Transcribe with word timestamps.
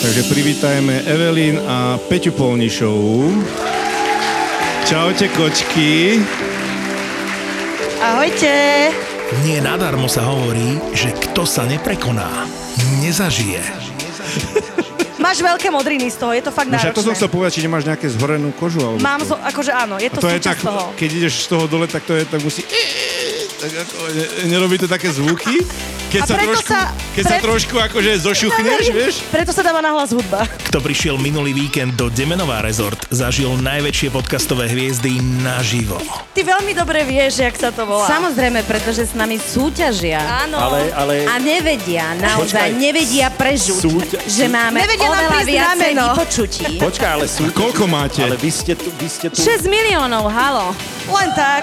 Takže 0.00 0.32
privítajme 0.32 1.04
Evelyn 1.04 1.60
a 1.60 2.00
Peťu 2.00 2.32
Polnišovú. 2.32 3.36
Čaute, 4.88 5.28
kočky. 5.36 6.16
Ahojte. 8.00 8.52
Nie 9.44 9.60
nadarmo 9.60 10.08
sa 10.08 10.24
hovorí, 10.24 10.80
že 10.96 11.12
kto 11.12 11.44
sa 11.44 11.68
neprekoná, 11.68 12.48
nezažije. 13.04 13.60
Máš 15.20 15.44
veľké 15.44 15.68
modriny 15.68 16.08
z 16.08 16.16
toho, 16.16 16.32
je 16.32 16.42
to 16.42 16.50
fakt 16.50 16.72
No 16.72 16.80
však 16.80 16.96
to 16.96 17.04
som 17.04 17.12
náročné. 17.12 17.18
chcel 17.20 17.28
povedať, 17.30 17.50
či 17.52 17.62
nemáš 17.62 17.84
nejaké 17.84 18.08
zhorenú 18.08 18.56
kožu. 18.56 18.80
Alebo 18.80 19.04
Mám, 19.04 19.20
zo, 19.22 19.36
akože 19.36 19.68
áno, 19.70 20.00
je 20.00 20.08
A 20.08 20.14
to, 20.16 20.24
to 20.24 20.32
je 20.32 20.40
tak, 20.40 20.58
toho. 20.58 20.96
keď 20.96 21.10
ideš 21.12 21.44
z 21.44 21.46
toho 21.52 21.68
dole, 21.68 21.84
tak 21.86 22.08
to 22.08 22.16
je, 22.16 22.24
tak 22.24 22.40
musí... 22.40 22.64
Tak 23.60 23.72
ako, 23.78 23.96
ne, 24.10 24.24
nerobí 24.48 24.76
to 24.76 24.88
také 24.88 25.12
zvuky? 25.12 25.60
Keď 26.10 26.20
sa 26.24 26.34
trošku, 26.34 26.66
sa- 26.66 26.90
keď 27.14 27.22
sa 27.22 27.36
pre- 27.36 27.44
trošku 27.44 27.76
akože 27.78 28.10
zošuchneš, 28.18 28.84
vieš? 28.90 29.14
Preto 29.28 29.52
sa 29.52 29.62
dáva 29.62 29.78
nahlas 29.78 30.10
hudba. 30.10 30.42
Kto 30.66 30.80
prišiel 30.80 31.14
minulý 31.16 31.54
víkend 31.54 31.94
do 31.94 32.08
Demenová 32.08 32.58
rezort, 32.60 32.98
zažil 33.10 33.54
najväčšie 33.54 34.10
podcastové 34.10 34.66
hviezdy 34.66 35.20
naživo. 35.38 36.00
Ty 36.32 36.40
veľmi 36.42 36.72
dobre 36.72 37.04
vieš, 37.04 37.38
jak 37.38 37.54
sa 37.54 37.68
to 37.68 37.84
volá. 37.84 38.08
Samozrejme, 38.08 38.64
pretože 38.64 39.06
s 39.06 39.14
nami 39.14 39.36
súťažia. 39.36 40.18
Áno. 40.48 40.58
Ale, 40.58 40.90
ale... 40.90 41.14
A 41.28 41.38
nevedia, 41.38 42.16
naozaj 42.16 42.58
Počkaj. 42.66 42.70
nevedia 42.74 43.28
prežuť, 43.30 43.78
Súťa- 43.78 44.22
že 44.24 44.44
máme 44.48 44.80
Nevedia 44.80 45.04
oveľa 45.06 45.40
viacej 45.44 45.92
vypočutí. 45.94 46.64
Počkaj, 46.80 47.10
ale 47.12 47.26
sú... 47.28 47.44
A 47.44 47.52
koľko 47.52 47.84
máte? 47.86 48.24
Ale 48.24 48.34
vy 48.34 48.50
ste 48.50 48.72
tu, 48.74 48.90
vy 48.98 49.06
ste 49.06 49.30
tu... 49.30 49.38
6 49.38 49.62
miliónov, 49.62 50.26
halo. 50.26 50.74
Len 51.06 51.28
tak. 51.36 51.62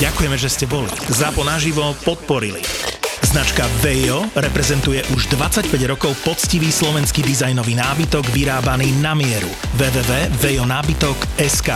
Ďakujeme, 0.00 0.36
že 0.40 0.48
ste 0.48 0.64
boli. 0.64 0.88
Zápo 1.12 1.44
naživo 1.44 1.92
podporili. 2.04 2.79
Značka 3.20 3.68
Vejo 3.84 4.24
reprezentuje 4.32 5.04
už 5.12 5.28
25 5.36 5.68
rokov 5.86 6.16
poctivý 6.24 6.72
slovenský 6.72 7.20
dizajnový 7.22 7.76
nábytok 7.76 8.24
vyrábaný 8.32 8.96
na 8.98 9.14
mieru. 9.14 9.46
www.vejonábytok.sk 9.76 11.70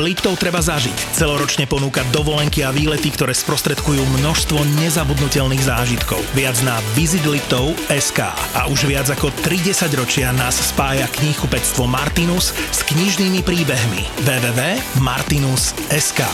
Liptov 0.00 0.40
treba 0.40 0.64
zažiť. 0.64 0.96
Celoročne 1.12 1.68
ponúka 1.68 2.00
dovolenky 2.14 2.64
a 2.64 2.72
výlety, 2.72 3.12
ktoré 3.12 3.36
sprostredkujú 3.36 4.00
množstvo 4.22 4.64
nezabudnutelných 4.80 5.66
zážitkov. 5.66 6.24
Viac 6.32 6.56
na 6.64 6.80
visitliptov.sk 6.96 8.20
A 8.56 8.64
už 8.70 8.86
viac 8.88 9.10
ako 9.10 9.28
30 9.44 9.92
ročia 9.98 10.32
nás 10.32 10.56
spája 10.56 11.04
knihkupectvo 11.10 11.84
Martinus 11.90 12.54
s 12.72 12.80
knižnými 12.86 13.42
príbehmi. 13.44 14.08
www.martinus.sk 14.24 16.24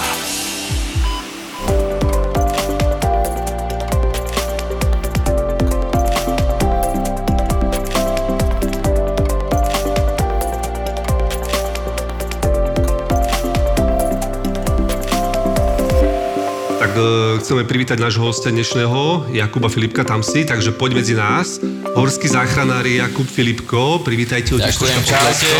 Tak 16.90 16.98
e, 16.98 17.38
chceme 17.38 17.62
privítať 17.70 18.02
nášho 18.02 18.26
hostia 18.26 18.50
dnešného, 18.50 19.30
Jakuba 19.30 19.70
Filipka, 19.70 20.02
tam 20.02 20.26
si, 20.26 20.42
takže 20.42 20.74
poď 20.74 20.98
medzi 20.98 21.14
nás. 21.14 21.62
Horský 21.94 22.26
záchranár 22.26 22.82
Jakub 22.82 23.30
Filipko, 23.30 24.02
privítajte 24.02 24.50
ho 24.50 24.58
tiež 24.58 24.74
Ďakujem, 24.74 24.98
troška 24.98 25.14
čaute. 25.14 25.50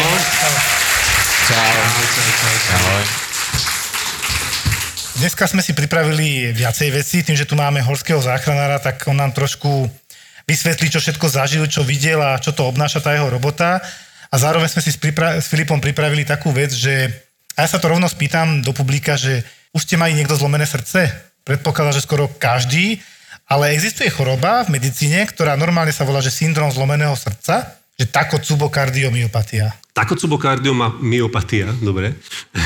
Čau. 1.47 1.79
Ahoj. 2.75 3.05
Dneska 5.23 5.47
sme 5.47 5.63
si 5.63 5.71
pripravili 5.71 6.51
viacej 6.51 6.99
veci, 6.99 7.23
tým, 7.23 7.39
že 7.39 7.47
tu 7.47 7.55
máme 7.55 7.79
horského 7.79 8.19
záchranára, 8.19 8.83
tak 8.83 8.99
on 9.07 9.15
nám 9.15 9.31
trošku 9.31 9.87
vysvetlí, 10.51 10.91
čo 10.91 10.99
všetko 10.99 11.31
zažil, 11.31 11.63
čo 11.71 11.87
videl 11.87 12.19
a 12.19 12.43
čo 12.43 12.51
to 12.51 12.67
obnáša 12.67 13.07
tá 13.07 13.15
jeho 13.15 13.31
robota. 13.31 13.79
A 14.27 14.35
zároveň 14.35 14.67
sme 14.67 14.83
si 14.83 14.91
s, 14.91 14.99
pripra- 14.99 15.39
s 15.39 15.47
Filipom 15.47 15.79
pripravili 15.79 16.27
takú 16.27 16.51
vec, 16.51 16.75
že 16.75 17.30
a 17.61 17.69
ja 17.69 17.77
sa 17.77 17.77
to 17.77 17.93
rovno 17.93 18.09
spýtam 18.09 18.65
do 18.65 18.73
publika, 18.73 19.21
že 19.21 19.45
už 19.77 19.85
ste 19.85 20.01
mali 20.01 20.17
niekto 20.17 20.33
zlomené 20.33 20.65
srdce? 20.65 21.13
Predpokladám, 21.45 21.93
že 21.93 22.09
skoro 22.09 22.33
každý, 22.41 23.05
ale 23.45 23.77
existuje 23.77 24.09
choroba 24.09 24.65
v 24.65 24.81
medicíne, 24.81 25.21
ktorá 25.29 25.61
normálne 25.61 25.93
sa 25.93 26.09
volá, 26.09 26.25
že 26.25 26.33
syndrom 26.33 26.73
zlomeného 26.73 27.13
srdca, 27.13 27.77
že 28.01 28.09
takocubokardioomyopatia. 28.09 29.77
Takocubokardiomayopatia, 29.93 31.77
dobre, 31.85 32.17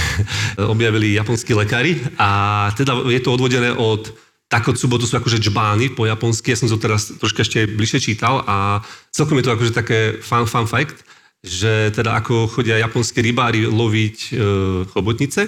objavili 0.63 1.19
japonskí 1.19 1.59
lekári. 1.59 1.99
A 2.15 2.71
teda 2.79 3.03
je 3.11 3.19
to 3.19 3.35
odvodené 3.35 3.75
od 3.75 4.15
Takotsubo, 4.47 5.03
to 5.03 5.11
sú 5.11 5.19
akože 5.19 5.43
džbány 5.43 5.99
po 5.99 6.07
japonsky, 6.07 6.55
ja 6.55 6.61
som 6.61 6.71
to 6.71 6.79
teraz 6.79 7.11
troška 7.19 7.43
ešte 7.43 7.67
bližšie 7.67 7.99
čítal 7.99 8.47
a 8.47 8.79
celkom 9.11 9.43
je 9.43 9.51
to 9.51 9.55
akože 9.57 9.73
také 9.75 9.99
fun, 10.23 10.47
fun 10.47 10.71
fact, 10.71 11.03
že 11.45 11.93
teda 11.93 12.17
ako 12.17 12.49
chodia 12.49 12.81
japonskí 12.81 13.21
rybári 13.21 13.69
loviť 13.69 14.17
e, 14.17 14.29
chobotnice. 14.89 15.45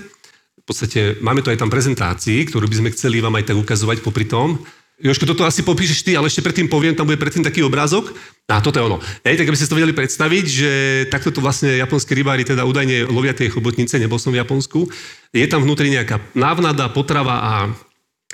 V 0.61 0.65
podstate 0.69 1.17
máme 1.25 1.41
to 1.41 1.49
aj 1.49 1.65
tam 1.65 1.73
prezentácii, 1.73 2.45
ktorú 2.53 2.69
by 2.69 2.77
sme 2.85 2.93
chceli 2.93 3.25
vám 3.25 3.33
aj 3.41 3.49
tak 3.49 3.57
ukazovať 3.57 4.05
popri 4.05 4.29
tom. 4.29 4.61
Jožko, 4.97 5.29
toto 5.29 5.45
asi 5.45 5.61
popíšeš 5.61 6.09
ty, 6.09 6.13
ale 6.17 6.33
ešte 6.33 6.41
predtým 6.41 6.73
poviem, 6.73 6.97
tam 6.97 7.05
bude 7.05 7.21
predtým 7.21 7.45
taký 7.45 7.61
obrázok. 7.61 8.17
A 8.49 8.65
toto 8.65 8.81
je 8.81 8.87
ono. 8.89 8.97
Hej, 9.29 9.41
tak 9.41 9.49
aby 9.49 9.57
ste 9.57 9.69
to 9.69 9.77
vedeli 9.77 9.93
predstaviť, 9.93 10.45
že 10.49 10.71
takto 11.13 11.29
to 11.29 11.45
vlastne 11.45 11.77
japonskí 11.77 12.17
rybári 12.17 12.49
teda 12.49 12.65
údajne 12.65 13.05
lovia 13.13 13.37
tie 13.37 13.53
chobotnice, 13.53 14.01
nebol 14.01 14.17
som 14.17 14.33
v 14.33 14.41
Japonsku. 14.41 14.89
Je 15.37 15.45
tam 15.53 15.69
vnútri 15.69 15.93
nejaká 15.93 16.21
návnada, 16.33 16.89
potrava 16.89 17.37
a 17.41 17.53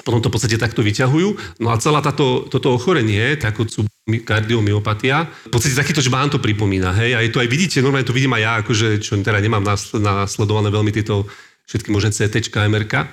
potom 0.03 0.21
to 0.21 0.29
v 0.29 0.35
podstate 0.35 0.59
takto 0.59 0.83
vyťahujú. 0.83 1.59
No 1.63 1.71
a 1.71 1.79
celá 1.79 2.03
táto, 2.03 2.47
toto 2.51 2.75
ochorenie, 2.75 3.39
takú 3.39 3.67
kardiomyopatia, 4.07 5.31
v 5.47 5.53
podstate 5.55 5.79
takýto 5.79 6.03
žbán 6.03 6.29
to 6.29 6.43
pripomína, 6.43 6.91
hej, 6.99 7.15
a 7.15 7.23
je 7.23 7.31
to 7.31 7.39
aj 7.39 7.49
vidíte, 7.49 7.79
normálne 7.81 8.07
to 8.07 8.15
vidím 8.15 8.35
aj 8.35 8.43
ja, 8.43 8.53
akože, 8.67 8.87
čo 8.99 9.15
teda 9.23 9.39
nemám 9.39 9.63
nasledované 10.03 10.69
veľmi 10.75 10.91
tieto 10.91 11.31
všetky 11.71 11.89
možné 11.95 12.11
CT, 12.11 12.51
MRK, 12.51 13.07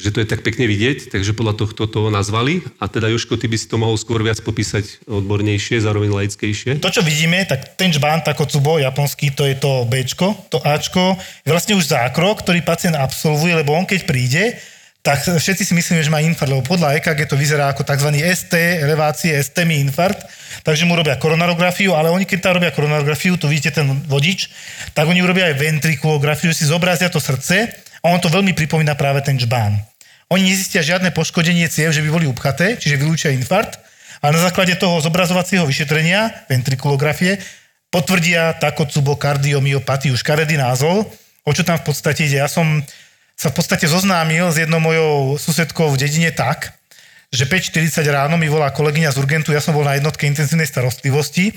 že 0.00 0.08
to 0.16 0.24
je 0.24 0.26
tak 0.26 0.40
pekne 0.40 0.64
vidieť, 0.64 1.12
takže 1.12 1.36
podľa 1.36 1.60
tohto 1.60 1.84
to 1.84 2.08
nazvali. 2.08 2.64
A 2.80 2.88
teda 2.88 3.12
Joško, 3.12 3.36
ty 3.36 3.52
by 3.52 3.56
si 3.60 3.68
to 3.68 3.76
mohol 3.76 4.00
skôr 4.00 4.24
viac 4.24 4.40
popísať 4.40 5.04
odbornejšie, 5.04 5.84
zároveň 5.84 6.08
laickejšie. 6.08 6.80
To, 6.80 6.88
čo 6.88 7.04
vidíme, 7.04 7.44
tak 7.44 7.76
ten 7.76 7.92
žbán 7.92 8.24
Takotsubo, 8.24 8.80
japonský, 8.80 9.36
to 9.36 9.44
je 9.44 9.60
to 9.60 9.84
Bčko, 9.84 10.48
to 10.48 10.56
Ačko, 10.64 11.20
je 11.44 11.52
vlastne 11.52 11.76
už 11.76 11.92
zákrok, 11.92 12.40
ktorý 12.40 12.64
pacient 12.64 12.96
absolvuje, 12.96 13.52
lebo 13.52 13.76
on 13.76 13.84
keď 13.84 14.08
príde, 14.08 14.56
tak 15.00 15.24
všetci 15.24 15.64
si 15.64 15.72
myslíme, 15.72 16.04
že 16.04 16.12
má 16.12 16.20
infarkt, 16.20 16.52
lebo 16.52 16.60
podľa 16.60 17.00
EKG 17.00 17.24
to 17.24 17.36
vyzerá 17.40 17.72
ako 17.72 17.88
tzv. 17.88 18.12
ST, 18.20 18.52
elevácie, 18.84 19.32
STMI 19.32 19.80
infarkt, 19.88 20.28
takže 20.60 20.84
mu 20.84 20.92
robia 20.92 21.16
koronarografiu, 21.16 21.96
ale 21.96 22.12
oni 22.12 22.28
keď 22.28 22.38
tam 22.44 22.60
robia 22.60 22.68
koronarografiu, 22.68 23.40
tu 23.40 23.48
vidíte 23.48 23.80
ten 23.80 23.88
vodič, 24.04 24.52
tak 24.92 25.08
oni 25.08 25.24
urobia 25.24 25.48
aj 25.48 25.56
ventrikulografiu, 25.56 26.52
si 26.52 26.68
zobrazia 26.68 27.08
to 27.08 27.16
srdce 27.16 27.72
a 28.04 28.06
on 28.12 28.20
to 28.20 28.28
veľmi 28.28 28.52
pripomína 28.52 28.92
práve 28.92 29.24
ten 29.24 29.40
žbán. 29.40 29.80
Oni 30.28 30.46
nezistia 30.46 30.84
žiadne 30.84 31.10
poškodenie 31.16 31.66
ciev, 31.72 31.96
že 31.96 32.04
by 32.04 32.08
boli 32.12 32.26
upchaté, 32.28 32.76
čiže 32.76 33.00
vylúčia 33.00 33.32
infarkt, 33.32 33.80
a 34.20 34.28
na 34.28 34.36
základe 34.36 34.76
toho 34.76 35.00
zobrazovacieho 35.00 35.64
vyšetrenia, 35.64 36.44
ventrikulografie, 36.44 37.40
potvrdia 37.88 38.52
takocubokardioomyopatiu, 38.60 40.12
škaredý 40.12 40.60
názov, 40.60 41.08
o 41.42 41.50
čo 41.56 41.64
tam 41.64 41.80
v 41.80 41.88
podstate 41.88 42.28
ide. 42.28 42.36
Ja 42.36 42.46
som 42.46 42.84
sa 43.40 43.48
v 43.48 43.56
podstate 43.56 43.88
zoznámil 43.88 44.52
s 44.52 44.60
jednou 44.60 44.84
mojou 44.84 45.40
susedkou 45.40 45.88
v 45.88 46.04
dedine 46.04 46.28
tak, 46.28 46.76
že 47.32 47.48
5.40 47.48 48.04
ráno 48.12 48.36
mi 48.36 48.52
volá 48.52 48.68
kolegyňa 48.68 49.16
z 49.16 49.16
Urgentu, 49.16 49.56
ja 49.56 49.64
som 49.64 49.72
bol 49.72 49.88
na 49.88 49.96
jednotke 49.96 50.28
intenzívnej 50.28 50.68
starostlivosti, 50.68 51.56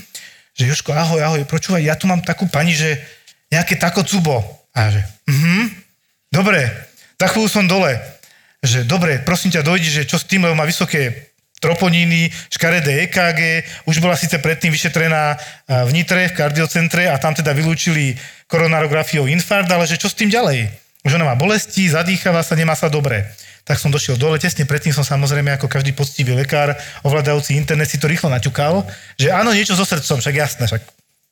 že 0.56 0.64
Joško, 0.64 0.96
ahoj, 0.96 1.20
ahoj, 1.20 1.44
počúvaj, 1.44 1.84
ja 1.84 2.00
tu 2.00 2.08
mám 2.08 2.24
takú 2.24 2.48
pani, 2.48 2.72
že 2.72 3.04
nejaké 3.52 3.76
takocubo. 3.76 4.40
A 4.72 4.88
ja 4.88 4.90
že, 4.96 5.02
mhm, 5.28 5.76
dobre, 6.32 6.72
za 7.20 7.28
chvíľu 7.28 7.52
som 7.52 7.68
dole, 7.68 8.00
že 8.64 8.88
dobre, 8.88 9.20
prosím 9.20 9.52
ťa, 9.52 9.68
dojdi, 9.68 9.90
že 9.92 10.08
čo 10.08 10.16
s 10.16 10.24
tým, 10.24 10.48
lebo 10.48 10.56
má 10.56 10.64
vysoké 10.64 11.36
troponíny, 11.60 12.32
škaredé 12.48 13.08
EKG, 13.08 13.40
už 13.88 14.00
bola 14.00 14.16
síce 14.16 14.40
predtým 14.40 14.72
vyšetrená 14.72 15.36
v 15.68 15.92
Nitre, 15.96 16.32
v 16.32 16.36
kardiocentre 16.36 17.08
a 17.12 17.20
tam 17.20 17.36
teda 17.36 17.56
vylúčili 17.56 18.16
koronarografiou 18.48 19.28
infarkt, 19.28 19.72
ale 19.72 19.88
že 19.88 20.00
čo 20.00 20.08
s 20.08 20.16
tým 20.16 20.32
ďalej? 20.32 20.83
Že 21.04 21.20
ona 21.20 21.32
má 21.32 21.36
bolesti, 21.36 21.92
zadýchava 21.92 22.40
sa, 22.42 22.56
nemá 22.56 22.74
sa 22.80 22.88
dobre. 22.88 23.28
tak 23.64 23.80
som 23.80 23.92
došiel 23.92 24.20
dole. 24.20 24.36
Tesne 24.40 24.68
predtým 24.68 24.92
som 24.92 25.08
samozrejme 25.08 25.56
ako 25.56 25.72
každý 25.72 25.96
poctivý 25.96 26.36
lekár, 26.36 26.76
ovládajúci 27.08 27.56
internet 27.56 27.88
si 27.88 27.96
to 27.96 28.12
rýchlo 28.12 28.28
naťukal, 28.28 28.84
že 29.16 29.32
áno, 29.32 29.56
niečo 29.56 29.72
so 29.72 29.88
srdcom, 29.88 30.20
však 30.20 30.36
jasné, 30.36 30.68
však 30.68 30.84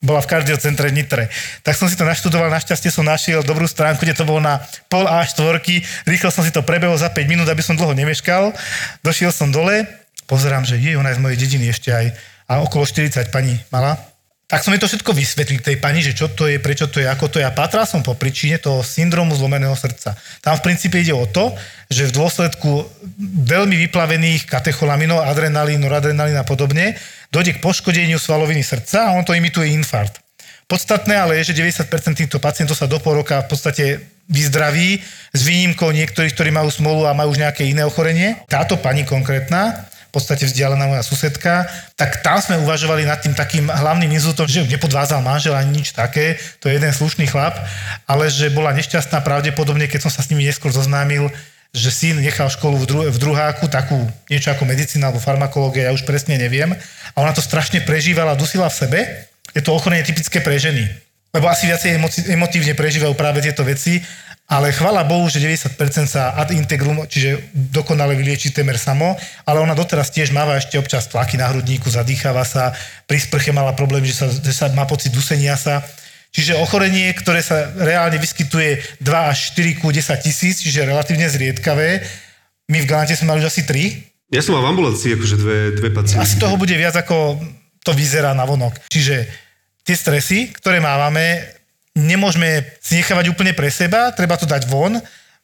bola 0.01 0.18
v 0.23 0.31
kardiocentre 0.33 0.89
v 0.89 0.97
Nitre. 0.97 1.23
Tak 1.62 1.77
som 1.77 1.85
si 1.85 1.94
to 1.94 2.01
naštudoval, 2.01 2.50
našťastie 2.50 2.89
som 2.89 3.06
našiel 3.06 3.45
dobrú 3.45 3.69
stránku, 3.69 4.01
kde 4.01 4.18
to 4.18 4.25
bolo 4.25 4.41
na 4.41 4.57
pol 4.89 5.06
a 5.06 5.21
štvorky. 5.21 5.85
Rýchlo 6.09 6.33
som 6.33 6.41
si 6.41 6.50
to 6.50 6.65
prebehol 6.65 6.97
za 6.97 7.13
5 7.13 7.21
minút, 7.29 7.45
aby 7.45 7.62
som 7.62 7.77
dlho 7.77 7.94
nemeškal. 7.94 8.50
Došiel 9.06 9.29
som 9.29 9.53
dole, 9.53 9.85
pozerám, 10.25 10.65
že 10.65 10.81
je, 10.81 10.97
ona 10.97 11.13
je 11.13 11.21
z 11.21 11.24
mojej 11.24 11.38
dediny 11.38 11.69
ešte 11.69 11.94
aj. 11.94 12.17
A 12.50 12.65
okolo 12.65 12.83
40 12.83 13.29
pani 13.29 13.62
mala. 13.69 14.11
Tak 14.51 14.68
som 14.68 14.75
mi 14.75 14.83
to 14.83 14.92
všetko 14.92 15.15
vysvetlil 15.15 15.63
tej 15.63 15.80
pani, 15.80 16.03
že 16.03 16.12
čo 16.12 16.27
to 16.27 16.44
je, 16.44 16.59
prečo 16.59 16.92
to 16.92 17.00
je, 17.00 17.07
ako 17.07 17.31
to 17.31 17.39
je. 17.39 17.48
A 17.48 17.56
pátral 17.56 17.88
som 17.88 18.03
po 18.03 18.19
príčine 18.19 18.59
toho 18.59 18.83
syndromu 18.83 19.31
zlomeného 19.31 19.71
srdca. 19.80 20.19
Tam 20.44 20.59
v 20.59 20.65
princípe 20.68 21.00
ide 21.00 21.15
o 21.15 21.24
to, 21.24 21.56
že 21.88 22.12
v 22.12 22.19
dôsledku 22.19 22.83
veľmi 23.48 23.80
vyplavených 23.88 24.51
katecholaminov, 24.51 25.24
adrenalín, 25.24 25.80
noradrenalín 25.80 26.36
a 26.36 26.44
podobne, 26.44 27.00
dojde 27.31 27.56
k 27.56 27.63
poškodeniu 27.63 28.19
svaloviny 28.19 28.59
srdca 28.59 29.07
a 29.07 29.15
on 29.15 29.24
to 29.24 29.31
imituje 29.31 29.71
infarkt. 29.71 30.19
Podstatné 30.68 31.15
ale 31.15 31.39
je, 31.39 31.56
že 31.56 31.63
90% 31.88 32.19
týchto 32.19 32.44
pacientov 32.44 32.75
sa 32.75 32.92
do 32.92 33.00
pol 33.00 33.24
roka 33.24 33.39
v 33.44 33.48
podstate 33.48 33.83
vyzdraví, 34.27 35.00
s 35.31 35.42
výnimkou 35.48 35.95
niektorých, 35.95 36.36
ktorí 36.36 36.51
majú 36.51 36.68
smolu 36.68 37.07
a 37.07 37.15
majú 37.15 37.31
už 37.31 37.39
nejaké 37.39 37.68
iné 37.68 37.88
ochorenie. 37.88 38.36
Táto 38.51 38.80
pani 38.80 39.07
konkrétna 39.07 39.88
v 40.12 40.19
podstate 40.19 40.44
vzdialená 40.44 40.92
moja 40.92 41.08
susedka, 41.08 41.63
tak 41.96 42.19
tam 42.19 42.44
sme 42.44 42.60
uvažovali 42.68 43.08
nad 43.08 43.24
tým 43.24 43.31
takým 43.31 43.72
hlavným 43.72 44.12
inzultom, 44.12 44.44
že 44.44 44.68
nepodvázal 44.68 45.24
manžel 45.24 45.56
ani 45.56 45.80
nič 45.80 45.96
také, 45.96 46.36
to 46.60 46.68
je 46.68 46.75
jeden 46.75 46.92
slušný 46.92 47.31
chlap, 47.31 47.56
ale 48.04 48.28
že 48.28 48.52
bola 48.52 48.75
nešťastná 48.75 49.24
pravdepodobne, 49.24 49.88
keď 49.88 50.04
som 50.04 50.12
sa 50.12 50.19
s 50.19 50.28
nimi 50.28 50.44
neskôr 50.44 50.75
zoznámil, 50.75 51.31
že 51.72 51.88
syn 51.88 52.19
nechal 52.19 52.52
školu 52.52 52.84
v, 52.84 52.86
dru- 52.86 53.08
v 53.08 53.18
druháku, 53.18 53.72
takú 53.72 53.96
niečo 54.28 54.52
ako 54.52 54.68
medicína 54.68 55.08
alebo 55.08 55.24
farmakológia, 55.24 55.88
ja 55.88 55.96
už 55.96 56.04
presne 56.04 56.36
neviem. 56.36 56.75
A 57.16 57.18
ona 57.24 57.31
to 57.31 57.40
strašne 57.40 57.80
prežívala, 57.88 58.36
dusila 58.36 58.68
v 58.68 58.75
sebe. 58.75 59.00
Je 59.56 59.63
to 59.63 59.72
ochorenie 59.72 60.04
typické 60.04 60.44
pre 60.44 60.60
ženy. 60.60 60.92
Lebo 61.31 61.48
asi 61.48 61.68
viacej 61.68 61.95
emoci- 61.95 62.28
emotívne 62.28 62.75
prežívajú 62.75 63.16
práve 63.16 63.39
tieto 63.39 63.63
veci 63.63 64.04
ale 64.51 64.75
chvala 64.75 65.07
Bohu, 65.07 65.31
že 65.31 65.39
90% 65.39 65.80
sa 66.12 66.36
ad 66.36 66.51
integrum, 66.51 67.07
čiže 67.07 67.56
dokonale 67.72 68.19
vylieči 68.19 68.51
temer 68.51 68.75
samo, 68.75 69.16
ale 69.48 69.63
ona 69.63 69.72
doteraz 69.72 70.12
tiež 70.12 70.36
máva 70.36 70.60
ešte 70.60 70.75
občas 70.75 71.07
tlaky 71.07 71.39
na 71.39 71.48
hrudníku, 71.48 71.88
zadýcháva 71.88 72.44
sa, 72.44 72.75
pri 73.07 73.16
sprche 73.16 73.56
mala 73.56 73.72
problém, 73.72 74.04
že 74.04 74.12
sa, 74.12 74.28
že 74.28 74.51
sa 74.51 74.68
má 74.75 74.83
pocit 74.83 75.16
dusenia 75.16 75.56
sa. 75.56 75.80
Čiže 76.36 76.60
ochorenie, 76.60 77.16
ktoré 77.16 77.39
sa 77.39 77.72
reálne 77.80 78.19
vyskytuje 78.19 79.00
2 79.00 79.31
až 79.31 79.56
4 79.56 79.80
ku 79.80 79.88
10 79.88 80.19
tisíc, 80.19 80.60
čiže 80.60 80.84
relatívne 80.84 81.31
zriedkavé. 81.31 82.04
My 82.68 82.84
v 82.84 82.88
Galante 82.88 83.16
sme 83.16 83.31
mali 83.31 83.39
už 83.44 83.51
asi 83.51 83.63
3. 83.63 84.36
Ja 84.36 84.44
som 84.44 84.56
mal 84.56 84.68
v 84.68 84.72
ambulancii 84.75 85.16
akože 85.16 85.36
dve, 85.39 85.60
dve 85.80 85.89
pacientky. 85.95 86.24
Asi 86.24 86.39
toho 86.39 86.56
bude 86.60 86.72
viac, 86.75 86.95
ako 86.95 87.39
to 87.84 87.92
vyzerá 87.95 88.31
na 88.31 88.44
vonok. 88.48 88.80
Čiže 88.88 89.27
tie 89.91 89.99
stresy, 89.99 90.39
ktoré 90.55 90.79
máme, 90.79 91.43
nemôžeme 91.91 92.63
si 92.79 92.95
nechávať 93.03 93.27
úplne 93.27 93.51
pre 93.51 93.67
seba, 93.67 94.15
treba 94.15 94.39
to 94.39 94.47
dať 94.47 94.63
von 94.71 94.95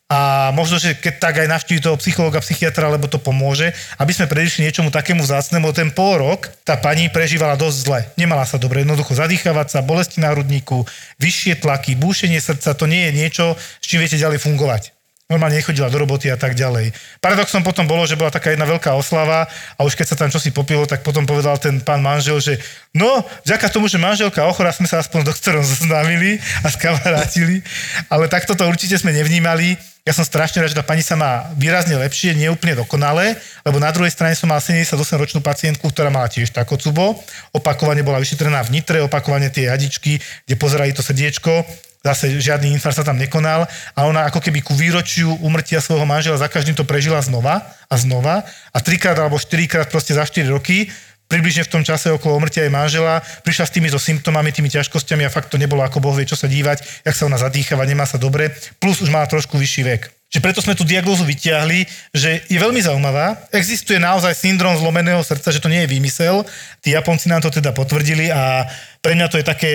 a 0.08 0.56
možno, 0.56 0.80
že 0.80 0.96
keď 0.96 1.14
tak 1.20 1.36
aj 1.44 1.52
navštívi 1.52 1.84
toho 1.84 2.00
psychológa, 2.00 2.40
psychiatra, 2.40 2.88
lebo 2.88 3.12
to 3.12 3.20
pomôže, 3.20 3.76
aby 4.00 4.16
sme 4.16 4.32
predišli 4.32 4.64
niečomu 4.64 4.88
takému 4.88 5.20
vzácnemu. 5.20 5.76
Ten 5.76 5.92
pol 5.92 6.24
rok 6.24 6.48
tá 6.64 6.80
pani 6.80 7.12
prežívala 7.12 7.60
dosť 7.60 7.78
zle. 7.84 8.00
Nemala 8.16 8.48
sa 8.48 8.56
dobre, 8.56 8.88
jednoducho 8.88 9.20
zadýchavať 9.20 9.68
sa, 9.68 9.84
bolesti 9.84 10.24
na 10.24 10.32
hrudníku, 10.32 10.88
vyššie 11.20 11.60
tlaky, 11.60 12.00
búšenie 12.00 12.40
srdca, 12.40 12.72
to 12.72 12.88
nie 12.88 13.12
je 13.12 13.20
niečo, 13.20 13.46
s 13.60 13.84
čím 13.84 14.00
viete 14.00 14.16
ďalej 14.16 14.40
fungovať 14.40 14.97
normálne 15.28 15.60
nechodila 15.60 15.92
do 15.92 16.00
roboty 16.00 16.32
a 16.32 16.40
tak 16.40 16.56
ďalej. 16.56 16.96
Paradoxom 17.20 17.60
potom 17.60 17.84
bolo, 17.84 18.08
že 18.08 18.16
bola 18.16 18.32
taká 18.32 18.56
jedna 18.56 18.64
veľká 18.64 18.96
oslava 18.96 19.44
a 19.76 19.80
už 19.84 20.00
keď 20.00 20.16
sa 20.16 20.16
tam 20.16 20.32
čosi 20.32 20.56
popilo, 20.56 20.88
tak 20.88 21.04
potom 21.04 21.28
povedal 21.28 21.60
ten 21.60 21.84
pán 21.84 22.00
manžel, 22.00 22.40
že 22.40 22.56
no, 22.96 23.28
vďaka 23.44 23.68
tomu, 23.68 23.92
že 23.92 24.00
manželka 24.00 24.48
ochora, 24.48 24.72
sme 24.72 24.88
sa 24.88 25.04
aspoň 25.04 25.28
s 25.28 25.30
doktorom 25.36 25.64
zoznámili 25.68 26.40
a 26.64 26.72
skamarátili, 26.72 27.60
ale 28.08 28.32
takto 28.32 28.56
to 28.56 28.64
určite 28.64 28.96
sme 28.96 29.12
nevnímali. 29.12 29.76
Ja 30.08 30.16
som 30.16 30.24
strašne 30.24 30.64
rád, 30.64 30.72
že 30.72 30.80
tá 30.80 30.88
pani 30.88 31.04
sa 31.04 31.20
má 31.20 31.52
výrazne 31.60 32.00
lepšie, 32.00 32.32
nie 32.32 32.48
úplne 32.48 32.80
dokonale, 32.80 33.36
lebo 33.68 33.76
na 33.84 33.92
druhej 33.92 34.16
strane 34.16 34.40
som 34.40 34.48
mal 34.48 34.64
78-ročnú 34.64 35.44
pacientku, 35.44 35.92
ktorá 35.92 36.08
mala 36.08 36.32
tiež 36.32 36.56
takocubo. 36.56 37.20
Opakovane 37.52 38.00
bola 38.08 38.24
vyšetrená 38.24 38.64
v 38.64 38.80
Nitre, 38.80 39.04
opakovane 39.04 39.52
tie 39.52 39.68
jadičky, 39.68 40.24
kde 40.48 40.56
pozerali 40.56 40.96
to 40.96 41.04
srdiečko 41.04 41.68
zase 42.08 42.40
žiadny 42.40 42.72
infarkt 42.72 42.98
sa 42.98 43.04
tam 43.04 43.20
nekonal 43.20 43.68
a 43.68 44.00
ona 44.08 44.24
ako 44.32 44.40
keby 44.40 44.64
ku 44.64 44.72
výročiu 44.72 45.36
umrtia 45.44 45.84
svojho 45.84 46.08
manžela 46.08 46.40
za 46.40 46.48
každým 46.48 46.74
to 46.74 46.88
prežila 46.88 47.20
znova 47.20 47.68
a 47.92 47.96
znova 48.00 48.48
a 48.72 48.78
trikrát 48.80 49.20
alebo 49.20 49.36
štyrikrát 49.36 49.92
proste 49.92 50.16
za 50.16 50.24
4 50.24 50.48
roky 50.48 50.88
približne 51.28 51.68
v 51.68 51.72
tom 51.72 51.84
čase 51.84 52.08
okolo 52.08 52.40
umrtia 52.40 52.64
jej 52.64 52.72
manžela, 52.72 53.20
prišla 53.44 53.68
s 53.68 53.76
týmito 53.76 54.00
symptómami, 54.00 54.56
tými 54.56 54.72
ťažkosťami 54.72 55.28
a 55.28 55.34
fakt 55.34 55.52
to 55.52 55.60
nebolo 55.60 55.84
ako 55.84 56.00
Boh 56.00 56.16
vie, 56.16 56.24
čo 56.24 56.40
sa 56.40 56.48
dívať, 56.48 57.04
jak 57.04 57.16
sa 57.16 57.28
ona 57.28 57.36
zadýchava, 57.36 57.84
nemá 57.84 58.08
sa 58.08 58.16
dobre, 58.16 58.56
plus 58.80 59.04
už 59.04 59.12
má 59.12 59.28
trošku 59.28 59.60
vyšší 59.60 59.84
vek. 59.84 60.04
Čiže 60.28 60.44
preto 60.44 60.60
sme 60.60 60.76
tú 60.76 60.84
diagnózu 60.84 61.24
vyťahli, 61.24 61.88
že 62.12 62.44
je 62.52 62.60
veľmi 62.60 62.84
zaujímavá. 62.84 63.48
Existuje 63.56 63.96
naozaj 63.96 64.36
syndrom 64.36 64.76
zlomeného 64.76 65.24
srdca, 65.24 65.56
že 65.56 65.64
to 65.64 65.72
nie 65.72 65.88
je 65.88 65.92
výmysel. 65.92 66.44
Tí 66.84 66.92
Japonci 66.92 67.32
nám 67.32 67.48
to 67.48 67.52
teda 67.52 67.72
potvrdili 67.72 68.28
a 68.28 68.68
pre 69.00 69.16
mňa 69.16 69.28
to 69.32 69.40
je 69.40 69.46
také 69.48 69.72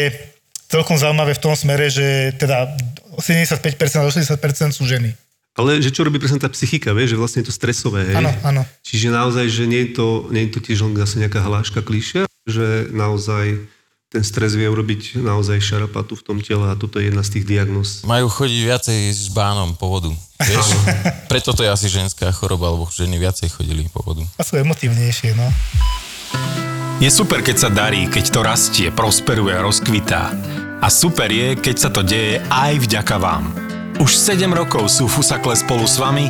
celkom 0.73 0.97
zaujímavé 0.97 1.37
v 1.37 1.43
tom 1.45 1.53
smere, 1.53 1.93
že 1.93 2.33
teda 2.41 2.73
75% 3.21 3.61
a 4.01 4.09
80% 4.09 4.73
sú 4.73 4.89
ženy. 4.89 5.13
Ale 5.53 5.85
že 5.85 5.93
čo 5.93 6.09
robí 6.09 6.17
presne 6.17 6.41
tá 6.41 6.49
psychika, 6.49 6.97
vieš, 6.97 7.13
že 7.13 7.21
vlastne 7.21 7.39
je 7.45 7.53
to 7.53 7.55
stresové, 7.55 8.09
hej? 8.09 8.17
Áno, 8.17 8.33
áno. 8.41 8.63
Čiže 8.81 9.13
naozaj, 9.13 9.53
že 9.53 9.69
nie 9.69 9.85
je 9.85 10.01
to, 10.01 10.33
nie 10.33 10.49
je 10.49 10.57
to 10.57 10.61
tiež 10.65 10.81
len 10.89 10.97
zase 10.97 11.21
nejaká 11.21 11.45
hláška 11.45 11.85
klišia, 11.85 12.25
že 12.49 12.89
naozaj 12.89 13.61
ten 14.09 14.25
stres 14.25 14.57
vie 14.57 14.65
urobiť 14.65 15.21
naozaj 15.21 15.61
šarapatu 15.61 16.17
v 16.17 16.25
tom 16.25 16.39
tele 16.41 16.69
a 16.69 16.77
toto 16.77 17.01
je 17.01 17.13
jedna 17.13 17.21
z 17.21 17.37
tých 17.37 17.45
diagnóz. 17.49 18.01
Majú 18.09 18.33
chodiť 18.33 18.61
viacej 18.65 18.99
s 19.13 19.29
bánom 19.33 19.77
po 19.77 19.93
vodu. 19.93 20.13
Vieš? 20.41 20.73
Preto 21.33 21.53
to 21.53 21.65
je 21.65 21.73
asi 21.73 21.89
ženská 21.89 22.33
choroba, 22.33 22.73
lebo 22.73 22.89
ženy 22.89 23.21
viacej 23.21 23.53
chodili 23.53 23.89
po 23.93 24.01
vodu. 24.05 24.25
A 24.37 24.45
sú 24.45 24.57
emotívnejšie, 24.57 25.37
no. 25.37 25.49
Je 27.01 27.09
super, 27.13 27.45
keď 27.45 27.57
sa 27.57 27.69
darí, 27.69 28.09
keď 28.09 28.25
to 28.31 28.41
rastie, 28.41 28.89
prosperuje 28.89 29.53
a 29.53 29.65
rozkvitá. 29.65 30.33
A 30.83 30.91
super 30.91 31.31
je, 31.31 31.55
keď 31.55 31.77
sa 31.79 31.91
to 31.95 32.03
deje 32.03 32.43
aj 32.51 32.83
vďaka 32.83 33.15
vám. 33.23 33.55
Už 34.03 34.19
7 34.19 34.51
rokov 34.51 34.91
sú 34.91 35.07
Fusakle 35.07 35.55
spolu 35.55 35.87
s 35.87 35.95
vami 36.03 36.27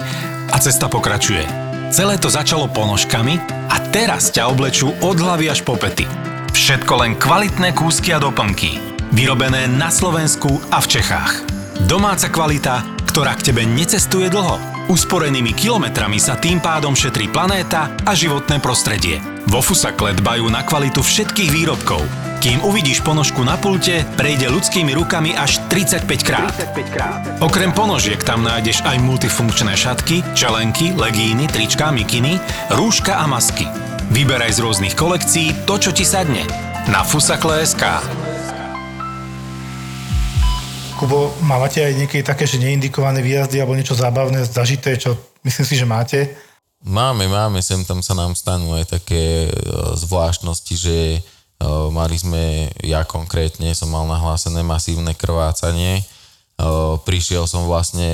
a 0.52 0.56
cesta 0.60 0.92
pokračuje. 0.92 1.48
Celé 1.88 2.20
to 2.20 2.28
začalo 2.28 2.68
ponožkami 2.68 3.40
a 3.72 3.80
teraz 3.88 4.28
ťa 4.28 4.52
oblečú 4.52 4.92
od 5.00 5.16
hlavy 5.16 5.48
až 5.48 5.64
po 5.64 5.80
pety. 5.80 6.04
Všetko 6.52 6.92
len 7.00 7.16
kvalitné 7.16 7.72
kúsky 7.72 8.12
a 8.12 8.20
doplnky. 8.20 8.76
Vyrobené 9.16 9.72
na 9.72 9.88
Slovensku 9.88 10.60
a 10.68 10.84
v 10.84 11.00
Čechách. 11.00 11.61
Domáca 11.88 12.28
kvalita, 12.28 12.84
ktorá 13.08 13.36
k 13.36 13.52
tebe 13.52 13.64
necestuje 13.64 14.28
dlho. 14.28 14.60
Usporenými 14.92 15.56
kilometrami 15.56 16.20
sa 16.20 16.36
tým 16.36 16.60
pádom 16.60 16.92
šetrí 16.92 17.30
planéta 17.32 17.92
a 18.04 18.12
životné 18.12 18.60
prostredie. 18.60 19.22
Vo 19.48 19.64
Fusakle 19.64 20.16
dbajú 20.16 20.48
na 20.52 20.64
kvalitu 20.64 21.00
všetkých 21.00 21.50
výrobkov. 21.52 22.02
Kým 22.42 22.58
uvidíš 22.66 23.06
ponožku 23.06 23.46
na 23.46 23.54
pulte, 23.54 24.02
prejde 24.18 24.50
ľudskými 24.50 24.90
rukami 24.98 25.38
až 25.38 25.62
35 25.70 26.08
krát. 26.26 26.50
Okrem 27.38 27.70
ponožiek 27.70 28.18
tam 28.26 28.42
nájdeš 28.42 28.82
aj 28.82 28.98
multifunkčné 28.98 29.78
šatky, 29.78 30.26
čelenky, 30.34 30.90
legíny, 30.92 31.46
trička, 31.46 31.94
mikiny, 31.94 32.42
rúška 32.74 33.22
a 33.22 33.30
masky. 33.30 33.70
Vyberaj 34.10 34.58
z 34.58 34.62
rôznych 34.66 34.98
kolekcií 34.98 35.64
to, 35.64 35.78
čo 35.78 35.94
ti 35.94 36.02
sadne. 36.02 36.42
Na 36.90 37.06
fusakle.sk 37.06 38.21
Kubo, 41.02 41.34
máte 41.42 41.82
aj 41.82 41.98
niekedy 41.98 42.22
také, 42.22 42.46
že 42.46 42.62
neindikované 42.62 43.26
výjazdy 43.26 43.58
alebo 43.58 43.74
niečo 43.74 43.98
zábavné, 43.98 44.46
zažité, 44.46 44.94
čo 44.94 45.18
myslím 45.42 45.66
si, 45.66 45.74
že 45.74 45.82
máte? 45.82 46.30
Máme, 46.78 47.26
máme, 47.26 47.58
sem 47.58 47.82
tam 47.82 47.98
sa 48.06 48.14
nám 48.14 48.38
stanú 48.38 48.78
aj 48.78 49.02
také 49.02 49.50
e, 49.50 49.50
zvláštnosti, 49.98 50.74
že 50.78 50.98
e, 51.18 51.20
mali 51.90 52.14
sme, 52.14 52.70
ja 52.86 53.02
konkrétne 53.02 53.74
som 53.74 53.90
mal 53.90 54.06
nahlásené 54.06 54.62
masívne 54.62 55.10
krvácanie, 55.18 56.06
E, 56.62 56.66
prišiel 57.02 57.48
som 57.50 57.66
vlastne 57.66 58.08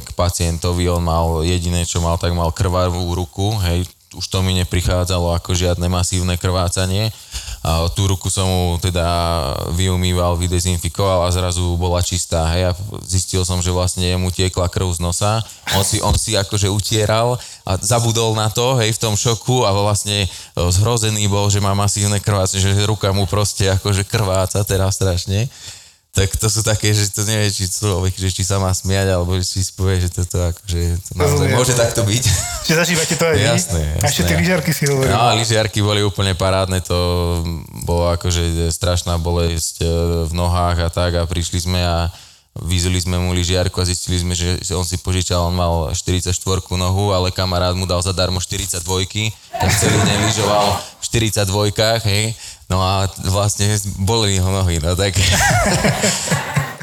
k 0.00 0.08
pacientovi, 0.16 0.88
on 0.88 1.04
mal 1.04 1.44
jediné, 1.44 1.84
čo 1.84 2.00
mal, 2.00 2.16
tak 2.16 2.32
mal 2.32 2.50
krvavú 2.50 3.14
ruku, 3.14 3.54
hej, 3.62 3.86
už 4.12 4.26
to 4.28 4.44
mi 4.44 4.52
neprichádzalo 4.60 5.32
ako 5.36 5.56
žiadne 5.56 5.88
masívne 5.88 6.36
krvácanie. 6.36 7.12
A 7.62 7.86
tú 7.94 8.10
ruku 8.10 8.26
som 8.26 8.44
mu 8.44 8.62
teda 8.82 9.06
vyumýval, 9.78 10.34
vydezinfikoval 10.34 11.24
a 11.26 11.34
zrazu 11.34 11.78
bola 11.78 12.02
čistá. 12.02 12.50
Hej, 12.52 12.70
a 12.70 12.72
zistil 13.06 13.46
som, 13.46 13.62
že 13.62 13.70
vlastne 13.70 14.02
jemu 14.02 14.34
tiekla 14.34 14.66
krv 14.66 14.90
z 14.92 15.00
nosa. 15.00 15.38
On 15.78 15.84
si, 15.86 16.02
on 16.02 16.14
si 16.18 16.34
akože 16.34 16.66
utieral 16.66 17.38
a 17.62 17.78
zabudol 17.78 18.34
na 18.34 18.50
to, 18.50 18.76
hej, 18.82 18.98
v 18.98 19.02
tom 19.02 19.14
šoku 19.14 19.62
a 19.62 19.70
vlastne 19.70 20.26
e, 20.26 20.28
zhrozený 20.58 21.30
bol, 21.30 21.46
že 21.46 21.62
má 21.62 21.72
masívne 21.72 22.18
krvácanie, 22.18 22.58
že 22.58 22.88
ruka 22.88 23.14
mu 23.14 23.30
proste 23.30 23.70
akože 23.70 24.02
krváca 24.04 24.58
teraz 24.66 24.98
strašne. 24.98 25.46
Tak 26.12 26.28
to 26.36 26.44
sú 26.52 26.60
také, 26.60 26.92
že 26.92 27.08
to 27.08 27.24
nevie, 27.24 27.48
či 27.48 27.72
človek, 27.72 28.12
že 28.12 28.28
či 28.28 28.44
sa 28.44 28.60
má 28.60 28.68
smiať, 28.68 29.16
alebo 29.16 29.32
či 29.40 29.64
si 29.64 29.72
povie, 29.72 29.96
že 29.96 30.12
toto 30.12 30.44
akože 30.44 31.00
to 31.08 31.10
naozaj 31.16 31.48
Rozumiem. 31.48 31.56
môže 31.56 31.72
takto 31.72 32.04
byť. 32.04 32.24
Čiže 32.68 32.76
zažívate 32.76 33.14
to 33.16 33.24
aj 33.24 33.36
vy? 33.40 33.44
Jasné, 33.48 33.82
A 33.96 34.04
ešte 34.04 34.20
jasné. 34.20 34.28
tie 34.28 34.36
lyžiarky 34.36 34.70
si 34.76 34.84
hovorili. 34.92 35.08
No, 35.08 35.32
lyžiarky 35.40 35.80
boli 35.80 36.04
úplne 36.04 36.36
parádne, 36.36 36.84
to 36.84 36.96
bolo 37.88 38.12
akože 38.12 38.68
strašná 38.68 39.16
bolesť 39.16 39.80
e, 39.80 39.88
v 40.28 40.32
nohách 40.36 40.84
a 40.84 40.88
tak 40.92 41.16
a 41.16 41.24
prišli 41.24 41.64
sme 41.64 41.80
a 41.80 42.12
vyzuli 42.60 43.00
sme 43.00 43.16
mu 43.16 43.32
lyžiarku 43.32 43.80
a 43.80 43.88
zistili 43.88 44.20
sme, 44.20 44.36
že 44.36 44.60
že 44.60 44.76
on 44.76 44.84
si 44.84 45.00
požičal, 45.00 45.48
on 45.48 45.56
mal 45.56 45.88
44 45.96 46.36
nohu, 46.76 47.16
ale 47.16 47.32
kamarát 47.32 47.72
mu 47.72 47.88
dal 47.88 48.04
zadarmo 48.04 48.36
42 48.36 48.84
tak 49.48 49.70
celý 49.80 49.96
deň 49.96 50.18
lyžoval 50.28 50.66
v 50.76 51.04
42 51.08 52.04
hej, 52.04 52.24
no 52.72 52.80
a 52.80 53.04
vlastne 53.28 53.68
boli 54.00 54.40
ho 54.40 54.48
nohy, 54.48 54.80
no 54.80 54.96
tak... 54.96 55.12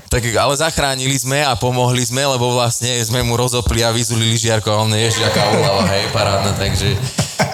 Tak 0.10 0.26
ale 0.26 0.58
zachránili 0.58 1.14
sme 1.22 1.46
a 1.46 1.54
pomohli 1.54 2.02
sme, 2.02 2.26
lebo 2.26 2.50
vlastne 2.50 2.98
sme 3.06 3.22
mu 3.22 3.38
rozopli 3.38 3.86
a 3.86 3.94
vyzuli 3.94 4.26
lyžiarko 4.34 4.66
a 4.74 4.82
on 4.82 4.90
je 4.90 5.06
aká 5.22 5.54
úlava, 5.54 5.86
hej, 5.86 6.10
parádna, 6.10 6.58
takže, 6.58 6.98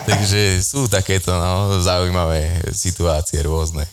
takže 0.08 0.64
sú 0.64 0.88
takéto 0.88 1.36
no, 1.36 1.84
zaujímavé 1.84 2.64
situácie 2.72 3.44
rôzne. 3.44 3.84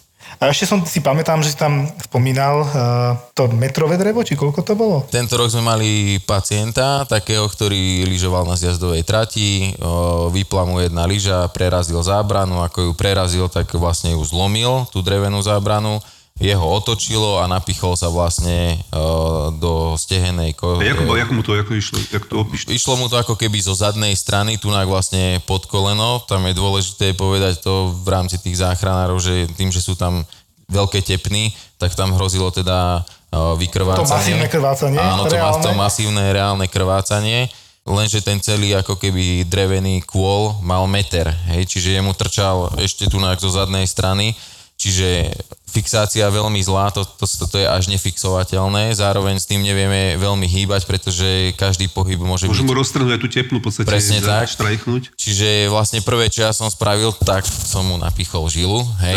A 0.43 0.51
ešte 0.51 0.67
som 0.67 0.83
si 0.83 0.99
pamätám, 0.99 1.39
že 1.39 1.55
si 1.55 1.59
tam 1.59 1.87
spomínal 2.03 2.67
uh, 2.67 3.15
to 3.31 3.47
metrové 3.55 3.95
drevo, 3.95 4.27
či 4.27 4.35
koľko 4.35 4.67
to 4.67 4.75
bolo? 4.75 5.07
Tento 5.07 5.39
rok 5.39 5.47
sme 5.55 5.63
mali 5.63 6.19
pacienta, 6.19 7.07
takého, 7.07 7.47
ktorý 7.47 8.03
lyžoval 8.11 8.43
na 8.51 8.59
zjazdovej 8.59 9.07
trati, 9.07 9.71
o, 9.79 10.27
vypla 10.35 10.67
mu 10.67 10.83
jedna 10.83 11.07
lyža, 11.07 11.47
prerazil 11.55 12.03
zábranu, 12.03 12.59
ako 12.59 12.91
ju 12.91 12.93
prerazil, 12.99 13.47
tak 13.47 13.71
vlastne 13.79 14.19
ju 14.19 14.23
zlomil, 14.27 14.83
tú 14.91 14.99
drevenú 14.99 15.39
zábranu, 15.47 16.03
jeho 16.43 16.67
otočilo 16.67 17.39
a 17.39 17.47
napichol 17.47 17.95
sa 17.95 18.11
vlastne 18.11 18.83
o, 18.91 19.55
do 19.55 19.95
stehenej 19.95 20.59
ko- 20.59 20.83
A 20.83 20.91
ako, 20.91 21.15
ako 21.15 21.33
mu 21.39 21.43
to 21.47 21.55
ako 21.55 21.73
išlo? 21.79 22.03
Jak 22.11 22.27
to 22.27 22.43
opíš? 22.43 22.67
Išlo 22.67 22.99
mu 22.99 23.07
to 23.07 23.15
ako 23.15 23.39
keby 23.39 23.63
zo 23.63 23.79
zadnej 23.79 24.19
strany, 24.19 24.59
tu 24.59 24.67
vlastne 24.69 25.39
pod 25.47 25.71
koleno. 25.71 26.19
Tam 26.27 26.43
je 26.51 26.59
dôležité 26.59 27.15
povedať 27.15 27.63
to 27.63 27.95
v 27.95 28.09
rámci 28.11 28.43
tých 28.43 28.59
záchranárov, 28.59 29.23
že 29.23 29.47
tým, 29.55 29.71
že 29.71 29.79
sú 29.79 29.95
tam 29.95 30.27
veľké 30.67 31.05
tepny, 31.07 31.55
tak 31.79 31.95
tam 31.95 32.11
hrozilo 32.17 32.51
teda 32.51 33.07
uh, 33.07 33.55
vykrvácanie. 33.55 34.09
To 34.09 34.17
masívne 34.19 34.49
krvácanie, 34.51 34.99
Áno, 34.99 35.29
to, 35.29 35.37
reálne? 35.37 35.63
to 35.63 35.71
masívne 35.79 36.25
reálne 36.33 36.67
krvácanie. 36.67 37.47
Lenže 37.83 38.23
ten 38.23 38.39
celý 38.39 38.79
ako 38.79 38.95
keby 38.95 39.43
drevený 39.47 40.07
kôl 40.07 40.55
mal 40.63 40.87
meter, 40.87 41.27
hej, 41.51 41.67
čiže 41.67 41.99
jemu 41.99 42.15
trčal 42.15 42.71
ešte 42.79 43.11
tu 43.11 43.19
zo 43.19 43.51
zadnej 43.51 43.91
strany, 43.91 44.39
čiže 44.79 45.35
fixácia 45.73 46.29
veľmi 46.29 46.61
zlá, 46.61 46.93
to, 46.93 47.03
to, 47.03 47.25
to, 47.25 47.45
to 47.49 47.57
je 47.57 47.67
až 47.67 47.89
nefixovateľné, 47.89 48.93
zároveň 48.93 49.41
s 49.41 49.49
tým 49.49 49.59
nevieme 49.59 50.15
veľmi 50.15 50.45
hýbať, 50.45 50.85
pretože 50.85 51.57
každý 51.57 51.89
pohyb 51.89 52.21
môže 52.21 52.45
Môžu 52.45 52.63
byť 52.63 52.69
mu 52.69 52.77
roztrhnúť 52.77 53.13
aj 53.17 53.21
tú 53.21 53.29
tepnu 53.29 53.57
v 53.59 53.65
podstate. 53.65 53.89
Presne 53.89 54.21
za- 54.21 54.45
tak. 54.45 54.53
Štrajknúť. 54.53 55.03
Čiže 55.17 55.73
vlastne 55.73 56.05
prvé, 56.05 56.29
čo 56.29 56.45
ja 56.45 56.53
som 56.53 56.69
spravil, 56.69 57.17
tak 57.25 57.49
som 57.49 57.89
mu 57.89 57.97
napichol 57.97 58.45
žilu, 58.47 58.85
hej. 59.01 59.17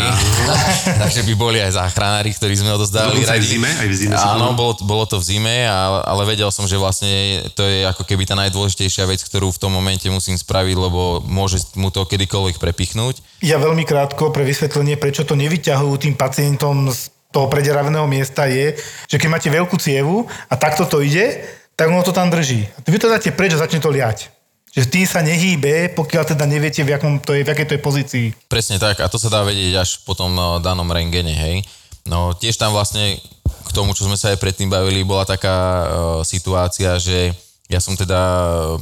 Takže 1.04 1.28
by 1.28 1.34
boli 1.36 1.60
aj 1.60 1.76
záchranári, 1.76 2.32
ktorí 2.32 2.56
sme 2.56 2.72
odozdávali 2.72 3.20
Dokonca 3.20 3.36
aj 3.36 3.42
v 3.42 3.48
zime? 3.48 3.70
Aj 3.70 3.88
v 3.92 3.96
zime 3.96 4.16
Áno, 4.16 4.48
to- 4.52 4.56
bolo, 4.56 4.74
bolo 4.82 5.04
to 5.04 5.20
v 5.20 5.26
zime, 5.28 5.68
ale, 5.68 6.00
ale 6.08 6.22
vedel 6.26 6.48
som, 6.50 6.64
že 6.64 6.80
vlastne 6.80 7.12
to 7.52 7.62
je 7.62 7.84
ako 7.84 8.08
keby 8.08 8.24
tá 8.24 8.40
najdôležitejšia 8.40 9.04
vec, 9.04 9.20
ktorú 9.20 9.52
v 9.52 9.60
tom 9.60 9.76
momente 9.76 10.08
musím 10.08 10.40
spraviť, 10.40 10.76
lebo 10.80 11.20
môže 11.22 11.60
mu 11.76 11.92
to 11.92 12.08
kedykoľvek 12.08 12.56
prepichnúť. 12.56 13.20
Ja 13.44 13.60
veľmi 13.60 13.84
krátko 13.84 14.32
pre 14.32 14.42
vysvetlenie, 14.42 14.96
prečo 14.96 15.28
to 15.28 15.36
nevyťahujú 15.36 15.94
tým 16.00 16.16
pacientom 16.16 16.45
z 16.94 17.10
toho 17.34 17.50
prederaveného 17.50 18.06
miesta 18.08 18.46
je, 18.46 18.78
že 19.10 19.18
keď 19.20 19.30
máte 19.34 19.50
veľkú 19.52 19.76
cievu 19.76 20.30
a 20.48 20.56
takto 20.56 20.86
to 20.86 21.02
ide, 21.02 21.44
tak 21.76 21.92
ono 21.92 22.06
to 22.06 22.16
tam 22.16 22.32
drží. 22.32 22.64
A 22.64 22.78
vy 22.88 22.96
to 23.02 23.12
dáte 23.12 23.34
preč 23.36 23.52
a 23.58 23.60
začne 23.60 23.84
to 23.84 23.92
liať. 23.92 24.32
Že 24.76 24.92
tým 24.92 25.06
sa 25.08 25.20
nehýbe, 25.20 25.92
pokiaľ 25.96 26.24
teda 26.36 26.48
neviete, 26.48 26.84
v, 26.84 26.96
akom 26.96 27.20
to 27.20 27.36
je, 27.36 27.44
v 27.44 27.52
akej 27.52 27.68
to 27.68 27.76
je 27.76 27.82
pozícii. 27.84 28.26
Presne 28.48 28.80
tak, 28.80 29.04
a 29.04 29.08
to 29.12 29.20
sa 29.20 29.28
dá 29.28 29.44
vedieť 29.44 29.84
až 29.84 30.04
po 30.08 30.16
tom 30.16 30.32
no, 30.36 30.60
danom 30.64 30.88
rengene, 30.88 31.32
hej. 31.32 31.64
No 32.08 32.36
tiež 32.36 32.56
tam 32.56 32.72
vlastne 32.72 33.20
k 33.44 33.70
tomu, 33.74 33.98
čo 33.98 34.06
sme 34.06 34.20
sa 34.20 34.32
aj 34.32 34.40
predtým 34.40 34.70
bavili, 34.70 35.02
bola 35.04 35.26
taká 35.26 35.56
uh, 35.56 35.84
situácia, 36.28 36.96
že 37.00 37.34
ja 37.66 37.82
som 37.82 37.98
teda 37.98 38.22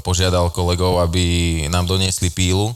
požiadal 0.03 0.51
kolegov, 0.51 0.99
aby 0.99 1.65
nám 1.71 1.87
doniesli 1.87 2.27
pílu, 2.27 2.75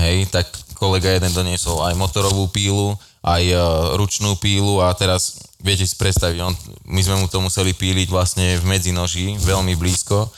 hej, 0.00 0.26
tak 0.28 0.50
kolega 0.74 1.14
jeden 1.14 1.30
doniesol 1.30 1.84
aj 1.86 1.94
motorovú 1.94 2.50
pílu, 2.50 2.98
aj 3.24 3.42
uh, 3.50 3.60
ručnú 3.96 4.36
pílu 4.36 4.84
a 4.84 4.92
teraz 4.92 5.40
viete 5.64 5.88
si 5.88 5.96
predstaviť, 5.96 6.38
on, 6.44 6.52
my 6.84 7.00
sme 7.00 7.16
mu 7.16 7.26
to 7.26 7.40
museli 7.40 7.72
píliť 7.72 8.12
vlastne 8.12 8.60
v 8.60 8.64
medzinoží, 8.68 9.40
veľmi 9.40 9.72
blízko 9.80 10.28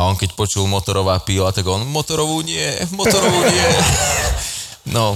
a 0.00 0.08
on 0.08 0.16
keď 0.16 0.32
počul 0.32 0.64
motorová 0.64 1.20
píla, 1.20 1.52
tak 1.52 1.68
on 1.68 1.84
motorovú 1.84 2.40
nie, 2.40 2.72
motorovú 2.96 3.40
nie. 3.44 3.68
No, 4.90 5.12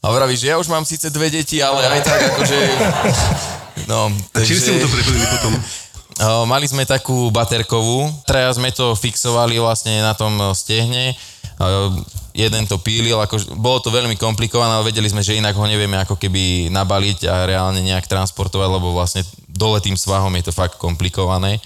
a 0.00 0.08
vraví, 0.08 0.34
že 0.40 0.48
ja 0.48 0.56
už 0.56 0.72
mám 0.72 0.88
síce 0.88 1.12
dve 1.12 1.28
deti, 1.28 1.60
ale 1.60 1.84
aj 1.84 2.00
tak 2.00 2.20
akože... 2.32 2.58
No, 3.92 4.08
A 4.08 4.40
čím 4.40 4.56
ste 4.56 4.72
mu 4.72 4.80
to 4.82 4.88
prepojili 4.88 5.26
potom? 5.36 5.52
Mali 6.48 6.64
sme 6.64 6.88
takú 6.88 7.28
baterkovú, 7.28 8.08
traja 8.24 8.48
sme 8.56 8.72
to 8.72 8.96
fixovali 8.96 9.60
vlastne 9.60 10.00
na 10.00 10.16
tom 10.16 10.32
stehne, 10.56 11.12
jeden 12.36 12.68
to 12.68 12.76
pílil, 12.76 13.16
ako, 13.16 13.56
bolo 13.56 13.80
to 13.80 13.88
veľmi 13.88 14.20
komplikované, 14.20 14.76
ale 14.76 14.92
vedeli 14.92 15.08
sme, 15.08 15.24
že 15.24 15.40
inak 15.40 15.56
ho 15.56 15.64
nevieme 15.64 15.96
ako 15.96 16.20
keby 16.20 16.68
nabaliť 16.68 17.24
a 17.24 17.48
reálne 17.48 17.80
nejak 17.80 18.04
transportovať, 18.04 18.68
lebo 18.68 18.92
vlastne 18.92 19.24
dole 19.48 19.80
tým 19.80 19.96
svahom 19.96 20.30
je 20.36 20.44
to 20.44 20.52
fakt 20.52 20.76
komplikované. 20.76 21.56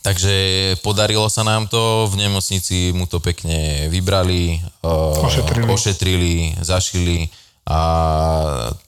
Takže 0.00 0.34
podarilo 0.80 1.26
sa 1.28 1.44
nám 1.44 1.68
to, 1.68 2.08
v 2.08 2.24
nemocnici 2.24 2.94
mu 2.96 3.04
to 3.04 3.20
pekne 3.20 3.90
vybrali, 3.92 4.62
o, 4.80 5.26
Ošetrili. 5.26 5.66
ošetrili 5.68 6.34
zašili 6.62 7.28
a 7.66 7.80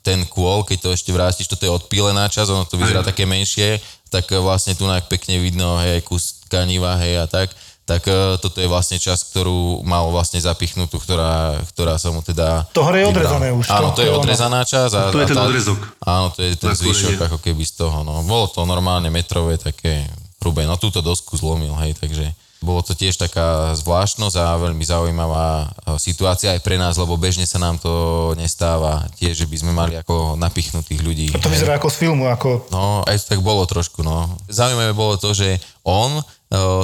ten 0.06 0.22
kôl, 0.30 0.62
keď 0.62 0.78
to 0.78 0.88
ešte 0.94 1.10
vrátiš, 1.10 1.50
toto 1.50 1.66
je 1.66 1.74
odpílená 1.74 2.30
časť, 2.30 2.54
ono 2.54 2.62
to 2.62 2.78
vyzerá 2.78 3.02
také 3.02 3.26
menšie, 3.26 3.82
tak 4.06 4.30
vlastne 4.38 4.78
tu 4.78 4.86
pekne 5.10 5.42
vidno, 5.42 5.82
hej, 5.82 5.98
kus 6.06 6.46
tkaniva, 6.46 6.94
hej, 7.02 7.18
a 7.18 7.26
tak, 7.26 7.50
tak 7.88 8.04
e, 8.04 8.12
toto 8.36 8.60
je 8.60 8.68
vlastne 8.68 8.94
časť, 8.94 9.32
ktorú 9.32 9.80
mal 9.80 10.12
vlastne 10.12 10.36
zapichnutú, 10.36 11.00
ktorá, 11.00 11.56
ktorá 11.66 11.96
sa 11.96 12.12
mu 12.12 12.20
teda... 12.20 12.68
To 12.70 12.84
hore 12.84 13.00
je 13.00 13.08
vybral. 13.08 13.16
odrezané 13.16 13.48
už, 13.50 13.64
Áno, 13.66 13.88
to- 13.90 13.96
to 13.96 14.00
je 14.04 14.10
to 14.12 14.18
odrezaná 14.20 14.60
časť. 14.62 14.92
A, 14.92 15.02
To 15.08 15.16
je 15.16 15.24
a 15.24 15.30
ten 15.32 15.38
tá- 15.40 15.46
odrezok. 15.48 15.80
Áno, 15.98 16.26
to 16.28 16.40
je 16.44 16.52
ten 16.52 16.70
zvyšok 16.70 17.16
ako 17.24 17.40
keby 17.40 17.64
z 17.64 17.72
toho, 17.78 18.04
no. 18.04 18.20
Bolo 18.22 18.44
to 18.46 18.62
normálne 18.62 19.08
metrové, 19.08 19.56
také 19.56 20.04
hrubé. 20.38 20.62
No 20.62 20.76
túto 20.76 21.00
dosku 21.00 21.34
zlomil, 21.34 21.72
hej, 21.80 21.96
takže 21.96 22.28
bolo 22.58 22.82
to 22.82 22.90
tiež 22.90 23.14
taká 23.14 23.70
zvláštnosť 23.72 24.34
a 24.34 24.58
veľmi 24.58 24.82
zaujímavá 24.82 25.46
e, 25.62 25.66
situácia 25.96 26.50
aj 26.50 26.60
pre 26.60 26.74
nás, 26.74 26.94
lebo 26.94 27.14
bežne 27.14 27.46
sa 27.46 27.56
nám 27.56 27.78
to 27.78 27.90
nestáva 28.34 29.06
tiež, 29.14 29.38
že 29.38 29.46
by 29.46 29.56
sme 29.56 29.70
mali 29.70 29.94
ako 29.94 30.34
napichnutých 30.34 31.00
ľudí. 31.00 31.26
To 31.32 31.46
vyzerá 31.46 31.78
ako 31.78 31.86
z 31.86 31.96
filmu, 31.96 32.26
ako 32.26 32.66
No, 32.68 33.06
aj 33.06 33.16
tak 33.24 33.38
bolo 33.40 33.62
trošku, 33.62 34.02
no. 34.02 34.26
Zaujímavé 34.46 34.90
bolo 34.90 35.14
to, 35.14 35.30
že 35.32 35.56
on, 35.82 36.18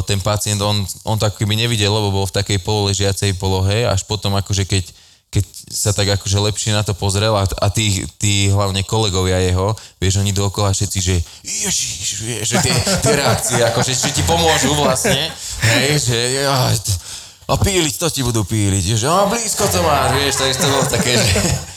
ten 0.05 0.21
pacient, 0.21 0.61
on, 0.61 0.85
on 1.09 1.17
tak 1.17 1.41
keby 1.41 1.57
nevidel, 1.57 1.89
lebo 1.89 2.13
bol 2.13 2.27
v 2.29 2.37
takej 2.37 2.61
pololežiacej 2.61 3.41
polohe, 3.41 3.89
až 3.89 4.05
potom 4.05 4.37
akože 4.37 4.69
keď, 4.69 4.85
keď 5.33 5.45
sa 5.73 5.97
tak 5.97 6.13
akože 6.13 6.37
lepšie 6.37 6.77
na 6.77 6.85
to 6.85 6.93
pozrel 6.93 7.33
a, 7.33 7.49
a 7.49 7.67
tí, 7.73 8.05
tí 8.21 8.53
hlavne 8.53 8.85
kolegovia 8.85 9.41
jeho, 9.41 9.73
vieš, 9.97 10.21
oni 10.21 10.37
dookola 10.37 10.77
všetci, 10.77 10.99
že 11.01 11.17
ježiš, 11.41 12.09
vieš, 12.29 12.45
že 12.45 12.57
tie, 12.61 12.75
tie 12.77 13.13
reakcie, 13.17 13.59
akože, 13.73 13.97
že 13.97 14.13
ti 14.13 14.23
pomôžu 14.29 14.77
vlastne, 14.77 15.33
hej, 15.81 15.97
že 15.97 16.19
jaj, 16.45 16.77
t- 16.85 16.97
a 17.45 17.57
píliť, 17.57 17.95
to 18.01 18.09
ti 18.13 18.21
budú 18.21 18.45
píliť, 18.45 19.01
že 19.01 19.09
a 19.09 19.29
blízko 19.29 19.65
to 19.69 19.81
máš, 19.81 20.13
vieš, 20.17 20.35
takže 20.45 20.61
to 20.61 20.69
bolo 20.69 20.85
také, 20.93 21.13
že... 21.17 21.29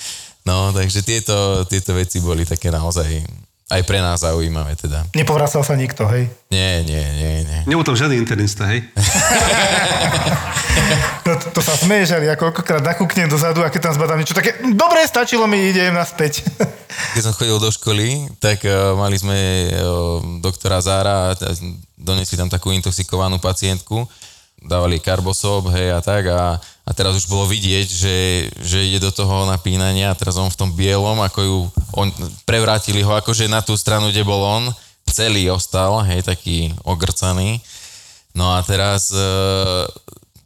No, 0.48 0.72
takže 0.72 1.04
tieto, 1.04 1.68
tieto 1.68 1.92
veci 1.92 2.24
boli 2.24 2.48
také 2.48 2.72
naozaj 2.72 3.20
aj 3.68 3.82
pre 3.84 4.00
nás 4.00 4.24
zaujímavé 4.24 4.80
teda. 4.80 5.04
nepovracal 5.12 5.60
sa 5.60 5.76
nikto, 5.76 6.08
hej. 6.08 6.32
Nie, 6.48 6.88
nie, 6.88 7.04
nie, 7.20 7.34
nie. 7.44 7.60
Nebol 7.68 7.84
tam 7.84 8.00
žiadny 8.00 8.16
internista, 8.16 8.64
hej? 8.72 8.88
No, 11.28 11.36
to, 11.36 11.60
to 11.60 11.62
sa 11.62 11.76
smeje, 11.76 12.08
že 12.08 12.24
ja 12.24 12.40
koľkokrát 12.40 12.80
nakúknem 12.80 13.28
dozadu 13.28 13.60
a 13.60 13.68
keď 13.68 13.92
tam 13.92 13.94
zbadám 14.00 14.24
niečo 14.24 14.32
také, 14.32 14.56
dobre, 14.64 15.04
stačilo 15.04 15.44
mi, 15.44 15.60
idem 15.60 15.92
naspäť. 15.92 16.48
Keď 17.14 17.22
som 17.22 17.36
chodil 17.36 17.60
do 17.60 17.68
školy, 17.68 18.32
tak 18.40 18.64
uh, 18.64 18.96
mali 18.96 19.20
sme 19.20 19.36
uh, 19.76 20.24
doktora 20.40 20.80
Zára 20.80 21.36
a 21.36 21.52
donesli 22.00 22.40
tam 22.40 22.48
takú 22.48 22.72
intoxikovanú 22.72 23.44
pacientku, 23.44 24.08
dávali 24.64 24.98
karbosob, 24.98 25.70
hej, 25.72 25.94
a 25.94 26.02
tak 26.02 26.28
a, 26.34 26.58
a 26.58 26.92
teraz 26.92 27.14
už 27.14 27.30
bolo 27.30 27.46
vidieť, 27.46 27.88
že, 27.88 28.18
že 28.58 28.80
ide 28.84 29.00
do 29.00 29.14
toho 29.14 29.46
napínania 29.46 30.12
a 30.12 30.18
teraz 30.18 30.36
on 30.36 30.50
v 30.50 30.60
tom 30.60 30.70
bielom, 30.74 31.22
ako 31.22 31.40
ju, 31.40 31.58
on, 31.94 32.08
prevrátili 32.44 33.06
ho 33.06 33.14
akože 33.14 33.46
na 33.46 33.62
tú 33.62 33.78
stranu, 33.78 34.10
kde 34.10 34.26
bol 34.26 34.42
on, 34.42 34.74
celý 35.08 35.48
ostal, 35.48 36.04
hej, 36.04 36.26
taký 36.26 36.74
ogrcaný. 36.84 37.64
No 38.36 38.54
a 38.54 38.62
teraz 38.62 39.10
e, 39.10 39.26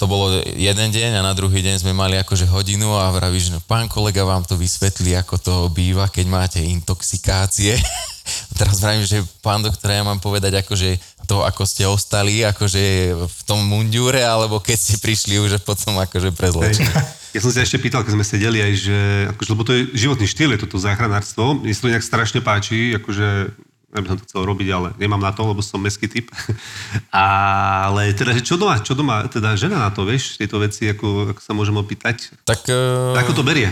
to 0.01 0.09
bolo 0.09 0.33
jeden 0.57 0.89
deň 0.89 1.19
a 1.19 1.25
na 1.25 1.33
druhý 1.37 1.61
deň 1.61 1.85
sme 1.85 1.93
mali 1.93 2.17
akože 2.17 2.49
hodinu 2.49 2.95
a 2.97 3.13
vravíš, 3.13 3.53
no 3.53 3.59
pán 3.61 3.85
kolega 3.85 4.25
vám 4.25 4.41
to 4.47 4.57
vysvetlí, 4.57 5.13
ako 5.13 5.35
to 5.37 5.53
býva, 5.69 6.09
keď 6.09 6.25
máte 6.25 6.59
intoxikácie. 6.63 7.77
teraz 8.59 8.81
vravím, 8.81 9.05
že 9.05 9.21
pán 9.45 9.61
doktor, 9.61 9.93
ja 9.93 10.01
mám 10.01 10.17
povedať 10.17 10.61
akože 10.61 10.97
to, 11.31 11.47
ako 11.47 11.63
ste 11.63 11.87
ostali, 11.87 12.43
akože 12.43 13.15
v 13.15 13.41
tom 13.47 13.63
mundúre, 13.63 14.19
alebo 14.19 14.59
keď 14.59 14.75
ste 14.75 14.95
prišli 14.99 15.39
už 15.39 15.63
potom 15.63 15.95
akože 16.03 16.35
prezlečení. 16.35 16.91
Ja 17.31 17.39
som 17.39 17.47
sa 17.47 17.63
ešte 17.63 17.79
pýtal, 17.79 18.03
keď 18.03 18.19
sme 18.19 18.27
sedeli 18.27 18.59
aj, 18.59 18.73
že, 18.75 18.99
akože, 19.31 19.49
lebo 19.55 19.63
to 19.63 19.71
je 19.71 19.87
životný 19.95 20.27
štýl, 20.27 20.51
je 20.51 20.67
toto 20.67 20.75
záchranárstvo. 20.75 21.63
Mne 21.63 21.71
sa 21.71 21.87
to 21.87 21.91
nejak 21.95 22.03
strašne 22.03 22.43
páči, 22.43 22.99
akože 22.99 23.55
ja 23.91 23.99
by 23.99 24.07
som 24.07 24.17
to 24.17 24.27
chcel 24.27 24.41
robiť, 24.47 24.67
ale 24.71 24.87
nemám 24.95 25.19
na 25.19 25.35
to, 25.35 25.43
lebo 25.43 25.59
som 25.59 25.83
meský 25.83 26.07
typ. 26.07 26.31
ale 27.11 28.15
teda, 28.15 28.39
čo 28.39 28.55
doma, 28.55 28.79
čo 28.79 28.95
doma, 28.95 29.27
teda 29.27 29.59
žena 29.59 29.83
na 29.83 29.91
to, 29.91 30.07
vieš, 30.07 30.39
tieto 30.39 30.63
veci, 30.63 30.87
ako, 30.87 31.35
ako 31.35 31.41
sa 31.43 31.51
môžem 31.51 31.75
opýtať? 31.75 32.31
Tak... 32.47 32.71
Uh... 32.71 33.19
Ako 33.19 33.35
to 33.35 33.43
berie? 33.43 33.67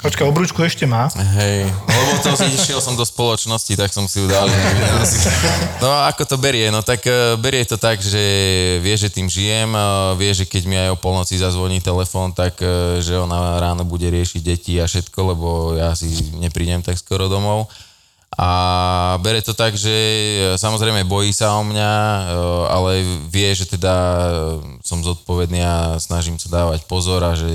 Počka, 0.00 0.24
obručku 0.28 0.60
ešte 0.64 0.84
má. 0.88 1.08
Hej, 1.12 1.68
lebo 1.68 2.12
to 2.20 2.36
si 2.36 2.48
išiel 2.56 2.80
som 2.80 2.96
do 2.96 3.04
spoločnosti, 3.04 3.72
tak 3.76 3.92
som 3.92 4.08
si 4.08 4.24
ju 4.24 4.28
dal. 4.28 4.48
No 5.84 5.92
a 5.92 6.08
ako 6.08 6.24
to 6.24 6.36
berie? 6.40 6.72
No 6.72 6.80
tak 6.80 7.04
uh, 7.04 7.36
berie 7.36 7.64
to 7.68 7.76
tak, 7.76 8.00
že 8.00 8.20
vie, 8.80 8.96
že 8.96 9.12
tým 9.12 9.28
žijem, 9.28 9.68
uh, 9.76 10.16
vie, 10.16 10.32
že 10.32 10.48
keď 10.48 10.62
mi 10.64 10.76
aj 10.80 10.96
o 10.96 11.00
polnoci 11.00 11.36
zazvoní 11.36 11.84
telefón, 11.84 12.32
tak 12.32 12.56
že 13.00 13.20
ona 13.20 13.60
ráno 13.60 13.84
bude 13.84 14.08
riešiť 14.08 14.40
deti 14.40 14.80
a 14.80 14.88
všetko, 14.88 15.18
lebo 15.36 15.48
ja 15.76 15.92
si 15.92 16.08
neprídem 16.40 16.80
tak 16.80 16.96
skoro 16.96 17.28
domov. 17.28 17.68
A 18.34 18.50
bere 19.22 19.38
to 19.46 19.54
tak, 19.54 19.78
že 19.78 19.94
e, 19.94 20.58
samozrejme 20.58 21.06
bojí 21.06 21.30
sa 21.30 21.54
o 21.54 21.62
mňa, 21.62 21.90
e, 21.94 22.22
ale 22.66 22.90
vie, 23.30 23.46
že 23.54 23.70
teda 23.70 23.94
e, 23.94 24.82
som 24.82 25.06
zodpovedný 25.06 25.62
a 25.62 26.02
snažím 26.02 26.34
sa 26.42 26.50
dávať 26.50 26.82
pozor 26.90 27.22
a 27.22 27.38
že 27.38 27.46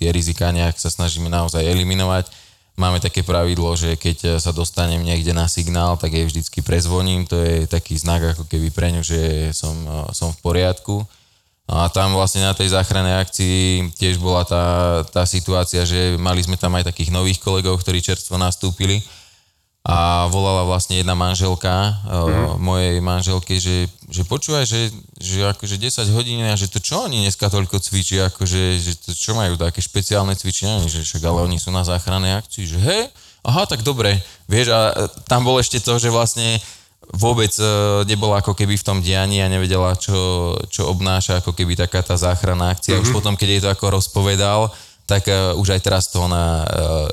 tie 0.00 0.08
rizika 0.08 0.48
nejak 0.48 0.80
sa 0.80 0.88
snažíme 0.88 1.28
naozaj 1.28 1.60
eliminovať. 1.60 2.32
Máme 2.80 3.04
také 3.04 3.20
pravidlo, 3.20 3.76
že 3.76 4.00
keď 4.00 4.40
sa 4.40 4.56
dostanem 4.56 5.04
niekde 5.04 5.36
na 5.36 5.44
signál, 5.44 6.00
tak 6.00 6.16
jej 6.16 6.24
vždycky 6.24 6.64
prezvoním. 6.64 7.28
To 7.28 7.36
je 7.36 7.68
taký 7.68 8.00
znak 8.00 8.32
ako 8.32 8.48
keby 8.48 8.72
pre 8.72 8.88
ňu, 8.88 9.04
že 9.04 9.52
som, 9.52 9.76
som 10.16 10.32
v 10.32 10.40
poriadku. 10.40 11.04
No 11.68 11.74
a 11.84 11.92
tam 11.92 12.16
vlastne 12.16 12.40
na 12.40 12.56
tej 12.56 12.72
záchrannej 12.72 13.20
akcii 13.20 13.92
tiež 13.92 14.16
bola 14.16 14.48
tá, 14.48 14.64
tá 15.04 15.28
situácia, 15.28 15.84
že 15.84 16.16
mali 16.16 16.40
sme 16.40 16.56
tam 16.56 16.72
aj 16.80 16.88
takých 16.88 17.12
nových 17.12 17.44
kolegov, 17.44 17.76
ktorí 17.76 18.00
čerstvo 18.00 18.40
nastúpili 18.40 19.04
a 19.82 20.30
volala 20.30 20.62
vlastne 20.62 21.02
jedna 21.02 21.18
manželka 21.18 21.98
mm. 22.06 22.62
mojej 22.62 23.02
manželky, 23.02 23.58
že, 23.58 23.90
že 24.06 24.22
počúvaj, 24.22 24.62
že, 24.62 24.94
že 25.18 25.42
akože 25.42 25.74
10 25.74 26.06
hodín 26.14 26.38
a 26.46 26.54
že 26.54 26.70
to 26.70 26.78
čo 26.78 27.02
oni 27.10 27.26
dneska 27.26 27.50
toľko 27.50 27.82
cvičia, 27.82 28.30
akože, 28.30 28.78
že 28.78 28.92
to 29.02 29.10
čo 29.10 29.34
majú 29.34 29.58
také 29.58 29.82
špeciálne 29.82 30.38
cvičenia, 30.38 30.86
že 30.86 31.02
však 31.02 31.26
ale 31.26 31.50
oni 31.50 31.58
sú 31.58 31.74
na 31.74 31.82
záchrannej 31.82 32.38
akcii, 32.38 32.62
že 32.62 32.78
hej, 32.78 33.10
aha, 33.42 33.66
tak 33.66 33.82
dobre, 33.82 34.22
vieš, 34.46 34.70
a 34.70 35.10
tam 35.26 35.42
bolo 35.42 35.58
ešte 35.58 35.82
to, 35.82 35.98
že 35.98 36.14
vlastne 36.14 36.62
vôbec 37.10 37.50
uh, 37.58 38.06
nebola 38.06 38.38
ako 38.38 38.54
keby 38.54 38.78
v 38.78 38.86
tom 38.86 39.02
dianí 39.02 39.42
a 39.42 39.50
nevedela, 39.50 39.98
čo, 39.98 40.54
čo 40.70 40.86
obnáša 40.94 41.42
ako 41.42 41.58
keby 41.58 41.74
taká 41.74 42.06
tá 42.06 42.14
záchranná 42.14 42.70
akcia. 42.70 42.94
Mm-hmm. 42.94 43.10
Už 43.10 43.10
potom, 43.10 43.34
keď 43.34 43.48
jej 43.50 43.62
to 43.66 43.68
ako 43.74 43.98
rozpovedal, 43.98 44.70
tak 45.10 45.26
uh, 45.26 45.58
už 45.58 45.74
aj 45.74 45.80
teraz 45.82 46.06
to 46.06 46.22
ona 46.22 46.62
uh, 46.62 46.66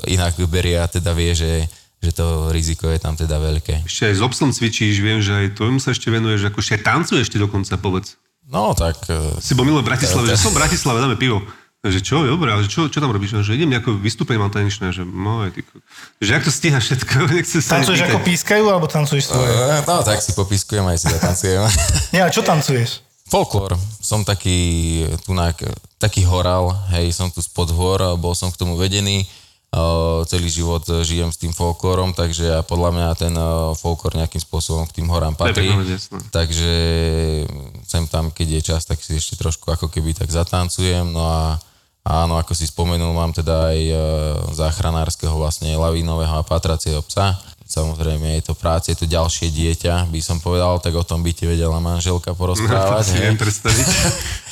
inak 0.06 0.38
berie 0.46 0.78
a 0.78 0.86
teda 0.86 1.10
vie, 1.10 1.34
že 1.34 1.66
že 2.00 2.10
to 2.16 2.48
riziko 2.48 2.88
je 2.88 2.96
tam 2.96 3.12
teda 3.12 3.36
veľké. 3.36 3.84
Ešte 3.84 4.08
aj 4.08 4.14
s 4.16 4.22
obsom 4.24 4.48
cvičíš, 4.56 5.04
viem, 5.04 5.20
že 5.20 5.36
aj 5.36 5.46
tomu 5.60 5.76
sa 5.76 5.92
ešte 5.92 6.08
venuješ, 6.08 6.48
ako 6.48 6.64
ešte 6.64 6.80
aj 6.80 6.82
tancuješ 6.82 7.28
ty 7.28 7.36
dokonca, 7.36 7.76
povedz. 7.76 8.16
No, 8.48 8.72
tak... 8.72 8.96
Si 9.38 9.52
bol 9.52 9.68
milé 9.68 9.84
v 9.84 9.88
Bratislave, 9.92 10.26
že 10.32 10.40
som 10.40 10.56
v 10.56 10.64
Bratislave, 10.64 10.98
dáme 10.98 11.20
pivo. 11.20 11.44
Že 11.80 12.00
čo, 12.04 12.16
dobre, 12.28 12.52
ale 12.52 12.68
čo, 12.68 12.92
čo 12.92 13.00
tam 13.00 13.08
robíš? 13.08 13.40
Že 13.40 13.56
idem 13.56 13.72
nejaké 13.72 13.88
vystúpenie, 13.88 14.36
mám 14.36 14.52
tanečné, 14.52 14.92
že 14.92 15.00
môj, 15.00 15.48
ty, 15.48 15.60
že 16.20 16.36
ak 16.36 16.44
to 16.44 16.52
stíhaš 16.52 16.92
všetko, 16.92 17.24
nechce 17.36 17.56
sa 17.64 17.80
Tancuješ 17.80 18.04
ako 18.04 18.20
pískajú, 18.20 18.64
alebo 18.68 18.84
tancuješ 18.84 19.32
svoje? 19.32 19.48
No, 19.48 19.80
no, 19.88 19.96
tak 20.04 20.20
si 20.20 20.36
popískujem, 20.36 20.84
aj 20.84 20.98
si 21.00 21.06
zatancujem. 21.08 21.64
Nie, 22.12 22.28
ale 22.28 22.32
čo 22.32 22.44
tancuješ? 22.44 23.00
Folklór. 23.32 23.80
Som 24.00 24.28
taký, 24.28 25.08
tunak, 25.24 25.56
taký 25.96 26.28
horal, 26.28 26.76
hej, 26.92 27.16
som 27.16 27.32
tu 27.32 27.40
spod 27.40 27.72
hôr, 27.72 28.00
bol 28.20 28.36
som 28.36 28.52
k 28.52 28.60
tomu 28.60 28.76
vedený 28.76 29.24
celý 30.26 30.50
život 30.50 30.82
žijem 31.06 31.30
s 31.30 31.38
tým 31.38 31.54
folklórom, 31.54 32.10
takže 32.10 32.58
a 32.58 32.66
podľa 32.66 32.90
mňa 32.90 33.08
ten 33.14 33.34
folklór 33.78 34.18
nejakým 34.18 34.42
spôsobom 34.42 34.82
k 34.90 34.98
tým 34.98 35.06
horám 35.06 35.38
patrí. 35.38 35.70
Takže 36.34 36.72
sem 37.86 38.04
tam, 38.10 38.34
keď 38.34 38.46
je 38.58 38.60
čas, 38.74 38.82
tak 38.82 38.98
si 38.98 39.14
ešte 39.14 39.38
trošku 39.38 39.70
ako 39.70 39.86
keby 39.86 40.10
tak 40.10 40.26
zatancujem. 40.26 41.14
No 41.14 41.22
a 41.22 41.62
áno, 42.02 42.34
ako 42.42 42.50
si 42.50 42.66
spomenul, 42.66 43.14
mám 43.14 43.30
teda 43.30 43.70
aj 43.70 43.80
záchranárskeho 44.58 45.38
vlastne 45.38 45.70
lavínového 45.78 46.42
a 46.42 46.46
patracieho 46.46 46.98
psa. 47.06 47.38
Samozrejme 47.70 48.42
je 48.42 48.50
to 48.50 48.58
práca, 48.58 48.90
je 48.90 48.98
to 48.98 49.06
ďalšie 49.06 49.54
dieťa, 49.54 50.10
by 50.10 50.18
som 50.18 50.42
povedal, 50.42 50.82
tak 50.82 50.90
o 50.98 51.06
tom 51.06 51.22
by 51.22 51.30
ti 51.30 51.46
vedela 51.46 51.78
manželka 51.78 52.34
porozprávať. 52.34 52.90
No, 52.90 53.06
to 53.06 53.14
si 53.14 53.22
viem 53.22 53.38
predstaviť. 53.38 53.86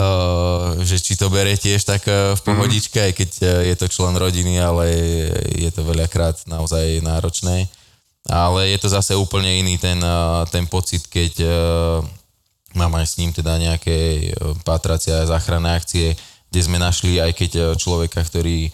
Uh, 0.00 0.80
že 0.80 0.96
či 0.96 1.12
to 1.12 1.28
berie 1.28 1.60
tiež 1.60 1.84
tak 1.84 2.08
uh, 2.08 2.32
v 2.32 2.40
pohodičke, 2.40 2.96
mm. 2.96 3.04
aj 3.04 3.12
keď 3.12 3.30
uh, 3.44 3.48
je 3.68 3.74
to 3.76 3.86
člen 3.92 4.16
rodiny, 4.16 4.56
ale 4.56 4.88
je 5.52 5.68
to 5.68 5.84
veľakrát 5.84 6.40
naozaj 6.48 7.04
náročné. 7.04 7.68
Ale 8.24 8.72
je 8.72 8.78
to 8.80 8.88
zase 8.88 9.12
úplne 9.12 9.60
iný 9.60 9.80
ten, 9.80 9.96
ten 10.52 10.68
pocit, 10.68 11.08
keď 11.08 11.40
mám 12.76 12.92
aj 13.00 13.06
s 13.08 13.16
ním 13.16 13.32
teda 13.32 13.56
nejaké 13.56 14.28
patracia 14.60 15.24
a 15.24 15.28
záchranné 15.28 15.72
akcie, 15.72 16.12
kde 16.52 16.60
sme 16.60 16.76
našli, 16.76 17.16
aj 17.16 17.32
keď 17.32 17.50
človeka, 17.80 18.20
ktorý 18.20 18.68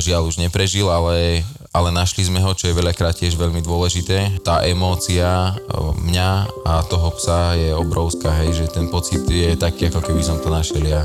žiaľ 0.00 0.28
už 0.28 0.36
neprežil, 0.36 0.86
ale, 0.92 1.40
ale 1.72 1.88
našli 1.88 2.28
sme 2.28 2.44
ho, 2.44 2.52
čo 2.52 2.68
je 2.68 2.76
veľakrát 2.76 3.16
tiež 3.16 3.40
veľmi 3.40 3.64
dôležité. 3.64 4.44
Tá 4.44 4.60
emócia 4.68 5.56
mňa 5.96 6.30
a 6.68 6.84
toho 6.84 7.08
psa 7.16 7.56
je 7.56 7.72
obrovská, 7.72 8.28
hej, 8.44 8.64
že 8.64 8.66
ten 8.68 8.92
pocit 8.92 9.24
je 9.24 9.56
taký, 9.56 9.88
ako 9.88 10.04
keby 10.04 10.20
som 10.20 10.36
to 10.40 10.52
našiel 10.52 10.84
ja. 10.84 11.04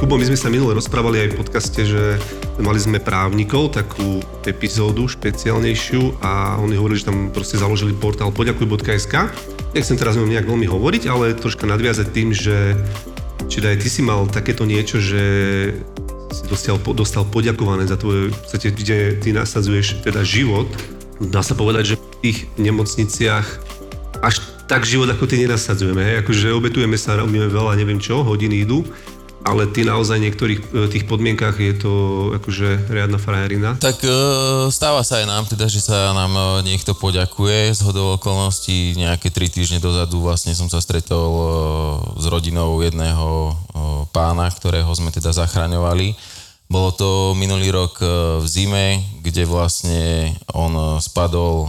Kubo, 0.00 0.16
my 0.16 0.24
sme 0.24 0.38
sa 0.40 0.48
minule 0.48 0.72
rozprávali 0.72 1.20
aj 1.20 1.28
v 1.28 1.38
podcaste, 1.44 1.80
že 1.84 2.16
mali 2.56 2.80
sme 2.80 3.04
právnikov, 3.04 3.76
takú 3.76 4.24
epizódu 4.48 5.04
špeciálnejšiu 5.04 6.24
a 6.24 6.56
oni 6.56 6.80
hovorili, 6.80 7.04
že 7.04 7.12
tam 7.12 7.28
proste 7.28 7.60
založili 7.60 7.92
portál 7.92 8.32
poďakuj.sk. 8.32 9.28
Nechcem 9.70 9.94
teraz 9.94 10.18
o 10.18 10.26
nejak 10.26 10.50
veľmi 10.50 10.66
hovoriť, 10.66 11.02
ale 11.06 11.38
troška 11.38 11.62
nadviazať 11.62 12.10
tým, 12.10 12.34
že 12.34 12.74
či 13.46 13.62
aj 13.62 13.78
ty 13.82 13.88
si 13.90 14.02
mal 14.02 14.26
takéto 14.26 14.66
niečo, 14.66 14.98
že 14.98 15.22
si 16.30 16.42
dostal, 16.46 16.78
dostal 16.94 17.26
poďakované 17.26 17.86
za 17.86 17.98
tvoje, 17.98 18.30
podstate, 18.30 18.70
kde 18.70 19.18
ty 19.18 19.30
nasadzuješ 19.34 20.02
teda 20.06 20.22
život. 20.22 20.70
Dá 21.18 21.42
sa 21.42 21.54
povedať, 21.54 21.94
že 21.94 21.98
v 21.98 22.06
tých 22.22 22.38
nemocniciach 22.58 23.46
až 24.22 24.42
tak 24.70 24.86
život 24.86 25.10
ako 25.10 25.26
ty 25.26 25.42
nenasadzujeme, 25.42 25.98
hej? 25.98 26.16
akože 26.22 26.54
obetujeme 26.54 26.94
sa, 26.94 27.18
robíme 27.18 27.50
veľa, 27.50 27.74
neviem 27.74 27.98
čo, 27.98 28.22
hodiny 28.22 28.62
idú, 28.62 28.86
ale 29.40 29.64
ty 29.72 29.88
naozaj 29.88 30.20
v 30.20 30.26
niektorých 30.28 30.60
e, 30.60 30.66
tých 30.92 31.04
podmienkach 31.08 31.56
je 31.56 31.72
to 31.72 31.92
akože 32.36 32.92
riadna 32.92 33.16
frajerina. 33.16 33.76
Tak 33.80 34.04
e, 34.04 34.10
stáva 34.68 35.00
sa 35.00 35.20
aj 35.20 35.26
nám 35.26 35.44
teda, 35.48 35.64
že 35.64 35.80
sa 35.80 36.12
nám 36.12 36.32
e, 36.36 36.42
niekto 36.68 36.92
poďakuje. 36.92 37.72
Z 37.72 37.80
hodou 37.88 38.20
okolností 38.20 38.94
nejaké 39.00 39.32
tri 39.32 39.48
týždne 39.48 39.80
dozadu 39.80 40.20
vlastne 40.20 40.52
som 40.52 40.68
sa 40.68 40.84
stretol 40.84 41.32
s 42.20 42.24
rodinou 42.28 42.84
jedného 42.84 43.56
pána, 44.12 44.52
ktorého 44.52 44.88
sme 44.92 45.08
teda 45.08 45.32
zachraňovali. 45.32 46.12
Bolo 46.70 46.94
to 46.94 47.08
minulý 47.34 47.74
rok 47.74 47.98
v 48.38 48.46
zime, 48.46 49.02
kde 49.26 49.42
vlastne 49.42 50.30
on 50.54 51.02
spadol 51.02 51.66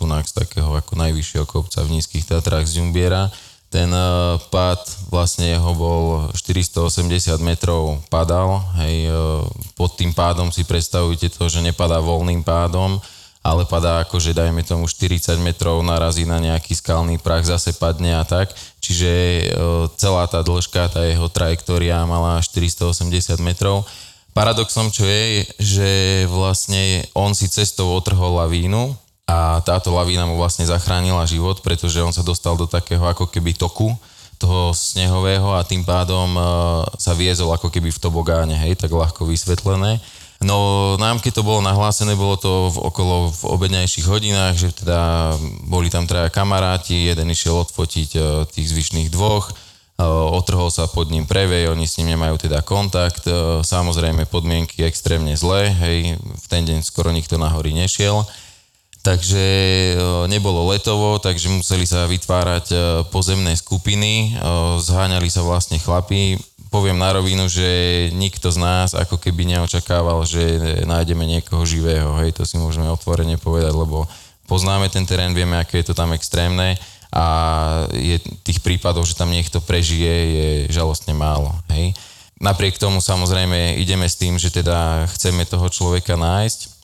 tu 0.00 0.04
z 0.08 0.32
takého 0.32 0.72
ako 0.72 0.96
najvyššieho 0.96 1.44
kopca 1.44 1.84
v 1.84 2.00
Nízkych 2.00 2.24
Tatrách 2.24 2.64
z 2.64 2.80
Ďumbiera 2.80 3.28
ten 3.68 3.92
uh, 3.92 4.40
pad 4.48 4.80
vlastne 5.12 5.52
jeho 5.52 5.72
bol 5.76 6.32
480 6.32 7.36
metrov 7.44 8.00
padal, 8.08 8.64
hej, 8.80 9.12
uh, 9.12 9.44
pod 9.76 9.92
tým 10.00 10.16
pádom 10.16 10.48
si 10.48 10.64
predstavujte 10.64 11.28
to, 11.28 11.52
že 11.52 11.60
nepadá 11.60 12.00
voľným 12.00 12.40
pádom, 12.40 12.96
ale 13.44 13.68
padá 13.68 14.00
akože 14.04 14.32
dajme 14.32 14.64
tomu 14.64 14.88
40 14.88 15.36
metrov, 15.44 15.84
narazí 15.84 16.24
na 16.24 16.40
nejaký 16.40 16.80
skalný 16.80 17.20
prach, 17.20 17.44
zase 17.44 17.76
padne 17.76 18.16
a 18.16 18.24
tak. 18.24 18.56
Čiže 18.80 19.12
uh, 19.12 19.84
celá 20.00 20.24
tá 20.24 20.40
dĺžka, 20.40 20.88
tá 20.88 21.04
jeho 21.04 21.28
trajektória 21.28 22.00
mala 22.08 22.40
480 22.40 23.36
metrov. 23.44 23.84
Paradoxom 24.32 24.88
čo 24.88 25.04
je, 25.04 25.44
že 25.60 25.90
vlastne 26.30 27.04
on 27.12 27.36
si 27.36 27.52
cestou 27.52 27.92
otrhol 27.92 28.38
lavínu, 28.38 28.96
a 29.28 29.60
táto 29.60 29.92
lavína 29.92 30.24
mu 30.24 30.40
vlastne 30.40 30.64
zachránila 30.64 31.28
život, 31.28 31.60
pretože 31.60 32.00
on 32.00 32.16
sa 32.16 32.24
dostal 32.24 32.56
do 32.56 32.64
takého 32.64 33.04
ako 33.04 33.28
keby 33.28 33.52
toku 33.52 33.92
toho 34.40 34.72
snehového 34.72 35.52
a 35.52 35.66
tým 35.66 35.84
pádom 35.84 36.32
uh, 36.32 36.44
sa 36.96 37.12
viezol 37.12 37.52
ako 37.52 37.68
keby 37.68 37.92
v 37.92 38.00
tobogáne, 38.00 38.56
hej, 38.56 38.78
tak 38.80 38.88
ľahko 38.88 39.28
vysvetlené. 39.28 40.00
No 40.38 40.94
nám, 40.96 41.18
keď 41.18 41.42
to 41.42 41.46
bolo 41.46 41.58
nahlásené, 41.60 42.14
bolo 42.14 42.38
to 42.38 42.70
v, 42.70 42.76
okolo 42.88 43.34
v 43.34 43.42
obednejších 43.58 44.06
hodinách, 44.06 44.54
že 44.54 44.70
teda 44.70 45.34
boli 45.66 45.90
tam 45.90 46.06
traja 46.06 46.30
kamaráti, 46.30 47.10
jeden 47.10 47.28
išiel 47.28 47.66
odfotiť 47.66 48.10
uh, 48.16 48.46
tých 48.48 48.70
zvyšných 48.70 49.12
dvoch, 49.12 49.52
otrhol 50.06 50.70
sa 50.70 50.86
pod 50.86 51.10
ním 51.10 51.26
prevej, 51.26 51.74
oni 51.74 51.82
s 51.90 51.98
ním 51.98 52.14
nemajú 52.14 52.38
teda 52.38 52.62
kontakt, 52.62 53.26
e, 53.26 53.66
samozrejme 53.66 54.30
podmienky 54.30 54.86
extrémne 54.86 55.34
zlé, 55.34 55.74
hej, 55.74 56.14
v 56.22 56.46
ten 56.46 56.62
deň 56.62 56.86
skoro 56.86 57.10
nikto 57.10 57.34
na 57.34 57.50
hory 57.50 57.74
nešiel. 57.74 58.22
Takže 58.98 59.44
e, 59.44 59.94
nebolo 60.26 60.68
letovo, 60.74 61.22
takže 61.22 61.48
museli 61.48 61.86
sa 61.86 62.10
vytvárať 62.10 62.66
e, 62.70 62.76
pozemné 63.14 63.54
skupiny, 63.54 64.36
zháňali 64.82 65.30
sa 65.30 65.46
vlastne 65.46 65.78
chlapí. 65.78 66.36
Poviem 66.68 67.00
na 67.00 67.16
rovinu, 67.16 67.48
že 67.48 68.10
nikto 68.12 68.52
z 68.52 68.58
nás 68.60 68.92
ako 68.92 69.16
keby 69.16 69.48
neočakával, 69.48 70.20
že 70.28 70.60
nájdeme 70.84 71.24
niekoho 71.24 71.64
živého, 71.64 72.12
hej, 72.20 72.36
to 72.36 72.44
si 72.44 72.60
môžeme 72.60 72.84
otvorene 72.92 73.40
povedať, 73.40 73.72
lebo 73.72 74.04
poznáme 74.44 74.92
ten 74.92 75.08
terén, 75.08 75.32
vieme, 75.32 75.56
aké 75.56 75.80
je 75.80 75.88
to 75.88 75.94
tam 75.96 76.12
extrémne 76.12 76.76
a 77.08 77.24
je 77.96 78.20
tých 78.44 78.60
prípadov, 78.60 79.08
že 79.08 79.16
tam 79.16 79.32
niekto 79.32 79.64
prežije, 79.64 80.12
je 80.12 80.48
žalostne 80.68 81.16
málo. 81.16 81.56
Hej. 81.72 81.96
Napriek 82.36 82.76
tomu 82.76 83.00
samozrejme 83.00 83.80
ideme 83.80 84.04
s 84.04 84.20
tým, 84.20 84.36
že 84.36 84.52
teda 84.52 85.08
chceme 85.16 85.48
toho 85.48 85.72
človeka 85.72 86.20
nájsť, 86.20 86.77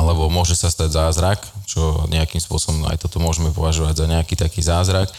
alebo 0.00 0.32
môže 0.32 0.56
sa 0.56 0.72
stať 0.72 0.96
zázrak, 0.96 1.44
čo 1.68 2.08
nejakým 2.08 2.40
spôsobom 2.40 2.88
aj 2.88 3.04
toto 3.04 3.20
môžeme 3.20 3.52
považovať 3.52 4.00
za 4.00 4.06
nejaký 4.08 4.32
taký 4.40 4.64
zázrak. 4.64 5.12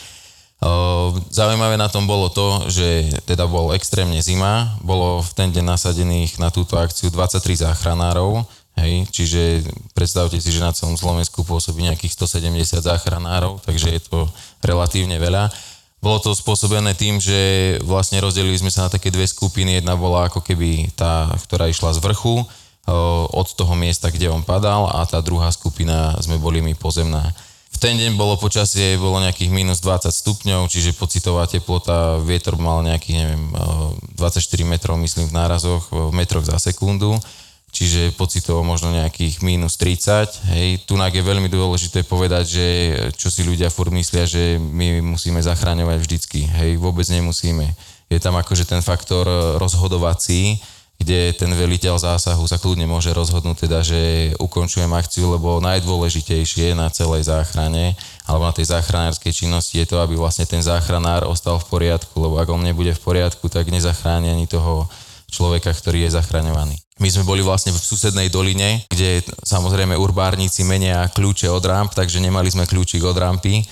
Zaujímavé 1.30 1.78
na 1.78 1.90
tom 1.90 2.10
bolo 2.10 2.34
to, 2.34 2.66
že 2.70 3.14
teda 3.30 3.46
bol 3.46 3.78
extrémne 3.78 4.18
zima, 4.26 4.74
bolo 4.82 5.22
v 5.22 5.32
ten 5.38 5.54
deň 5.54 5.66
nasadených 5.78 6.42
na 6.42 6.50
túto 6.50 6.82
akciu 6.82 7.14
23 7.14 7.66
záchranárov, 7.66 8.46
Hej, 8.80 9.04
čiže 9.12 9.68
predstavte 9.92 10.40
si, 10.40 10.48
že 10.48 10.64
na 10.64 10.72
celom 10.72 10.96
Slovensku 10.96 11.44
pôsobí 11.44 11.84
nejakých 11.84 12.16
170 12.16 12.80
záchranárov, 12.80 13.60
takže 13.68 13.92
je 13.92 14.02
to 14.08 14.32
relatívne 14.64 15.20
veľa. 15.20 15.52
Bolo 16.00 16.18
to 16.24 16.32
spôsobené 16.34 16.96
tým, 16.96 17.20
že 17.20 17.78
vlastne 17.84 18.18
rozdelili 18.24 18.58
sme 18.58 18.72
sa 18.74 18.88
na 18.88 18.90
také 18.90 19.12
dve 19.14 19.28
skupiny. 19.28 19.78
Jedna 19.78 19.94
bola 20.00 20.32
ako 20.32 20.42
keby 20.42 20.98
tá, 20.98 21.30
ktorá 21.46 21.70
išla 21.70 21.94
z 21.94 22.00
vrchu, 22.02 22.42
od 23.32 23.48
toho 23.56 23.74
miesta, 23.74 24.12
kde 24.12 24.28
on 24.28 24.44
padal 24.44 24.92
a 24.92 25.08
tá 25.08 25.24
druhá 25.24 25.50
skupina 25.50 26.16
sme 26.20 26.36
boli 26.38 26.60
my 26.60 26.76
pozemná. 26.76 27.32
V 27.72 27.78
ten 27.80 27.96
deň 27.96 28.20
bolo 28.20 28.36
počasie, 28.36 29.00
bolo 29.00 29.24
nejakých 29.24 29.48
minus 29.48 29.80
20 29.80 30.12
stupňov, 30.12 30.68
čiže 30.68 30.92
pocitová 31.00 31.48
teplota, 31.48 32.20
vietor 32.20 32.60
mal 32.60 32.84
nejakých, 32.84 33.16
neviem, 33.16 33.44
24 34.20 34.44
metrov, 34.68 35.00
myslím, 35.00 35.32
v 35.32 35.38
nárazoch, 35.40 35.88
v 35.88 36.12
metroch 36.12 36.44
za 36.44 36.60
sekundu 36.60 37.16
čiže 37.72 38.12
pocitovo 38.20 38.62
možno 38.62 38.92
nejakých 38.92 39.40
minus 39.42 39.80
30. 39.80 40.52
Hej, 40.52 40.68
tunak 40.84 41.16
je 41.16 41.24
veľmi 41.24 41.48
dôležité 41.48 42.04
povedať, 42.04 42.46
že 42.46 42.66
čo 43.16 43.32
si 43.32 43.48
ľudia 43.48 43.72
furt 43.72 43.96
myslia, 43.96 44.28
že 44.28 44.60
my 44.60 45.00
musíme 45.00 45.40
zachráňovať 45.40 45.98
vždycky. 46.04 46.52
Hej, 46.52 46.76
vôbec 46.78 47.08
nemusíme. 47.08 47.72
Je 48.12 48.20
tam 48.20 48.36
akože 48.36 48.68
ten 48.68 48.84
faktor 48.84 49.24
rozhodovací, 49.56 50.60
kde 51.02 51.34
ten 51.34 51.50
veliteľ 51.50 51.98
zásahu 51.98 52.46
sa 52.46 52.62
kľudne 52.62 52.86
môže 52.86 53.10
rozhodnúť 53.10 53.66
teda, 53.66 53.82
že 53.82 54.32
ukončujem 54.38 54.94
akciu, 54.94 55.34
lebo 55.34 55.58
najdôležitejšie 55.58 56.78
na 56.78 56.94
celej 56.94 57.26
záchrane 57.26 57.98
alebo 58.30 58.46
na 58.46 58.54
tej 58.54 58.70
záchranárskej 58.70 59.34
činnosti 59.34 59.82
je 59.82 59.90
to, 59.90 59.98
aby 59.98 60.14
vlastne 60.14 60.46
ten 60.46 60.62
záchranár 60.62 61.26
ostal 61.26 61.58
v 61.58 61.68
poriadku, 61.74 62.14
lebo 62.22 62.38
ak 62.38 62.48
on 62.54 62.62
nebude 62.62 62.94
v 62.94 63.02
poriadku, 63.02 63.50
tak 63.50 63.74
nezachráni 63.74 64.30
ani 64.30 64.46
toho 64.46 64.86
človeka, 65.32 65.74
ktorý 65.74 66.06
je 66.06 66.16
zachraňovaný. 66.16 66.78
My 67.02 67.10
sme 67.10 67.26
boli 67.26 67.42
vlastne 67.42 67.74
v 67.74 67.82
susednej 67.82 68.30
doline, 68.30 68.86
kde 68.86 69.26
samozrejme 69.42 69.98
urbárnici 69.98 70.62
menia 70.62 71.10
kľúče 71.10 71.50
od 71.50 71.64
ramp, 71.66 71.98
takže 71.98 72.22
nemali 72.22 72.54
sme 72.54 72.70
kľúčik 72.70 73.02
od 73.02 73.18
rampy. 73.18 73.66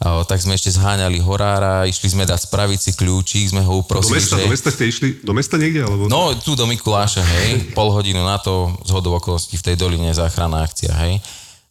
Tak 0.00 0.38
sme 0.44 0.52
ešte 0.52 0.68
zháňali 0.76 1.16
horára, 1.24 1.88
išli 1.88 2.12
sme 2.12 2.28
dať 2.28 2.52
spraviť 2.52 2.78
si 2.80 2.92
kľúčik, 2.92 3.48
sme 3.48 3.64
ho 3.64 3.80
uprosili, 3.80 4.20
Do 4.20 4.20
mesta, 4.20 4.36
že... 4.36 4.44
do 4.44 4.52
mesta 4.52 4.68
ste 4.68 4.84
išli? 4.92 5.08
Do 5.24 5.32
mesta 5.32 5.56
niekde? 5.56 5.88
Alebo... 5.88 6.04
No, 6.12 6.36
tu 6.36 6.52
do 6.52 6.68
Mikuláša, 6.68 7.24
hej. 7.24 7.64
Pol 7.76 7.88
hodinu 7.88 8.20
na 8.20 8.36
to, 8.36 8.76
z 8.84 8.92
hodov 8.92 9.24
okolností 9.24 9.56
v 9.56 9.66
tej 9.72 9.76
doline 9.80 10.12
záchranná 10.12 10.68
akcia, 10.68 10.92
hej. 11.08 11.16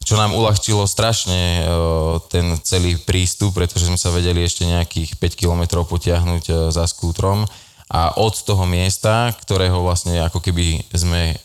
Čo 0.02 0.18
nám 0.18 0.34
uľahčilo 0.34 0.86
strašne 0.86 1.66
o, 1.66 2.18
ten 2.30 2.54
celý 2.62 2.98
prístup, 2.98 3.58
pretože 3.58 3.90
sme 3.90 3.98
sa 3.98 4.14
vedeli 4.14 4.42
ešte 4.42 4.62
nejakých 4.66 5.18
5 5.18 5.34
kilometrov 5.34 5.86
potiahnuť 5.86 6.44
o, 6.46 6.54
za 6.74 6.86
skútrom 6.86 7.46
a 7.86 8.18
od 8.18 8.34
toho 8.42 8.66
miesta, 8.66 9.30
ktorého 9.46 9.78
vlastne 9.78 10.18
ako 10.26 10.42
keby 10.42 10.82
sme 10.90 11.38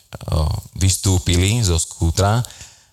vystúpili 0.74 1.62
zo 1.62 1.78
skútra, 1.78 2.42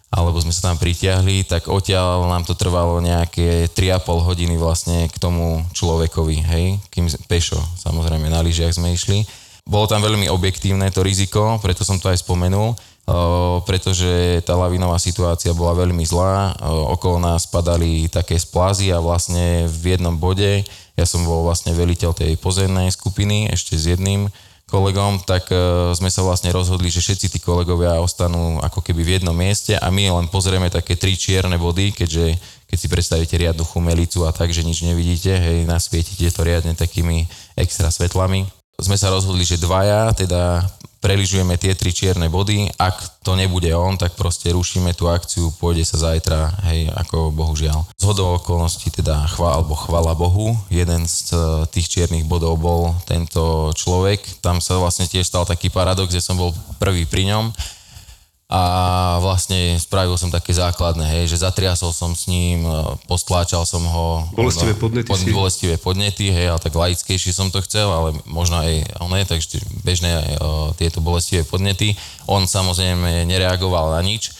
alebo 0.10 0.41
sme 0.41 0.50
sa 0.50 0.74
tam 0.74 0.82
pritiahli, 0.82 1.45
tak 1.45 1.69
odtiaľ 1.69 2.26
nám 2.26 2.41
to 2.41 2.58
trvalo 2.58 2.98
nejaké 2.98 3.69
3,5 3.72 4.26
hodiny 4.26 4.58
vlastne 4.58 5.06
k 5.06 5.15
tomu 5.22 5.62
človekovi, 5.78 6.38
hej, 6.50 6.65
kým 6.89 7.06
pešo, 7.30 7.62
samozrejme 7.78 8.26
na 8.26 8.41
lyžiach 8.41 8.74
sme 8.74 8.98
išli. 8.98 9.24
Bolo 9.69 9.86
tam 9.86 10.02
veľmi 10.02 10.26
objektívne 10.34 10.89
to 10.89 11.06
riziko, 11.06 11.62
preto 11.62 11.86
som 11.86 12.02
to 12.02 12.10
aj 12.10 12.26
spomenul, 12.26 12.74
pretože 13.69 14.41
tá 14.45 14.58
lavinová 14.58 14.98
situácia 14.98 15.54
bola 15.54 15.78
veľmi 15.78 16.02
zlá, 16.06 16.58
okolo 16.93 17.22
nás 17.22 17.45
padali 17.45 18.10
také 18.10 18.38
splázy 18.38 18.89
a 18.89 18.98
vlastne 18.98 19.69
v 19.69 19.98
jednom 19.98 20.17
bode 20.17 20.65
ja 21.00 21.06
som 21.08 21.24
bol 21.24 21.48
vlastne 21.48 21.72
veliteľ 21.72 22.12
tej 22.12 22.36
pozemnej 22.36 22.91
skupiny 22.91 23.48
ešte 23.56 23.80
s 23.80 23.88
jedným 23.88 24.28
kolegom, 24.69 25.25
tak 25.25 25.49
uh, 25.49 25.91
sme 25.97 26.13
sa 26.13 26.21
vlastne 26.21 26.53
rozhodli, 26.53 26.93
že 26.93 27.01
všetci 27.01 27.27
tí 27.34 27.39
kolegovia 27.41 27.97
ostanú 27.97 28.62
ako 28.62 28.86
keby 28.86 29.01
v 29.01 29.13
jednom 29.19 29.34
mieste 29.34 29.73
a 29.73 29.89
my 29.89 30.13
len 30.13 30.29
pozrieme 30.29 30.69
také 30.69 30.93
tri 30.93 31.17
čierne 31.17 31.58
body, 31.58 31.91
keďže 31.91 32.38
keď 32.69 32.77
si 32.77 32.88
predstavíte 32.88 33.36
riadnu 33.36 33.65
chumelicu 33.65 34.29
a 34.29 34.32
tak, 34.32 34.53
že 34.53 34.62
nič 34.62 34.86
nevidíte, 34.86 35.34
hej, 35.34 35.65
nasvietite 35.65 36.29
to 36.29 36.45
riadne 36.45 36.77
takými 36.77 37.25
extra 37.58 37.89
svetlami. 37.89 38.45
Sme 38.77 38.95
sa 38.95 39.10
rozhodli, 39.10 39.41
že 39.41 39.58
dvaja, 39.58 40.13
teda 40.13 40.63
preližujeme 40.99 41.55
tie 41.55 41.75
tri 41.75 41.95
čierne 41.95 42.27
body, 42.27 42.75
ak 42.75 43.23
to 43.23 43.35
nebude 43.35 43.71
on, 43.71 43.95
tak 43.95 44.15
proste 44.19 44.51
rušíme 44.51 44.91
tú 44.95 45.07
akciu, 45.07 45.51
pôjde 45.59 45.88
sa 45.88 46.12
zajtra, 46.12 46.59
hej, 46.71 46.91
ako 46.95 47.31
bohužiaľ. 47.31 47.88
Z 47.95 48.03
hodou 48.03 48.35
okolností 48.35 48.91
teda 48.91 49.27
chvál, 49.31 49.63
alebo 49.63 49.75
chvala 49.75 50.13
Bohu, 50.15 50.55
jeden 50.67 51.07
z 51.07 51.31
e, 51.31 51.38
tých 51.71 51.88
čiernych 51.88 52.27
bodov 52.27 52.59
bol 52.59 52.95
tento 53.07 53.71
človek, 53.75 54.43
tam 54.43 54.59
sa 54.59 54.75
vlastne 54.79 55.07
tiež 55.07 55.27
stal 55.27 55.47
taký 55.47 55.71
paradox, 55.71 56.12
že 56.12 56.23
som 56.23 56.35
bol 56.35 56.51
prvý 56.77 57.07
pri 57.07 57.31
ňom, 57.31 57.51
a 58.49 58.62
vlastne 59.21 59.77
spravil 59.77 60.17
som 60.17 60.33
také 60.33 60.57
základné, 60.57 61.05
hej, 61.05 61.29
že 61.29 61.45
zatriasol 61.45 61.93
som 61.93 62.17
s 62.17 62.25
ním, 62.25 62.65
e, 62.65 62.97
postláčal 63.05 63.62
som 63.62 63.85
ho. 63.85 64.25
Bolestivé 64.33 64.73
podnety 64.73 65.05
pod, 65.05 65.21
si? 65.21 65.29
Bolestivé 65.29 65.75
podnety, 65.77 66.33
hej, 66.33 66.49
ale 66.49 66.57
tak 66.57 66.73
laickejšie 66.73 67.29
som 67.29 67.53
to 67.53 67.62
chcel, 67.62 67.93
ale 67.93 68.17
možno 68.25 68.57
aj 68.57 68.89
oné, 69.05 69.21
takže 69.29 69.62
bežné 69.85 70.41
o, 70.41 70.73
e, 70.73 70.81
tieto 70.81 70.97
bolestivé 70.97 71.45
podnety. 71.45 71.93
On 72.25 72.41
samozrejme 72.41 73.29
nereagoval 73.29 73.93
na 73.93 74.01
nič, 74.01 74.33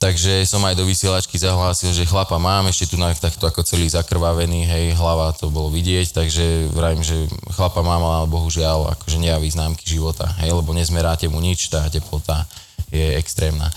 takže 0.00 0.48
som 0.48 0.64
aj 0.64 0.80
do 0.80 0.88
vysielačky 0.88 1.36
zahlásil, 1.36 1.92
že 1.92 2.08
chlapa 2.08 2.40
mám, 2.40 2.72
ešte 2.72 2.92
tu 2.92 2.96
na, 2.96 3.12
takto 3.12 3.44
ako 3.44 3.60
celý 3.60 3.92
zakrvavený, 3.92 4.64
hej, 4.64 4.84
hlava 4.96 5.36
to 5.36 5.52
bolo 5.52 5.68
vidieť, 5.68 6.16
takže 6.16 6.72
vravím, 6.72 7.04
že 7.04 7.28
chlapa 7.52 7.84
mám, 7.84 8.00
ale 8.00 8.24
bohužiaľ 8.24 8.96
akože 8.96 9.20
nejaví 9.20 9.52
známky 9.52 9.84
života, 9.84 10.32
hej, 10.40 10.48
lebo 10.48 10.72
nezmeráte 10.72 11.28
mu 11.28 11.44
nič, 11.44 11.68
tá 11.68 11.84
teplota 11.92 12.48
je 12.94 13.18
extrémna. 13.18 13.74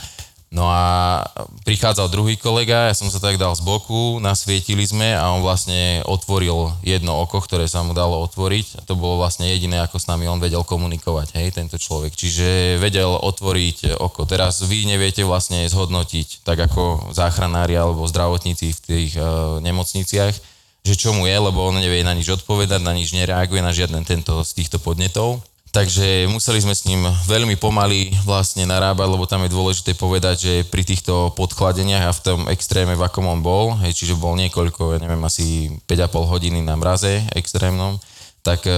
No 0.47 0.63
a 0.71 1.27
prichádzal 1.67 2.07
druhý 2.07 2.39
kolega, 2.39 2.87
ja 2.87 2.95
som 2.95 3.11
sa 3.11 3.19
tak 3.19 3.35
dal 3.35 3.51
z 3.51 3.59
boku, 3.67 4.23
nasvietili 4.23 4.87
sme 4.87 5.11
a 5.11 5.35
on 5.35 5.43
vlastne 5.43 5.99
otvoril 6.07 6.71
jedno 6.87 7.19
oko, 7.19 7.43
ktoré 7.43 7.67
sa 7.67 7.83
mu 7.83 7.91
dalo 7.91 8.23
otvoriť. 8.23 8.79
A 8.79 8.81
to 8.87 8.95
bolo 8.95 9.19
vlastne 9.19 9.43
jediné, 9.43 9.83
ako 9.83 9.99
s 9.99 10.07
nami 10.07 10.23
on 10.23 10.39
vedel 10.39 10.63
komunikovať, 10.63 11.35
hej, 11.35 11.51
tento 11.51 11.75
človek. 11.75 12.15
Čiže 12.15 12.79
vedel 12.79 13.11
otvoriť 13.11 13.99
oko. 13.99 14.23
Teraz 14.23 14.63
vy 14.63 14.87
neviete 14.87 15.27
vlastne 15.27 15.67
zhodnotiť, 15.67 16.47
tak 16.47 16.63
ako 16.63 17.11
záchranári 17.11 17.75
alebo 17.75 18.07
zdravotníci 18.07 18.71
v 18.71 18.79
tých 18.87 19.11
uh, 19.19 19.59
nemocniciach, 19.59 20.31
že 20.87 20.95
čo 20.95 21.11
mu 21.11 21.27
je, 21.27 21.35
lebo 21.35 21.59
on 21.59 21.75
nevie 21.75 22.07
na 22.07 22.15
nič 22.15 22.31
odpovedať, 22.31 22.79
na 22.79 22.95
nič 22.95 23.11
nereaguje, 23.11 23.59
na 23.59 23.75
žiaden 23.75 24.07
tento 24.07 24.39
z 24.47 24.51
týchto 24.63 24.79
podnetov. 24.79 25.43
Takže 25.77 26.25
museli 26.33 26.57
sme 26.57 26.73
s 26.73 26.89
ním 26.89 27.05
veľmi 27.29 27.53
pomaly 27.61 28.09
vlastne 28.25 28.65
narábať, 28.65 29.13
lebo 29.13 29.29
tam 29.29 29.45
je 29.45 29.53
dôležité 29.53 29.93
povedať, 29.93 30.35
že 30.41 30.53
pri 30.65 30.81
týchto 30.81 31.37
podkladeniach 31.37 32.09
a 32.09 32.17
v 32.17 32.23
tom 32.25 32.39
extréme, 32.49 32.97
v 32.97 33.05
akom 33.05 33.29
on 33.29 33.45
bol, 33.45 33.77
hej, 33.85 33.93
čiže 33.93 34.17
bol 34.17 34.33
niekoľko, 34.41 34.97
ja 34.97 34.99
neviem, 35.05 35.21
asi 35.21 35.69
5,5 35.85 36.33
hodiny 36.33 36.65
na 36.65 36.73
mraze 36.81 37.29
extrémnom, 37.29 38.01
tak 38.47 38.63
e, 38.63 38.71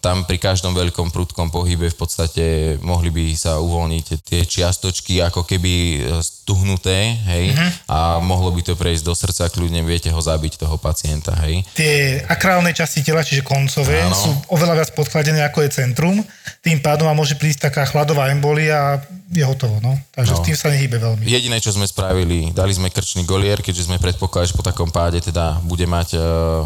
tam 0.00 0.26
pri 0.26 0.38
každom 0.40 0.74
veľkom 0.74 1.08
prudkom 1.08 1.48
pohybe 1.48 1.86
v 1.86 1.94
podstate 1.94 2.44
mohli 2.82 3.08
by 3.08 3.30
sa 3.32 3.56
uvoľniť 3.56 4.06
tie 4.20 4.42
čiastočky 4.42 5.22
ako 5.22 5.46
keby 5.46 5.72
e, 5.94 5.98
stuhnuté, 6.18 6.98
hej, 7.30 7.54
Mhm. 7.54 7.68
a 7.86 7.98
mohlo 8.18 8.50
by 8.50 8.60
to 8.60 8.74
prejsť 8.74 9.04
do 9.04 9.14
srdca, 9.14 9.46
kľudne 9.46 9.80
viete 9.82 10.10
ho 10.10 10.18
zabiť, 10.18 10.58
toho 10.58 10.74
pacienta, 10.76 11.30
hej. 11.46 11.62
Tie 11.72 11.94
akrálne 12.24 12.72
časti 12.72 13.00
tela, 13.00 13.22
čiže 13.22 13.42
koncové, 13.42 14.02
Áno. 14.02 14.10
sú 14.12 14.30
oveľa 14.50 14.74
viac 14.76 14.90
podchladené 14.92 15.44
ako 15.44 15.62
je 15.62 15.70
centrum. 15.72 16.18
Tým 16.58 16.78
pádom 16.78 17.06
vám 17.06 17.16
môže 17.16 17.34
prísť 17.34 17.70
taká 17.70 17.82
chladová 17.84 18.30
embolia 18.30 18.74
a 18.74 18.90
je 19.28 19.42
hotovo. 19.42 19.80
No. 19.80 19.96
Takže 20.12 20.32
No. 20.32 20.38
s 20.38 20.44
tým 20.44 20.54
sa 20.54 20.68
nehybe 20.68 20.96
veľmi. 20.96 21.24
Jediné, 21.24 21.56
čo 21.56 21.72
sme 21.72 21.86
spravili, 21.86 22.52
dali 22.52 22.70
sme 22.70 22.86
krčný 22.86 23.24
golier, 23.24 23.58
keďže 23.58 23.88
sme 23.88 23.96
predpokladali, 23.96 24.46
že 24.46 24.54
po 24.54 24.62
takom 24.62 24.88
páde 24.88 25.18
teda 25.18 25.56
bude 25.62 25.86
mať 25.86 26.08
e, 26.12 26.18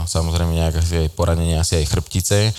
samozrejme 0.03 0.53
nejaké 0.53 0.81
poranenie, 1.11 1.55
asi 1.55 1.79
aj 1.79 1.87
chrbtice. 2.07 2.55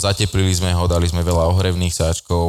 Zateplili 0.00 0.52
sme 0.52 0.76
ho, 0.76 0.84
dali 0.84 1.08
sme 1.08 1.24
veľa 1.24 1.48
ohrevných 1.56 1.92
sáčkov, 1.96 2.44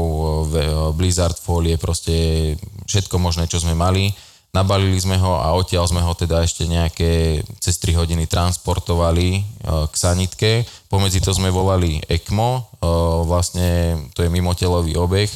blizzard 0.99 1.39
fólie, 1.39 1.79
proste 1.79 2.55
všetko 2.87 3.15
možné, 3.15 3.47
čo 3.47 3.63
sme 3.63 3.71
mali. 3.71 4.11
Nabalili 4.51 4.99
sme 4.99 5.15
ho 5.15 5.39
a 5.39 5.55
odtiaľ 5.55 5.87
sme 5.87 6.03
ho 6.03 6.11
teda 6.11 6.43
ešte 6.43 6.67
nejaké 6.67 7.39
cez 7.63 7.79
3 7.79 7.95
hodiny 8.03 8.27
transportovali 8.27 9.47
k 9.63 9.95
sanitke. 9.95 10.67
Pomedzi 10.91 11.23
to 11.23 11.31
sme 11.31 11.47
volali 11.47 12.03
ECMO, 12.03 12.83
vlastne 13.23 13.95
to 14.11 14.27
je 14.27 14.31
mimotelový 14.31 14.99
obeh 14.99 15.31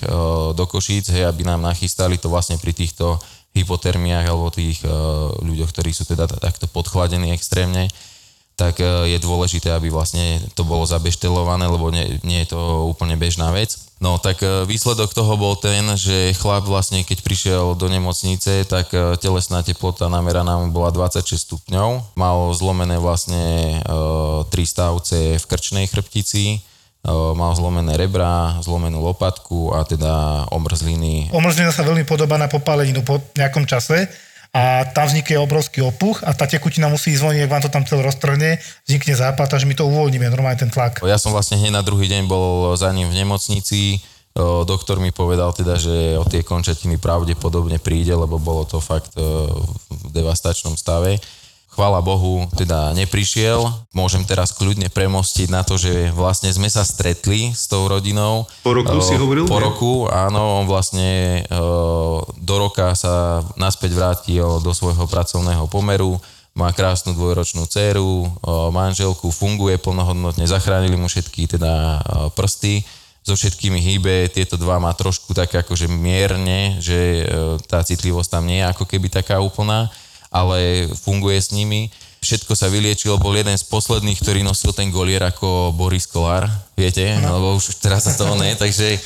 do 0.51 0.63
Košíc, 0.67 1.15
hej, 1.15 1.27
aby 1.31 1.47
nám 1.47 1.63
nachystali 1.63 2.19
to 2.19 2.27
vlastne 2.27 2.59
pri 2.59 2.75
týchto 2.75 3.15
hypotermiách 3.55 4.27
alebo 4.27 4.51
tých 4.51 4.83
ľuďoch, 5.43 5.71
ktorí 5.71 5.95
sú 5.95 6.03
teda 6.03 6.27
takto 6.27 6.67
podchládení 6.67 7.31
extrémne 7.31 7.87
tak 8.55 8.79
e, 8.79 9.11
je 9.11 9.19
dôležité, 9.19 9.71
aby 9.75 9.91
vlastne 9.91 10.39
to 10.55 10.63
bolo 10.63 10.87
zabeštelované, 10.87 11.67
lebo 11.67 11.91
nie, 11.91 12.19
nie 12.23 12.43
je 12.43 12.55
to 12.55 12.87
úplne 12.87 13.19
bežná 13.19 13.51
vec. 13.51 13.75
No 13.99 14.15
tak 14.15 14.39
e, 14.43 14.63
výsledok 14.63 15.11
toho 15.11 15.35
bol 15.35 15.59
ten, 15.59 15.83
že 15.99 16.31
chlap 16.39 16.63
vlastne, 16.63 17.03
keď 17.03 17.19
prišiel 17.19 17.63
do 17.75 17.87
nemocnice, 17.91 18.63
tak 18.63 18.95
e, 18.95 19.19
telesná 19.19 19.59
teplota 19.59 20.07
nameraná 20.07 20.55
mu 20.63 20.71
bola 20.71 20.89
26 20.91 21.35
stupňov. 21.35 22.15
Mal 22.15 22.37
zlomené 22.55 22.95
vlastne 22.95 23.83
tri 24.49 24.63
stavce 24.63 25.35
v 25.35 25.45
krčnej 25.45 25.85
chrbtici, 25.91 26.63
mal 27.11 27.53
zlomené 27.53 27.99
rebra, 27.99 28.57
zlomenú 28.65 28.97
lopatku 28.97 29.77
a 29.77 29.85
teda 29.85 30.45
omrzliny 30.49 31.29
Omrzlina 31.29 31.69
sa 31.69 31.85
veľmi 31.85 32.01
podobá 32.01 32.41
na 32.41 32.49
popáleninu 32.49 33.05
po 33.05 33.21
nejakom 33.37 33.69
čase 33.69 34.09
a 34.55 34.87
tam 34.87 35.11
vznikne 35.11 35.43
obrovský 35.43 35.83
opuch 35.83 36.23
a 36.23 36.31
tá 36.31 36.47
tekutina 36.47 36.87
musí 36.87 37.11
ísť 37.11 37.21
von, 37.27 37.35
ak 37.35 37.51
vám 37.51 37.63
to 37.67 37.67
tam 37.67 37.83
celé 37.83 38.07
roztrhne, 38.07 38.55
vznikne 38.87 39.11
západ, 39.19 39.51
až 39.51 39.67
my 39.67 39.75
to 39.75 39.83
uvoľníme, 39.83 40.31
normálne 40.31 40.55
ten 40.55 40.71
tlak. 40.71 41.03
Ja 41.03 41.19
som 41.19 41.35
vlastne 41.35 41.59
hneď 41.59 41.75
na 41.75 41.83
druhý 41.83 42.07
deň 42.07 42.23
bol 42.23 42.71
za 42.79 42.87
ním 42.95 43.11
v 43.11 43.19
nemocnici. 43.19 43.99
Doktor 44.63 45.03
mi 45.03 45.11
povedal 45.11 45.51
teda, 45.51 45.75
že 45.75 46.15
o 46.15 46.23
tie 46.23 46.43
končatiny 46.43 46.95
pravdepodobne 46.99 47.83
príde, 47.83 48.15
lebo 48.15 48.39
bolo 48.39 48.63
to 48.63 48.79
fakt 48.79 49.11
v 49.15 50.07
devastačnom 50.15 50.79
stave. 50.79 51.19
Chvála 51.75 51.99
Bohu, 51.99 52.47
teda 52.55 52.95
neprišiel. 52.95 53.67
Môžem 53.91 54.23
teraz 54.23 54.55
kľudne 54.55 54.87
premostiť 54.87 55.51
na 55.51 55.59
to, 55.59 55.75
že 55.75 56.07
vlastne 56.15 56.47
sme 56.47 56.71
sa 56.71 56.87
stretli 56.87 57.51
s 57.51 57.67
tou 57.67 57.91
rodinou. 57.91 58.47
Po 58.63 58.71
roku 58.71 58.95
O, 58.95 59.03
si 59.03 59.19
hovoril, 59.19 59.43
Po 59.43 59.59
nie? 59.59 59.65
roku, 59.67 59.91
áno, 60.07 60.63
on 60.63 60.71
vlastne 60.71 61.43
o, 61.51 62.23
do 62.39 62.55
roka 62.63 62.95
sa 62.95 63.43
naspäť 63.59 63.91
vrátil 63.91 64.47
do 64.63 64.71
svojho 64.71 65.03
pracovného 65.03 65.67
pomeru. 65.67 66.15
Má 66.55 66.71
krásnu 66.71 67.11
dvojročnú 67.11 67.67
dceru, 67.67 68.23
o, 68.23 68.71
manželku, 68.71 69.27
funguje 69.27 69.75
plnohodnotne, 69.75 70.47
zachránili 70.47 70.95
mu 70.95 71.11
všetky 71.11 71.59
teda 71.59 71.73
o, 71.75 71.91
prsty, 72.31 72.87
so 73.19 73.35
všetkými 73.35 73.83
hýbe, 73.83 74.31
tieto 74.31 74.55
dva 74.55 74.79
má 74.79 74.95
trošku 74.95 75.35
tak 75.35 75.51
akože 75.51 75.89
mierne, 75.89 76.77
že 76.77 77.25
tá 77.65 77.81
citlivosť 77.81 78.29
tam 78.37 78.45
nie 78.45 78.61
je 78.61 78.69
ako 78.69 78.85
keby 78.85 79.09
taká 79.09 79.41
úplná, 79.41 79.89
ale 80.35 80.91
funguje 80.91 81.39
s 81.39 81.55
nimi. 81.55 81.87
Všetko 82.19 82.51
sa 82.57 82.67
vyliečilo, 82.67 83.21
bol 83.21 83.31
jeden 83.31 83.55
z 83.55 83.63
posledných, 83.71 84.19
ktorý 84.19 84.43
nosil 84.43 84.75
ten 84.75 84.91
golier 84.91 85.23
ako 85.23 85.71
Boris 85.71 86.09
Kolár, 86.09 86.51
viete, 86.75 87.15
no. 87.23 87.39
lebo 87.39 87.47
už 87.55 87.79
teraz 87.79 88.03
sa 88.03 88.17
toho 88.17 88.35
ne, 88.35 88.57
takže 88.57 88.99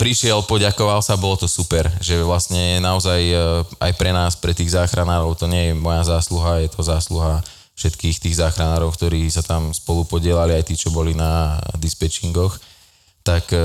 prišiel, 0.00 0.42
poďakoval 0.42 0.98
sa, 1.04 1.20
bolo 1.20 1.38
to 1.38 1.46
super, 1.46 1.86
že 2.02 2.18
vlastne 2.24 2.82
naozaj 2.82 3.20
e, 3.22 3.36
aj 3.78 3.92
pre 3.94 4.10
nás, 4.10 4.34
pre 4.34 4.50
tých 4.50 4.74
záchranárov, 4.74 5.36
to 5.38 5.46
nie 5.46 5.70
je 5.70 5.72
moja 5.78 6.02
zásluha, 6.02 6.64
je 6.64 6.72
to 6.72 6.82
zásluha 6.82 7.44
všetkých 7.76 8.16
tých 8.18 8.40
záchranárov, 8.40 8.90
ktorí 8.96 9.28
sa 9.28 9.44
tam 9.44 9.70
spolu 9.70 10.08
podielali, 10.08 10.56
aj 10.56 10.64
tí, 10.66 10.74
čo 10.74 10.90
boli 10.90 11.12
na 11.14 11.60
dispečingoch, 11.76 12.56
tak 13.22 13.54
e, 13.54 13.58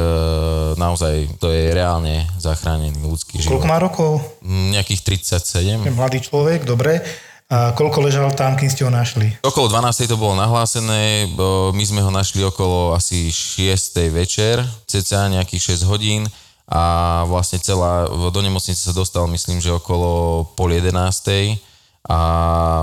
naozaj 0.77 1.41
to 1.41 1.49
je 1.49 1.73
reálne 1.73 2.25
zachránený 2.37 2.93
ľudský 3.01 3.41
život. 3.41 3.57
Koľko 3.57 3.67
má 3.69 3.77
rokov? 3.81 4.11
Mm, 4.45 4.77
Nejakých 4.77 5.01
37. 5.27 5.85
Je 5.85 5.93
mladý 5.93 6.19
človek, 6.21 6.63
dobre. 6.63 7.01
A 7.47 7.71
koľko 7.71 8.03
ležal 8.03 8.27
tam, 8.35 8.59
kým 8.59 8.67
ste 8.67 8.83
ho 8.83 8.91
našli? 8.91 9.31
Okolo 9.39 9.71
12. 9.71 10.11
to 10.11 10.19
bolo 10.19 10.35
nahlásené, 10.35 11.31
my 11.71 11.83
sme 11.87 12.03
ho 12.03 12.11
našli 12.11 12.43
okolo 12.43 12.91
asi 12.91 13.31
6. 13.31 14.03
večer, 14.11 14.59
cca 14.83 15.31
nejakých 15.31 15.79
6 15.79 15.87
hodín 15.87 16.27
a 16.67 17.23
vlastne 17.23 17.63
celá, 17.63 18.11
do 18.11 18.41
nemocnice 18.43 18.75
sa 18.75 18.91
dostal 18.91 19.23
myslím, 19.31 19.63
že 19.63 19.71
okolo 19.71 20.43
pol 20.59 20.75
11. 20.75 20.91
a 22.07 22.19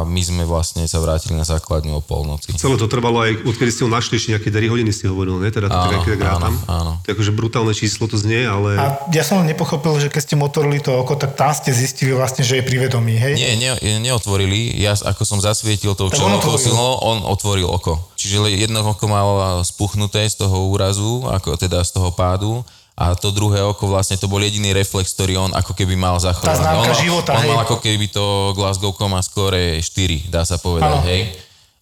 my 0.04 0.20
sme 0.20 0.44
vlastne 0.44 0.84
sa 0.84 1.00
vrátili 1.00 1.32
na 1.32 1.48
základňu 1.48 1.96
o 1.96 2.02
polnoci. 2.04 2.52
Celé 2.60 2.76
to 2.76 2.84
trvalo 2.84 3.24
aj, 3.24 3.40
odkedy 3.40 3.72
ste 3.72 3.82
ho 3.82 3.90
našli, 3.90 4.20
ešte 4.20 4.37
nejaké 4.37 4.52
3 4.52 4.68
hodiny 4.68 4.92
si 4.92 5.08
hovoril, 5.08 5.40
ne? 5.40 5.48
Teda 5.48 5.72
to 5.72 5.80
Áno, 5.80 5.88
tak, 5.88 6.04
keď 6.04 6.20
rátam. 6.20 6.52
áno, 6.68 6.68
áno. 6.68 6.92
To 7.00 7.06
je 7.08 7.12
akože 7.16 7.32
brutálne 7.32 7.72
číslo 7.72 8.04
to 8.04 8.20
znie, 8.20 8.44
ale... 8.44 8.76
A 8.76 9.00
ja 9.08 9.24
som 9.24 9.40
nepochopil, 9.40 9.96
že 9.96 10.12
keď 10.12 10.20
ste 10.28 10.34
mu 10.37 10.52
otvorili 10.52 10.84
to 10.84 10.92
oko, 10.92 11.16
tak 11.16 11.40
tam 11.40 11.56
ste 11.56 11.72
zistili 11.72 12.12
vlastne, 12.12 12.44
že 12.44 12.60
je 12.60 12.64
privedomý, 12.68 13.16
hej? 13.16 13.32
Nie, 13.40 13.56
ne, 13.56 13.80
neotvorili. 14.04 14.76
Ja 14.76 14.92
ako 14.92 15.24
som 15.24 15.40
zasvietil 15.40 15.96
tou 15.96 16.12
otvoril. 16.12 16.60
silnou, 16.60 17.00
on 17.00 17.24
otvoril 17.24 17.64
oko. 17.64 18.12
Čiže 18.20 18.44
jedno 18.52 18.84
oko 18.84 19.08
mal 19.08 19.64
spuchnuté 19.64 20.28
z 20.28 20.44
toho 20.44 20.68
úrazu, 20.68 21.24
ako 21.32 21.56
teda 21.56 21.80
z 21.80 21.90
toho 21.96 22.12
pádu 22.12 22.60
a 22.94 23.18
to 23.18 23.35
druhé 23.35 23.59
oko 23.59 23.90
vlastne 23.90 24.14
to 24.14 24.30
bol 24.30 24.38
jediný 24.38 24.70
reflex, 24.70 25.11
ktorý 25.18 25.50
on 25.50 25.50
ako 25.50 25.74
keby 25.74 25.98
mal 25.98 26.14
zachovať. 26.22 26.46
Tá 26.46 26.62
známka 26.62 26.94
on, 26.94 27.02
života, 27.02 27.30
on 27.35 27.42
hej. 27.42 27.50
mal 27.50 27.61
ako 27.66 27.76
keby 27.83 28.07
to 28.07 28.54
Glasgow 28.54 28.94
Coma 28.94 29.18
score 29.18 29.83
4, 29.83 30.30
dá 30.30 30.46
sa 30.46 30.62
povedať, 30.62 31.02
Áno. 31.02 31.09
hej. 31.11 31.35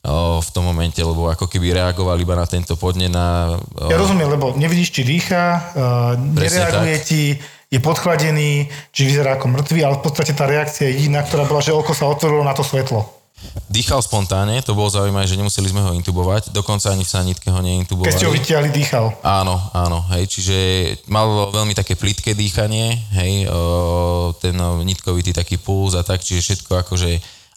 O, 0.03 0.43
v 0.43 0.51
tom 0.51 0.67
momente, 0.67 0.99
lebo 0.99 1.31
ako 1.31 1.47
keby 1.47 1.79
reagoval 1.79 2.19
iba 2.19 2.35
na 2.35 2.49
tento 2.49 2.75
podne 2.75 3.07
na... 3.13 3.55
O, 3.77 3.93
Ja 3.93 4.01
rozumiem, 4.01 4.27
lebo 4.27 4.57
nevidíš, 4.57 4.91
či 4.91 5.07
dýcha, 5.07 5.45
uh, 5.77 6.13
nereaguje 6.19 6.97
tak. 6.99 7.07
ti, 7.07 7.23
je 7.73 7.79
podchladený, 7.81 8.69
či 8.93 9.01
vyzerá 9.09 9.41
ako 9.41 9.49
mŕtvý, 9.53 9.81
ale 9.81 9.97
v 10.01 10.05
podstate 10.05 10.37
tá 10.37 10.45
reakcia 10.45 10.93
je 10.93 10.97
jediná, 10.97 11.25
ktorá 11.25 11.49
bola, 11.49 11.65
že 11.65 11.73
oko 11.73 11.97
sa 11.97 12.05
otvorilo 12.05 12.45
na 12.45 12.53
to 12.53 12.61
svetlo. 12.61 13.22
Dýchal 13.73 14.05
spontánne, 14.05 14.61
to 14.61 14.77
bolo 14.77 14.93
zaujímavé, 14.93 15.25
že 15.25 15.37
nemuseli 15.41 15.73
sme 15.73 15.81
ho 15.81 15.97
intubovať, 15.97 16.53
dokonca 16.53 16.93
ani 16.93 17.05
v 17.05 17.13
sanitke 17.13 17.49
ho 17.49 17.61
neintubovali. 17.61 18.09
Keď 18.09 18.17
ste 18.21 18.29
ho 18.29 18.37
vytiahli, 18.37 18.69
dýchal. 18.69 19.07
Áno, 19.25 19.57
áno, 19.73 20.05
hej, 20.13 20.29
čiže 20.29 20.57
mal 21.09 21.49
veľmi 21.53 21.73
také 21.73 21.97
plitké 21.97 22.37
dýchanie, 22.37 22.97
hej, 23.17 23.49
o, 23.49 24.33
ten 24.37 24.57
nitkovitý 24.85 25.33
taký 25.33 25.57
puls 25.57 25.97
a 25.97 26.05
tak, 26.05 26.21
čiže 26.21 26.41
všetko 26.45 26.85
akože, 26.85 27.11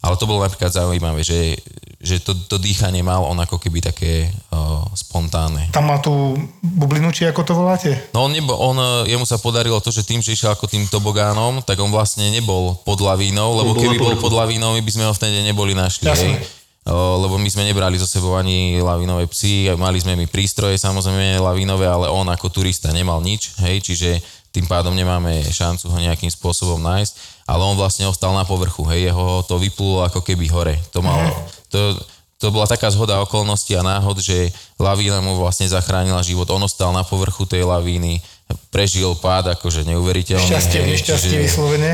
ale 0.04 0.15
to 0.15 0.28
bolo 0.28 0.43
napríklad 0.43 0.71
zaujímavé, 0.71 1.19
že, 1.24 1.60
že 2.06 2.22
to, 2.22 2.38
to 2.38 2.62
dýchanie 2.62 3.02
mal 3.02 3.26
on 3.26 3.41
ako 3.41 3.58
keby 3.58 3.82
také 3.82 4.30
o, 4.54 4.86
spontánne. 4.94 5.74
Tam 5.74 5.89
má 5.89 5.98
tú 5.98 6.38
bublinu, 6.62 7.10
či 7.10 7.26
ako 7.26 7.41
to 7.41 7.54
voláte? 7.58 7.89
No 8.13 8.30
on, 8.30 8.32
nebo, 8.32 8.54
on, 8.54 8.78
e, 8.78 9.10
jemu 9.10 9.26
sa 9.26 9.41
podarilo 9.41 9.82
to, 9.82 9.89
že 9.89 10.06
tým, 10.06 10.22
že 10.22 10.38
išiel 10.38 10.54
ako 10.54 10.70
tým 10.70 10.86
tobogánom, 10.86 11.65
tak 11.65 11.82
on 11.82 11.89
vlastne 11.89 12.30
nebol 12.30 12.78
pod 12.86 13.02
lavínou, 13.02 13.58
lebo 13.58 13.74
bol 13.74 13.82
keby 13.82 13.98
bol 13.98 14.13
pod 14.22 14.38
lavínou, 14.38 14.78
my 14.78 14.86
by 14.86 14.91
sme 14.94 15.04
ho 15.10 15.13
v 15.18 15.22
ten 15.26 15.32
deň 15.34 15.44
neboli 15.50 15.74
našli, 15.74 16.06
Jasné. 16.06 16.38
hej. 16.38 16.46
O, 16.86 17.18
lebo 17.26 17.41
my 17.41 17.50
sme 17.50 17.65
nebrali 17.65 17.98
zo 17.98 18.06
sebou 18.06 18.38
ani 18.38 18.78
lavínové 18.78 19.26
psy, 19.26 19.74
mali 19.74 19.98
sme 19.98 20.13
my 20.13 20.30
prístroje 20.30 20.78
samozrejme 20.78 21.41
lavínové, 21.41 21.89
ale 21.89 22.13
on 22.13 22.30
ako 22.30 22.54
turista 22.54 22.94
nemal 22.94 23.18
nič, 23.26 23.58
hej, 23.65 23.82
čiže 23.82 24.22
tým 24.56 24.72
pádom 24.72 24.96
nemáme 24.96 25.44
šancu 25.52 25.91
ho 25.91 25.98
nejakým 26.00 26.32
spôsobom 26.32 26.80
nájsť, 26.80 27.44
ale 27.44 27.62
on 27.68 27.76
vlastne 27.76 28.08
ostal 28.08 28.32
na 28.32 28.48
povrchu, 28.48 28.88
hej, 28.88 29.12
jeho 29.12 29.44
to 29.44 29.60
vyplulo 29.60 30.08
ako 30.08 30.24
keby 30.24 30.48
hore. 30.48 30.76
To 30.96 31.04
mal, 31.04 31.20
to, 31.68 32.00
to 32.39 32.56
bola 32.56 32.63
taká 32.63 32.88
zhoda 32.88 33.20
okolností 33.20 33.76
a 33.76 33.84
náhod, 33.84 34.24
že 34.24 34.56
lavína 34.80 35.20
mu 35.20 35.36
vlastne 35.36 35.68
zachránila 35.68 36.24
život. 36.24 36.48
On 36.56 36.63
ostal 36.63 36.96
na 36.96 37.04
povrchu 37.04 37.44
tej 37.44 37.68
lavíny, 37.68 38.24
prežil 38.70 39.10
pád 39.18 39.58
akože 39.58 39.88
neuveriteľný. 39.88 40.46
Šťastie, 40.46 40.80
hej, 40.84 40.89
nešťastie 41.00 41.36
čiže, 41.38 41.46
vyslovene. 41.48 41.91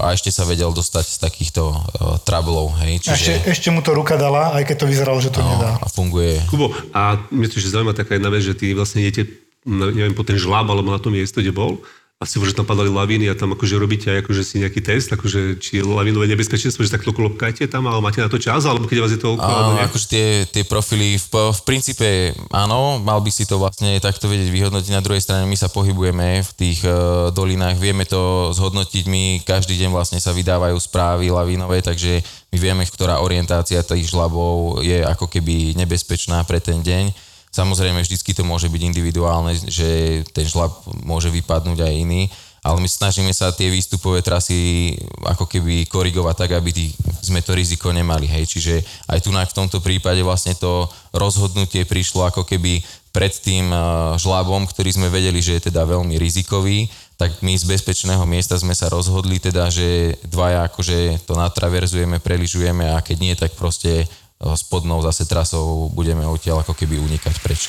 A 0.00 0.14
ešte 0.14 0.30
sa 0.32 0.48
vedel 0.48 0.70
dostať 0.72 1.04
z 1.04 1.18
takýchto 1.20 1.62
o, 1.68 1.74
troublov, 2.22 2.72
hej, 2.80 3.02
A 3.04 3.18
ešte, 3.18 3.36
čiže 3.36 3.50
ešte 3.50 3.68
mu 3.74 3.84
to 3.84 3.92
ruka 3.92 4.16
dala, 4.16 4.54
aj 4.56 4.64
keď 4.64 4.76
to 4.80 4.86
vyzeralo, 4.88 5.18
že 5.20 5.34
to 5.34 5.42
no, 5.42 5.50
nedá. 5.52 5.76
a 5.76 5.86
funguje. 5.90 6.40
Kubo, 6.48 6.72
a 6.94 7.20
mňa 7.28 7.46
to 7.50 7.58
ešte 7.60 7.74
zaujíma 7.76 7.92
taká 7.92 8.16
jedna 8.16 8.30
vec, 8.32 8.46
že 8.46 8.54
ty 8.56 8.72
vlastne 8.72 9.04
idete, 9.04 9.28
na- 9.66 9.92
neviem, 9.92 10.16
po 10.16 10.24
ten 10.24 10.40
žlab 10.40 10.64
alebo 10.70 10.88
na 10.88 11.02
to 11.02 11.12
miesto, 11.12 11.42
kde 11.42 11.52
bol 11.52 11.82
a 12.20 12.28
si 12.28 12.36
že 12.36 12.52
tam 12.52 12.68
padali 12.68 12.92
lavíny 12.92 13.32
a 13.32 13.34
tam 13.34 13.56
akože 13.56 13.80
robíte 13.80 14.12
aj 14.12 14.28
akože 14.28 14.44
si 14.44 14.60
nejaký 14.60 14.84
test, 14.84 15.08
akože 15.08 15.56
či 15.56 15.80
je 15.80 15.88
lavinové 15.88 16.28
nebezpečenstvo, 16.28 16.84
že 16.84 16.92
takto 16.92 17.16
klopkajte 17.16 17.64
tam, 17.64 17.88
ale 17.88 18.04
máte 18.04 18.20
na 18.20 18.28
to 18.28 18.36
čas, 18.36 18.68
alebo 18.68 18.84
keď 18.84 18.98
vás 19.00 19.12
je 19.16 19.24
toľko, 19.24 19.40
alebo 19.40 19.72
Áno, 19.80 19.88
akože 19.88 20.06
tie, 20.12 20.26
tie 20.44 20.68
profily 20.68 21.16
v, 21.16 21.24
v 21.32 21.60
princípe 21.64 22.36
áno, 22.52 23.00
mal 23.00 23.24
by 23.24 23.32
si 23.32 23.48
to 23.48 23.56
vlastne 23.56 23.96
takto 24.04 24.28
vedieť 24.28 24.52
vyhodnotiť. 24.52 24.92
Na 24.92 25.00
druhej 25.00 25.24
strane 25.24 25.48
my 25.48 25.56
sa 25.56 25.72
pohybujeme 25.72 26.44
v 26.44 26.50
tých 26.60 26.84
uh, 26.84 27.32
dolinách, 27.32 27.80
vieme 27.80 28.04
to 28.04 28.52
zhodnotiť, 28.52 29.08
my 29.08 29.40
každý 29.40 29.80
deň 29.80 29.88
vlastne 29.88 30.20
sa 30.20 30.36
vydávajú 30.36 30.76
správy 30.76 31.32
lavínové, 31.32 31.80
takže 31.80 32.20
my 32.52 32.56
vieme, 32.60 32.84
ktorá 32.84 33.24
orientácia 33.24 33.80
tých 33.80 34.12
žlabov 34.12 34.84
je 34.84 35.00
ako 35.08 35.24
keby 35.24 35.72
nebezpečná 35.72 36.44
pre 36.44 36.60
ten 36.60 36.84
deň. 36.84 37.29
Samozrejme, 37.50 37.98
vždycky 37.98 38.30
to 38.30 38.46
môže 38.46 38.70
byť 38.70 38.82
individuálne, 38.86 39.58
že 39.58 40.22
ten 40.30 40.46
žlab 40.46 40.70
môže 41.02 41.34
vypadnúť 41.34 41.82
aj 41.82 41.94
iný, 41.98 42.30
ale 42.60 42.78
my 42.78 42.88
snažíme 42.88 43.32
sa 43.32 43.50
tie 43.56 43.72
výstupové 43.72 44.20
trasy 44.20 44.92
ako 45.24 45.48
keby 45.48 45.88
korigovať 45.88 46.34
tak, 46.46 46.50
aby 46.60 46.70
tý, 46.70 46.86
sme 47.24 47.40
to 47.40 47.56
riziko 47.56 47.88
nemali. 47.88 48.28
Hej. 48.28 48.52
Čiže 48.52 48.74
aj 49.08 49.18
tu 49.24 49.32
v 49.32 49.56
tomto 49.56 49.80
prípade 49.80 50.20
vlastne 50.20 50.52
to 50.52 50.84
rozhodnutie 51.16 51.88
prišlo 51.88 52.28
ako 52.28 52.44
keby 52.44 52.84
pred 53.10 53.32
tým 53.32 53.72
eh, 53.72 53.80
žlabom, 54.20 54.68
ktorý 54.68 54.92
sme 54.92 55.08
vedeli, 55.08 55.40
že 55.40 55.58
je 55.58 55.72
teda 55.72 55.88
veľmi 55.88 56.20
rizikový, 56.20 56.86
tak 57.20 57.36
my 57.44 57.52
z 57.52 57.68
bezpečného 57.68 58.24
miesta 58.24 58.56
sme 58.56 58.72
sa 58.72 58.88
rozhodli 58.88 59.36
teda, 59.36 59.68
že 59.68 60.16
dvaja 60.24 60.64
akože 60.72 61.28
to 61.28 61.36
natraverzujeme, 61.36 62.16
preližujeme 62.16 62.96
a 62.96 63.04
keď 63.04 63.16
nie, 63.20 63.34
tak 63.36 63.52
proste 63.60 64.08
spodnou 64.40 65.04
zase 65.04 65.28
trasou 65.28 65.92
budeme 65.92 66.24
odtiaľ 66.24 66.64
ako 66.64 66.72
keby 66.72 66.96
unikať 66.96 67.34
preč. 67.44 67.68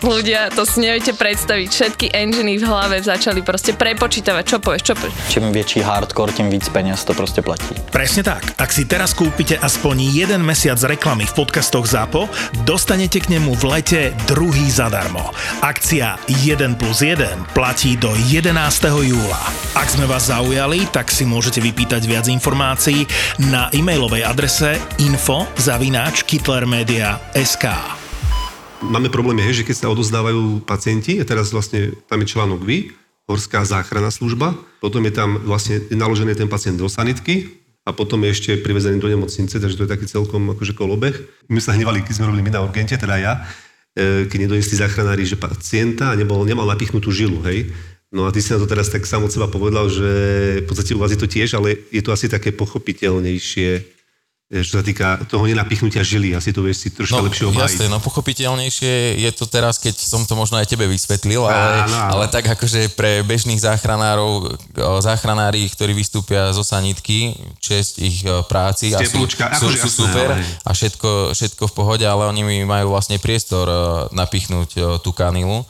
Ľudia, 0.00 0.48
to 0.56 0.64
si 0.64 0.80
neviete 0.80 1.12
predstaviť. 1.12 1.68
Všetky 1.68 2.06
enginy 2.16 2.56
v 2.56 2.64
hlave 2.64 3.04
začali 3.04 3.44
proste 3.44 3.76
prepočítavať, 3.76 4.44
čo 4.48 4.56
povieš, 4.56 4.82
čo 4.82 4.94
povieš. 4.96 5.14
Čím 5.28 5.52
väčší 5.52 5.84
hardcore, 5.84 6.32
tým 6.32 6.48
víc 6.48 6.64
peniaz 6.72 7.04
to 7.04 7.12
proste 7.12 7.44
platí. 7.44 7.76
Presne 7.92 8.24
tak. 8.24 8.56
Ak 8.56 8.72
si 8.72 8.88
teraz 8.88 9.12
kúpite 9.12 9.60
aspoň 9.60 10.08
jeden 10.08 10.40
mesiac 10.40 10.80
reklamy 10.80 11.28
v 11.28 11.36
podcastoch 11.44 11.84
ZAPO, 11.84 12.32
dostanete 12.64 13.20
k 13.20 13.36
nemu 13.36 13.52
v 13.60 13.64
lete 13.76 14.00
druhý 14.24 14.72
zadarmo. 14.72 15.36
Akcia 15.60 16.16
1 16.32 16.80
plus 16.80 17.04
1 17.04 17.52
platí 17.52 18.00
do 18.00 18.16
11. 18.16 18.56
júla. 19.04 19.42
Ak 19.76 19.92
sme 19.92 20.08
vás 20.08 20.32
zaujali, 20.32 20.88
tak 20.88 21.12
si 21.12 21.28
môžete 21.28 21.60
vypýtať 21.60 22.08
viac 22.08 22.24
informácií 22.24 23.04
na 23.52 23.68
e-mailovej 23.76 24.24
adrese 24.24 24.80
info 24.96 25.44
zavináč 25.60 26.24
kitlermedia.sk. 26.24 27.99
Máme 28.80 29.12
problém 29.12 29.44
je, 29.44 29.60
že 29.60 29.66
keď 29.68 29.76
sa 29.76 29.92
odozdávajú 29.92 30.64
pacienti, 30.64 31.20
a 31.20 31.24
teraz 31.28 31.52
vlastne 31.52 31.92
tam 32.08 32.24
je 32.24 32.32
článok 32.32 32.64
vy, 32.64 32.96
Horská 33.28 33.62
záchranná 33.62 34.08
služba, 34.08 34.56
potom 34.80 35.04
je 35.04 35.12
tam 35.14 35.36
vlastne 35.44 35.84
naložený 35.92 36.34
ten 36.34 36.48
pacient 36.48 36.80
do 36.80 36.88
sanitky 36.88 37.60
a 37.84 37.92
potom 37.92 38.18
je 38.24 38.32
ešte 38.32 38.50
privezený 38.58 38.98
do 38.98 39.06
nemocnice, 39.06 39.60
takže 39.60 39.76
to 39.76 39.84
je 39.84 39.92
taký 39.94 40.08
celkom 40.08 40.56
akože 40.56 40.74
kolobeh. 40.74 41.14
My 41.46 41.60
sa 41.60 41.76
hnevali, 41.76 42.02
keď 42.02 42.18
sme 42.18 42.32
robili 42.32 42.42
my 42.48 42.56
na 42.56 42.64
urgente, 42.64 42.96
teda 42.96 43.20
ja, 43.20 43.32
e, 43.94 44.26
keď 44.26 44.48
nedonesli 44.48 44.80
záchranári, 44.80 45.28
že 45.28 45.38
pacienta 45.38 46.16
nebol, 46.16 46.42
nemal 46.42 46.66
napichnutú 46.66 47.12
žilu, 47.12 47.38
hej. 47.46 47.70
No 48.10 48.26
a 48.26 48.34
ty 48.34 48.42
si 48.42 48.50
na 48.50 48.58
to 48.58 48.66
teraz 48.66 48.90
tak 48.90 49.06
sám 49.06 49.22
od 49.22 49.30
seba 49.30 49.46
povedal, 49.46 49.86
že 49.86 50.10
v 50.64 50.66
podstate 50.66 50.96
u 50.96 50.98
vás 50.98 51.14
je 51.14 51.20
to 51.20 51.30
tiež, 51.30 51.54
ale 51.54 51.78
je 51.94 52.02
to 52.02 52.10
asi 52.10 52.26
také 52.26 52.50
pochopiteľnejšie, 52.50 53.99
čo 54.50 54.78
sa 54.78 54.84
týka 54.84 55.22
toho 55.30 55.46
nenapichnutia 55.46 56.02
žily, 56.02 56.34
asi 56.34 56.50
to 56.50 56.66
vieš 56.66 56.82
si 56.82 56.88
troška 56.90 57.22
lepšie 57.22 57.46
obhájiť. 57.46 57.70
Jasné, 57.70 57.86
no 57.86 58.02
pochopiteľnejšie 58.02 59.22
je 59.22 59.30
to 59.30 59.46
teraz, 59.46 59.78
keď 59.78 59.94
som 59.94 60.26
to 60.26 60.34
možno 60.34 60.58
aj 60.58 60.66
tebe 60.66 60.90
vysvetlil, 60.90 61.46
ale, 61.46 61.86
Áno, 61.86 61.94
áno. 61.94 62.10
ale 62.18 62.24
tak 62.26 62.50
akože 62.50 62.98
pre 62.98 63.22
bežných 63.22 63.62
záchranárov, 63.62 64.30
o, 64.50 64.98
záchranári, 64.98 65.70
ktorí 65.70 65.94
vystúpia 65.94 66.50
zo 66.50 66.66
sanitky, 66.66 67.30
česť 67.62 67.94
ich 68.02 68.26
o, 68.26 68.42
práci 68.42 68.90
a 68.90 68.98
sú, 69.06 69.22
sú, 69.22 69.38
akože 69.38 69.78
sú 69.78 69.86
jasné, 69.86 70.02
super 70.02 70.28
ale- 70.34 70.42
a 70.66 70.70
všetko, 70.74 71.10
všetko 71.30 71.64
v 71.70 71.74
pohode, 71.78 72.02
ale 72.02 72.26
oni 72.26 72.66
majú 72.66 72.90
vlastne 72.90 73.22
priestor 73.22 73.70
napichnúť 74.10 74.98
tú 74.98 75.14
kanilu. 75.14 75.62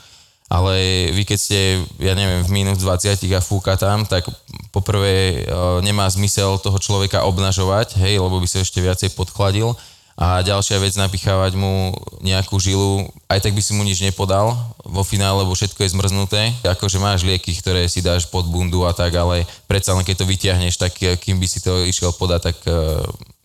Ale 0.51 0.75
vy 1.15 1.23
keď 1.23 1.39
ste, 1.39 1.61
ja 2.03 2.19
neviem, 2.19 2.43
v 2.43 2.51
minus 2.51 2.83
20 2.83 3.23
a 3.31 3.39
fúka 3.39 3.79
tam, 3.79 4.03
tak 4.03 4.27
poprvé 4.75 5.47
e, 5.47 5.55
nemá 5.87 6.11
zmysel 6.11 6.59
toho 6.59 6.75
človeka 6.83 7.23
obnažovať, 7.23 7.95
hej, 8.03 8.19
lebo 8.19 8.43
by 8.43 8.51
sa 8.51 8.59
ešte 8.59 8.83
viacej 8.83 9.15
podchladil. 9.15 9.79
A 10.19 10.43
ďalšia 10.43 10.83
vec, 10.83 10.93
napichávať 10.99 11.55
mu 11.55 11.95
nejakú 12.21 12.59
žilu, 12.61 13.09
aj 13.31 13.47
tak 13.47 13.55
by 13.55 13.63
si 13.63 13.73
mu 13.73 13.87
nič 13.87 14.03
nepodal 14.03 14.53
vo 14.85 15.01
finále, 15.07 15.47
lebo 15.47 15.55
všetko 15.55 15.81
je 15.81 15.95
zmrznuté. 15.97 16.53
Akože 16.67 16.99
máš 17.01 17.25
lieky, 17.25 17.55
ktoré 17.57 17.87
si 17.87 18.03
dáš 18.03 18.27
pod 18.27 18.45
bundu 18.45 18.85
a 18.85 18.93
tak, 18.93 19.15
ale 19.17 19.49
predsa 19.65 19.97
len 19.97 20.05
keď 20.05 20.21
to 20.21 20.29
vyťahneš, 20.29 20.75
tak 20.77 20.99
e, 20.99 21.15
kým 21.15 21.39
by 21.39 21.47
si 21.47 21.63
to 21.63 21.87
išiel 21.87 22.11
podať, 22.11 22.53
tak 22.53 22.59
e, 22.67 23.01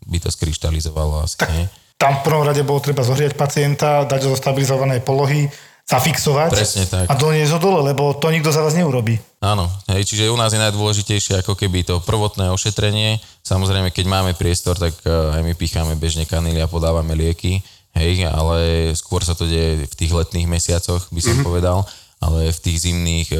by 0.10 0.18
to 0.18 0.34
skrištalizovalo 0.34 1.22
asi. 1.22 1.38
nie? 1.54 1.70
Tam 1.96 2.20
v 2.20 2.26
prvom 2.28 2.44
rade 2.44 2.60
bolo 2.66 2.84
treba 2.84 3.08
zohriať 3.08 3.40
pacienta, 3.40 4.04
dať 4.04 4.28
do 4.28 4.36
stabilizovanej 4.36 5.00
polohy, 5.06 5.48
zafixovať 5.86 6.50
Presne 6.50 6.84
tak. 6.86 7.06
a 7.06 7.14
doniesť 7.14 7.52
ho 7.52 7.60
dole, 7.60 7.80
lebo 7.86 8.12
to 8.12 8.28
nikto 8.28 8.50
za 8.50 8.60
vás 8.60 8.74
neurobí. 8.74 9.22
Áno, 9.40 9.70
hej, 9.88 10.02
čiže 10.04 10.28
u 10.28 10.36
nás 10.36 10.50
je 10.50 10.58
najdôležitejšie 10.60 11.40
ako 11.40 11.54
keby 11.54 11.84
to 11.84 12.02
prvotné 12.02 12.50
ošetrenie. 12.50 13.18
Samozrejme, 13.40 13.90
keď 13.90 14.06
máme 14.06 14.32
priestor, 14.34 14.74
tak 14.76 14.98
e, 15.00 15.10
aj 15.10 15.42
my 15.42 15.54
picháme 15.54 15.94
bežne 15.94 16.24
kanily 16.24 16.58
a 16.58 16.66
podávame 16.66 17.14
lieky, 17.14 17.62
hej, 17.94 18.26
ale 18.26 18.58
skôr 18.92 19.22
sa 19.22 19.32
to 19.32 19.46
deje 19.46 19.86
v 19.86 19.96
tých 19.96 20.12
letných 20.12 20.48
mesiacoch, 20.48 21.06
by 21.08 21.20
som 21.20 21.32
Mhm. 21.32 21.36
mm-hmm. 21.36 21.46
povedal, 21.46 21.78
ale 22.20 22.50
v 22.50 22.60
tých 22.60 22.78
zimných 22.84 23.28
e, 23.30 23.38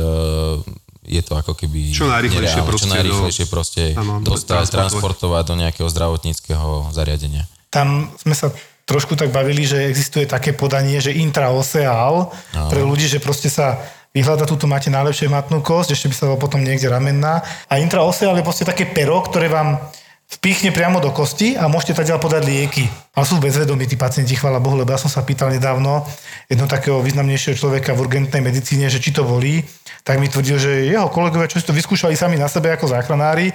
je 1.08 1.22
to 1.22 1.34
ako 1.34 1.54
keby 1.56 1.90
Čo 1.92 2.06
najrýchlejšie 2.08 2.46
nereálne. 2.56 2.66
proste 2.68 2.86
Čo 2.86 2.94
najrýchlejšie 2.94 3.46
do- 3.46 3.52
proste 3.52 3.84
áno, 3.92 4.14
dostať, 4.20 4.46
transportovať. 4.46 4.72
transportovať 4.72 5.44
do 5.44 5.56
nejakého 5.56 5.88
zdravotníckého 5.88 6.70
zariadenia. 6.92 7.50
Tam 7.68 8.14
sme 8.16 8.34
sa 8.34 8.54
trošku 8.86 9.18
tak 9.18 9.34
bavili, 9.34 9.66
že 9.66 9.90
existuje 9.90 10.30
také 10.30 10.54
podanie, 10.54 11.02
že 11.02 11.14
intraoseál 11.14 12.30
Áno. 12.30 12.70
pre 12.70 12.82
ľudí, 12.86 13.10
že 13.10 13.18
proste 13.18 13.50
sa 13.50 13.82
vyhľada, 14.16 14.48
tu 14.48 14.56
máte 14.70 14.88
najlepšie 14.94 15.28
hmatnú 15.28 15.60
kosť, 15.60 15.98
ešte 15.98 16.08
by 16.08 16.16
sa 16.16 16.26
dalo 16.32 16.38
potom 16.40 16.64
niekde 16.64 16.88
ramenná. 16.88 17.44
A 17.68 17.82
intraoseál 17.82 18.38
je 18.40 18.48
proste 18.48 18.64
také 18.64 18.88
pero, 18.88 19.20
ktoré 19.26 19.52
vám 19.52 19.82
vpichne 20.26 20.74
priamo 20.74 20.98
do 20.98 21.14
kosti 21.14 21.54
a 21.54 21.70
môžete 21.70 22.02
ďalej 22.02 22.24
podať 22.24 22.44
lieky. 22.50 22.86
Ale 23.14 23.26
sú 23.30 23.38
bezvedomí 23.38 23.86
tí 23.86 23.94
pacienti, 23.94 24.34
chvála 24.34 24.58
Bohu, 24.58 24.74
lebo 24.74 24.90
ja 24.90 24.98
som 24.98 25.12
sa 25.12 25.22
pýtal 25.22 25.54
nedávno 25.54 26.02
jedno 26.50 26.66
takého 26.66 26.98
významnejšieho 27.04 27.54
človeka 27.60 27.94
v 27.94 28.10
urgentnej 28.10 28.42
medicíne, 28.42 28.90
že 28.90 28.98
či 28.98 29.14
to 29.14 29.22
volí, 29.22 29.62
tak 30.02 30.18
mi 30.18 30.26
tvrdil, 30.26 30.58
že 30.58 30.72
jeho 30.90 31.10
kolegovia, 31.14 31.50
čo 31.50 31.62
si 31.62 31.68
to 31.68 31.78
vyskúšali 31.78 32.18
sami 32.18 32.42
na 32.42 32.50
sebe 32.50 32.74
ako 32.74 32.90
záchranári, 32.90 33.54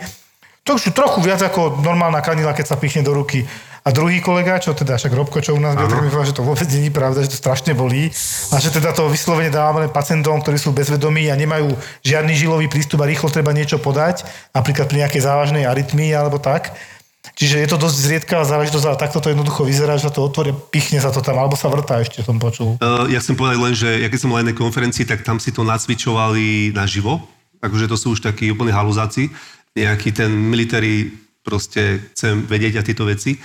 to 0.61 0.77
už 0.77 0.93
trochu 0.93 1.25
viac 1.25 1.41
ako 1.41 1.81
normálna 1.81 2.21
kanila, 2.21 2.53
keď 2.53 2.67
sa 2.69 2.77
pichne 2.77 3.01
do 3.01 3.17
ruky. 3.17 3.49
A 3.81 3.89
druhý 3.97 4.21
kolega, 4.21 4.61
čo 4.61 4.77
teda 4.77 5.01
však 5.01 5.13
Robko, 5.17 5.41
čo 5.41 5.57
u 5.57 5.61
nás 5.61 5.73
bol, 5.73 5.89
tak 5.89 6.05
mi 6.05 6.13
povedal, 6.13 6.29
že 6.29 6.37
to 6.37 6.45
vôbec 6.45 6.69
není 6.69 6.93
pravda, 6.93 7.25
že 7.25 7.33
to 7.33 7.39
strašne 7.41 7.73
bolí. 7.73 8.13
A 8.53 8.61
že 8.61 8.69
teda 8.69 8.93
to 8.93 9.09
vyslovene 9.09 9.49
dávame 9.49 9.89
pacientom, 9.89 10.41
ktorí 10.45 10.61
sú 10.61 10.77
bezvedomí 10.77 11.33
a 11.33 11.39
nemajú 11.39 11.73
žiadny 12.05 12.37
žilový 12.37 12.69
prístup 12.69 13.01
a 13.01 13.09
rýchlo 13.09 13.33
treba 13.33 13.57
niečo 13.57 13.81
podať, 13.81 14.29
napríklad 14.53 14.85
pri 14.85 15.07
nejakej 15.07 15.23
závažnej 15.25 15.65
arytmii 15.65 16.13
alebo 16.13 16.37
tak. 16.37 16.77
Čiže 17.21 17.61
je 17.61 17.69
to 17.69 17.77
dosť 17.81 17.97
zriedkavá 18.01 18.45
záležitosť, 18.49 18.85
ale 18.85 19.01
takto 19.01 19.21
to 19.21 19.33
jednoducho 19.33 19.65
vyzerá, 19.65 19.97
že 19.97 20.09
sa 20.09 20.13
to 20.13 20.25
otvorí, 20.25 20.57
pichne 20.73 21.01
sa 21.01 21.13
to 21.13 21.21
tam, 21.21 21.37
alebo 21.37 21.57
sa 21.57 21.69
vrtá 21.69 22.01
ešte, 22.01 22.25
som 22.25 22.41
počul. 22.41 22.81
Uh, 22.81 23.09
ja 23.13 23.21
chcem 23.21 23.37
povedať 23.37 23.59
len, 23.61 23.75
že 23.77 23.89
ja 24.01 24.09
keď 24.09 24.19
som 24.21 24.29
bol 24.33 24.41
na 24.41 24.45
jednej 24.45 24.57
konferencii, 24.57 25.05
tak 25.05 25.21
tam 25.25 25.37
si 25.37 25.53
to 25.53 25.61
nacvičovali 25.61 26.73
naživo. 26.73 27.21
Takže 27.61 27.93
to 27.93 27.97
sú 27.97 28.17
už 28.17 28.25
takí 28.25 28.49
úplne 28.49 28.73
haluzáci. 28.73 29.29
Nejaký 29.77 30.17
ten 30.17 30.33
military 30.33 31.13
proste 31.45 32.13
chcem 32.17 32.45
vedieť 32.49 32.81
a 32.81 32.87
tieto 32.87 33.05
veci. 33.05 33.37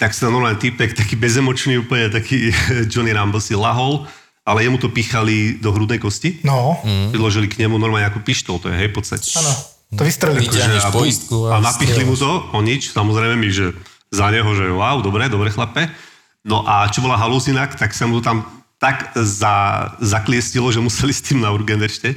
Tak 0.00 0.16
sa 0.16 0.32
normálne 0.32 0.56
typek, 0.56 0.96
taký 0.96 1.14
bezemočný 1.20 1.84
úplne, 1.84 2.08
taký 2.08 2.48
Johnny 2.90 3.12
Rumble 3.12 3.44
si 3.44 3.52
lahol, 3.52 4.08
ale 4.48 4.64
jemu 4.64 4.80
to 4.80 4.88
pichali 4.88 5.60
do 5.60 5.70
hrudnej 5.76 6.00
kosti. 6.00 6.40
No. 6.40 6.80
Mm. 6.80 7.12
Priložili 7.12 7.46
k 7.52 7.60
nemu 7.60 7.76
normálne 7.76 8.08
ako 8.08 8.24
pištol, 8.24 8.56
to 8.58 8.72
je 8.72 8.76
hej, 8.80 8.88
v 8.88 8.94
podstate. 8.96 9.28
Áno, 9.36 9.52
to 9.94 10.02
vystrelí. 10.08 10.40
Vyťahneš 10.48 10.88
a, 10.88 10.90
poistku 10.90 11.36
a 11.52 11.60
a 11.60 11.62
napichli 11.62 12.08
mu 12.08 12.16
to, 12.16 12.48
o 12.56 12.58
nič, 12.64 12.96
samozrejme 12.96 13.36
mi, 13.36 13.52
že 13.52 13.76
za 14.08 14.32
neho, 14.32 14.48
že 14.56 14.72
wow, 14.72 15.04
dobre, 15.04 15.28
dobre 15.28 15.52
chlape. 15.52 15.92
No 16.48 16.64
a 16.64 16.88
čo 16.88 17.04
bola 17.04 17.20
haluzinak, 17.20 17.76
tak 17.76 17.92
sa 17.92 18.08
mu 18.08 18.18
to 18.18 18.24
tam 18.24 18.48
tak 18.80 19.12
za, 19.12 19.92
zakliestilo, 20.00 20.72
že 20.72 20.80
museli 20.80 21.12
s 21.12 21.20
tým 21.20 21.44
na 21.44 21.52
urgent 21.52 21.84
ešte. 21.84 22.16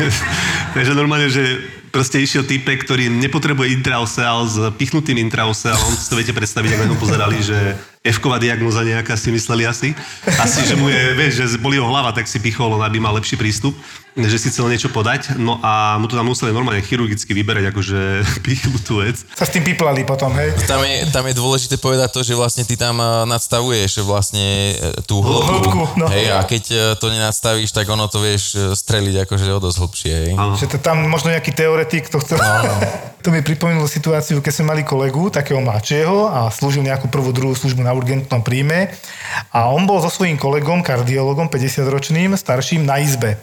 Takže 0.76 0.92
normálne, 0.92 1.32
že 1.32 1.64
proste 1.94 2.18
išiel 2.18 2.42
typek, 2.42 2.82
ktorý 2.82 3.06
nepotrebuje 3.06 3.70
intraoseál 3.78 4.50
s 4.50 4.58
pichnutým 4.74 5.14
intraoseálom, 5.30 5.94
si 5.94 6.10
to 6.10 6.18
viete 6.18 6.34
predstaviť, 6.34 6.74
ako 6.74 6.84
na 6.90 6.98
pozerali, 6.98 7.38
že 7.38 7.78
F-ková 8.04 8.36
diagnoza 8.36 8.84
nejaká 8.84 9.16
si 9.16 9.32
mysleli 9.32 9.64
asi. 9.64 9.96
Asi, 10.36 10.60
že 10.68 10.76
mu 10.76 10.92
je, 10.92 11.16
vieš, 11.16 11.40
že 11.40 11.56
boli 11.56 11.80
ho 11.80 11.88
hlava, 11.88 12.12
tak 12.12 12.28
si 12.28 12.36
pichol, 12.36 12.76
aby 12.84 13.00
mal 13.00 13.16
lepší 13.16 13.40
prístup, 13.40 13.72
že 14.12 14.36
si 14.36 14.52
chcel 14.52 14.68
niečo 14.68 14.92
podať. 14.92 15.40
No 15.40 15.56
a 15.64 15.96
mu 15.96 16.04
to 16.04 16.12
tam 16.12 16.28
museli 16.28 16.52
normálne 16.52 16.84
chirurgicky 16.84 17.32
vyberať, 17.32 17.72
akože 17.72 18.00
pichlu 18.44 18.76
tú 18.84 19.00
vec. 19.00 19.24
Sa 19.32 19.48
s 19.48 19.56
tým 19.56 19.64
piplali 19.64 20.04
potom, 20.04 20.36
hej? 20.36 20.52
Tam 20.68 20.84
je, 20.84 21.08
tam 21.16 21.24
je 21.24 21.32
dôležité 21.32 21.80
povedať 21.80 22.12
to, 22.12 22.20
že 22.20 22.36
vlastne 22.36 22.68
ty 22.68 22.76
tam 22.76 23.00
eh, 23.00 23.24
nadstavuješ 23.24 24.04
vlastne 24.04 24.76
eh, 24.76 25.00
tú 25.08 25.24
hĺbku. 25.24 25.48
Hĺbku, 25.64 25.82
no. 25.96 26.04
Hej, 26.12 26.28
a 26.28 26.44
keď 26.44 26.64
eh, 26.76 26.80
to 27.00 27.08
nenadstavíš, 27.08 27.72
tak 27.72 27.88
ono 27.88 28.04
to 28.12 28.20
vieš 28.20 28.52
streliť 28.76 29.24
akože 29.24 29.48
o 29.48 29.60
dosť 29.64 29.78
hlbšie, 29.80 30.12
hej. 30.12 30.32
Že 30.60 30.76
to 30.76 30.78
tam 30.84 31.08
možno 31.08 31.32
nejaký 31.32 31.56
teoretik 31.56 32.12
to 32.12 32.20
chcel. 32.20 32.36
to 33.24 33.32
mi 33.32 33.40
pripomínalo 33.40 33.88
situáciu, 33.88 34.44
keď 34.44 34.52
sme 34.52 34.76
mali 34.76 34.82
kolegu, 34.84 35.32
takého 35.32 35.56
mladšieho 35.64 36.28
a 36.28 36.52
slúžil 36.52 36.84
nejakú 36.84 37.08
prvú, 37.08 37.32
druhú 37.32 37.56
službu 37.56 37.80
na 37.80 37.96
urgentnom 37.96 38.44
príjme 38.44 38.92
a 39.48 39.72
on 39.72 39.88
bol 39.88 39.96
so 40.04 40.12
svojím 40.12 40.36
kolegom, 40.36 40.84
kardiologom, 40.84 41.48
50-ročným, 41.48 42.36
starším, 42.36 42.84
na 42.84 43.00
izbe. 43.00 43.40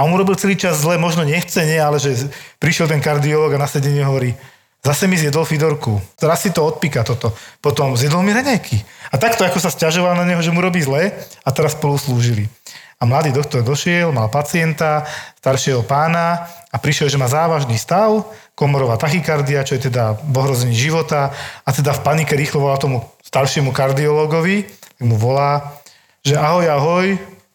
A 0.00 0.08
on 0.08 0.16
mu 0.16 0.16
robil 0.16 0.32
celý 0.40 0.56
čas 0.56 0.80
zle, 0.80 0.96
možno 0.96 1.28
nechcene, 1.28 1.76
ale 1.76 2.00
že 2.00 2.32
prišiel 2.56 2.88
ten 2.88 3.04
kardiolog 3.04 3.52
a 3.52 3.60
na 3.60 3.68
sedenie 3.68 4.00
hovorí, 4.00 4.32
zase 4.80 5.04
mi 5.04 5.20
zjedol 5.20 5.44
Fidorku. 5.44 6.00
Teraz 6.16 6.40
si 6.40 6.48
to 6.48 6.64
odpíka 6.64 7.04
toto. 7.04 7.36
Potom 7.60 8.00
zjedol 8.00 8.24
mi 8.24 8.32
raňajky. 8.32 8.80
A 9.12 9.20
takto, 9.20 9.44
ako 9.44 9.60
sa 9.60 9.68
stiažoval 9.68 10.16
na 10.16 10.24
neho, 10.24 10.40
že 10.40 10.56
mu 10.56 10.64
robí 10.64 10.80
zle 10.80 11.12
a 11.44 11.48
teraz 11.52 11.76
spolu 11.76 12.00
slúžili. 12.00 12.48
A 12.98 13.06
mladý 13.06 13.30
doktor 13.30 13.62
došiel, 13.62 14.10
mal 14.10 14.26
pacienta, 14.26 15.06
staršieho 15.38 15.86
pána 15.86 16.50
a 16.74 16.76
prišiel, 16.82 17.06
že 17.06 17.20
má 17.20 17.30
závažný 17.30 17.78
stav, 17.78 18.26
komorová 18.58 18.98
tachykardia, 18.98 19.62
čo 19.62 19.78
je 19.78 19.86
teda 19.86 20.18
v 20.18 20.34
ohrození 20.34 20.74
života 20.74 21.30
a 21.62 21.70
teda 21.70 21.94
v 21.94 22.02
panike 22.02 22.34
rýchlo 22.34 22.66
volá 22.66 22.74
tomu 22.74 23.06
staršiemu 23.22 23.70
kardiologovi, 23.70 24.66
tak 24.66 25.02
mu 25.06 25.14
volá, 25.14 25.78
že 26.26 26.34
ahoj, 26.34 26.66
ahoj, 26.66 27.06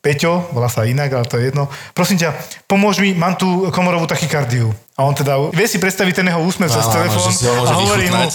Peťo, 0.04 0.52
volá 0.52 0.68
sa 0.68 0.84
inak, 0.84 1.16
ale 1.16 1.24
to 1.24 1.40
je 1.40 1.48
jedno. 1.48 1.72
Prosím 1.96 2.20
ťa, 2.20 2.36
pomôž 2.68 3.00
mi, 3.00 3.16
mám 3.16 3.40
tu 3.40 3.48
komorovú 3.72 4.04
tachykardiu. 4.04 4.68
A 5.00 5.08
on 5.08 5.16
teda, 5.16 5.40
vie 5.56 5.64
si 5.64 5.80
predstaviť 5.80 6.20
ten 6.20 6.28
jeho 6.28 6.44
úsmev 6.44 6.68
cez 6.68 6.84
telefón 6.92 7.32
a 7.64 7.72
hovorí 7.72 8.12
mu, 8.12 8.28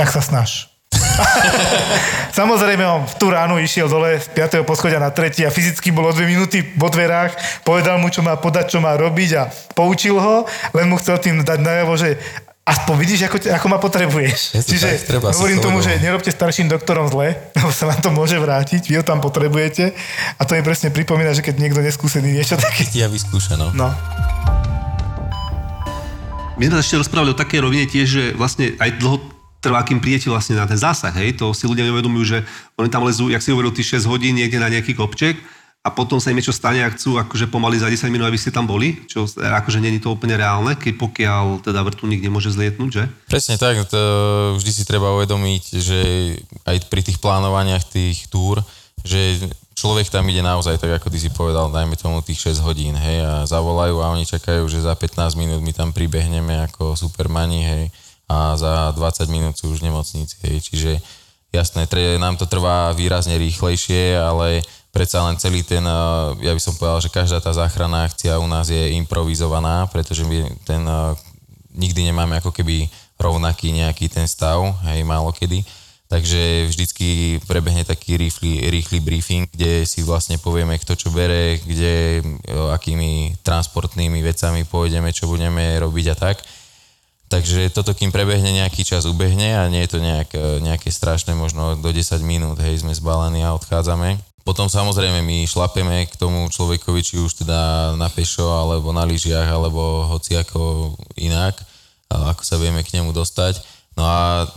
tak 0.00 0.08
sa 0.08 0.24
snaž. 0.24 0.69
Samozrejme, 2.40 2.84
on 2.86 3.02
v 3.06 3.14
tú 3.18 3.26
ránu 3.30 3.58
išiel 3.60 3.90
dole 3.90 4.18
z 4.18 4.28
5. 4.32 4.62
poschodia 4.64 5.02
na 5.02 5.10
3. 5.12 5.46
a 5.46 5.50
fyzicky 5.50 5.90
bol 5.90 6.08
o 6.08 6.12
2 6.14 6.24
minúty 6.26 6.62
vo 6.78 6.88
dverách, 6.88 7.62
povedal 7.66 7.98
mu, 7.98 8.08
čo 8.08 8.22
má 8.22 8.38
podať, 8.38 8.76
čo 8.76 8.78
má 8.78 8.94
robiť 8.96 9.30
a 9.36 9.42
poučil 9.74 10.16
ho, 10.16 10.46
len 10.74 10.86
mu 10.88 10.96
chcel 10.96 11.18
tým 11.18 11.42
dať 11.42 11.58
najavo, 11.60 11.94
že 11.98 12.16
aspoň 12.70 12.94
vidíš, 12.96 13.20
ako, 13.26 13.36
ako 13.50 13.66
ma 13.66 13.78
potrebuješ. 13.82 14.38
Je 14.54 14.62
to 14.62 14.70
Čiže 14.76 14.86
tak, 14.86 15.06
treba 15.10 15.26
hovorím 15.34 15.58
tomu, 15.58 15.82
že 15.82 15.98
nerobte 15.98 16.30
starším 16.30 16.70
doktorom 16.70 17.10
zle, 17.10 17.34
lebo 17.58 17.70
sa 17.74 17.90
vám 17.90 18.00
to 18.00 18.10
môže 18.14 18.38
vrátiť, 18.38 18.86
vy 18.86 19.02
ho 19.02 19.04
tam 19.04 19.18
potrebujete 19.18 19.90
a 20.38 20.42
to 20.46 20.54
mi 20.54 20.62
presne 20.62 20.94
pripomína, 20.94 21.34
že 21.34 21.42
keď 21.42 21.58
niekto 21.58 21.80
neskúsený 21.82 22.30
niečo 22.30 22.54
také... 22.54 22.86
Ja 22.94 23.10
vyskúšeno. 23.10 23.74
No. 23.74 23.90
My 26.60 26.68
sme 26.68 26.84
ešte 26.84 27.00
rozprávali 27.00 27.32
o 27.32 27.36
takej 27.40 27.64
rovine 27.64 27.88
tiež, 27.88 28.06
že 28.06 28.24
vlastne 28.36 28.76
aj 28.76 29.00
dlho 29.00 29.39
trvá, 29.60 29.84
kým 29.84 30.00
prídete 30.00 30.32
vlastne 30.32 30.56
na 30.56 30.64
ten 30.64 30.80
zásah, 30.80 31.12
hej, 31.12 31.36
to 31.36 31.52
si 31.52 31.68
ľudia 31.68 31.84
neuvedomujú, 31.84 32.24
že 32.24 32.38
oni 32.80 32.88
tam 32.88 33.04
lezú, 33.04 33.28
jak 33.28 33.44
si 33.44 33.52
hovoril, 33.52 33.70
ty 33.70 33.84
6 33.84 34.08
hodín 34.08 34.36
niekde 34.36 34.56
na 34.56 34.72
nejaký 34.72 34.96
kopček 34.96 35.36
a 35.80 35.88
potom 35.88 36.20
sa 36.20 36.28
im 36.28 36.36
niečo 36.36 36.52
stane 36.52 36.84
a 36.84 36.92
chcú 36.92 37.16
akože 37.16 37.48
pomaly 37.48 37.80
za 37.80 37.88
10 37.88 38.12
minút, 38.12 38.28
aby 38.28 38.36
ste 38.36 38.52
tam 38.52 38.68
boli, 38.68 39.00
čo 39.08 39.24
akože 39.32 39.80
není 39.80 39.96
to 39.96 40.12
úplne 40.12 40.36
reálne, 40.36 40.76
keď 40.76 40.92
pokiaľ 41.00 41.64
teda 41.64 41.80
vrtulník 41.80 42.20
nemôže 42.20 42.52
zlietnúť, 42.52 42.90
že? 42.92 43.04
Presne 43.28 43.56
tak, 43.56 43.80
to 43.88 44.00
vždy 44.60 44.72
si 44.76 44.84
treba 44.84 45.12
uvedomiť, 45.16 45.64
že 45.80 46.00
aj 46.68 46.76
pri 46.92 47.00
tých 47.00 47.16
plánovaniach 47.16 47.84
tých 47.88 48.28
túr, 48.28 48.60
že 49.08 49.40
človek 49.72 50.12
tam 50.12 50.28
ide 50.28 50.44
naozaj, 50.44 50.76
tak 50.76 51.00
ako 51.00 51.08
ty 51.08 51.16
si 51.16 51.32
povedal, 51.32 51.72
dajme 51.72 51.96
tomu 51.96 52.20
tých 52.20 52.52
6 52.52 52.60
hodín, 52.60 52.92
hej, 52.92 53.24
a 53.24 53.32
zavolajú 53.48 54.04
a 54.04 54.12
oni 54.12 54.28
čakajú, 54.28 54.68
že 54.68 54.84
za 54.84 54.92
15 54.92 55.32
minút 55.40 55.64
my 55.64 55.72
tam 55.72 55.96
pribehneme 55.96 56.60
ako 56.68 56.92
supermani, 56.92 57.64
hej, 57.64 57.84
a 58.30 58.54
za 58.54 58.94
20 58.94 59.26
minút 59.26 59.58
sú 59.58 59.74
už 59.74 59.82
v 59.82 59.90
nemocnici, 59.90 60.38
hej, 60.46 60.62
čiže 60.62 60.92
jasné, 61.50 61.90
tre, 61.90 62.14
nám 62.14 62.38
to 62.38 62.46
trvá 62.46 62.94
výrazne 62.94 63.34
rýchlejšie, 63.34 64.14
ale 64.14 64.62
predsa 64.94 65.26
len 65.26 65.34
celý 65.34 65.66
ten, 65.66 65.82
eh, 65.82 66.46
ja 66.46 66.54
by 66.54 66.62
som 66.62 66.78
povedal, 66.78 67.02
že 67.02 67.10
každá 67.10 67.42
tá 67.42 67.50
záchranná 67.50 68.06
akcia 68.06 68.38
u 68.38 68.46
nás 68.46 68.70
je 68.70 68.94
improvizovaná, 68.94 69.90
pretože 69.90 70.22
my 70.22 70.46
ten 70.62 70.86
eh, 70.86 71.18
nikdy 71.74 72.06
nemáme 72.14 72.38
ako 72.38 72.54
keby 72.54 72.86
rovnaký 73.18 73.74
nejaký 73.74 74.06
ten 74.06 74.30
stav, 74.30 74.62
hej, 74.86 75.02
málo 75.02 75.34
kedy. 75.34 75.66
Takže 76.10 76.66
vždycky 76.66 77.38
prebehne 77.46 77.86
taký 77.86 78.18
rýchly, 78.18 78.66
rýchly 78.66 78.98
briefing, 78.98 79.46
kde 79.46 79.86
si 79.86 80.02
vlastne 80.02 80.42
povieme, 80.42 80.74
kto 80.82 80.98
čo 80.98 81.14
bere, 81.14 81.62
kde, 81.62 82.18
e, 82.18 82.52
akými 82.74 83.38
transportnými 83.46 84.18
vecami 84.18 84.66
pôjdeme, 84.66 85.14
čo 85.14 85.30
budeme 85.30 85.78
robiť 85.78 86.06
a 86.10 86.16
tak. 86.18 86.42
Takže 87.30 87.70
toto, 87.70 87.94
kým 87.94 88.10
prebehne 88.10 88.50
nejaký 88.50 88.82
čas, 88.82 89.06
ubehne 89.06 89.54
a 89.54 89.70
nie 89.70 89.86
je 89.86 89.90
to 89.94 89.98
nejak, 90.02 90.30
e, 90.34 90.58
nejaké 90.58 90.90
strašné, 90.90 91.38
možno 91.38 91.78
do 91.78 91.94
10 91.94 92.18
minút, 92.26 92.58
hej, 92.58 92.82
sme 92.82 92.90
zbalení 92.90 93.46
a 93.46 93.54
odchádzame. 93.54 94.18
Potom 94.42 94.66
samozrejme 94.66 95.22
my 95.22 95.46
šlapeme 95.46 96.10
k 96.10 96.14
tomu 96.18 96.50
človekovi, 96.50 97.00
či 97.06 97.22
už 97.22 97.46
teda 97.46 97.94
na 97.94 98.10
pešo, 98.10 98.50
alebo 98.50 98.90
na 98.90 99.06
lyžiach, 99.06 99.46
alebo 99.46 100.10
hoci 100.10 100.34
ako 100.34 100.90
inak, 101.14 101.54
ako 102.10 102.42
sa 102.42 102.58
vieme 102.58 102.82
k 102.82 102.98
nemu 102.98 103.14
dostať. 103.14 103.62
No 103.94 104.02
a 104.02 104.50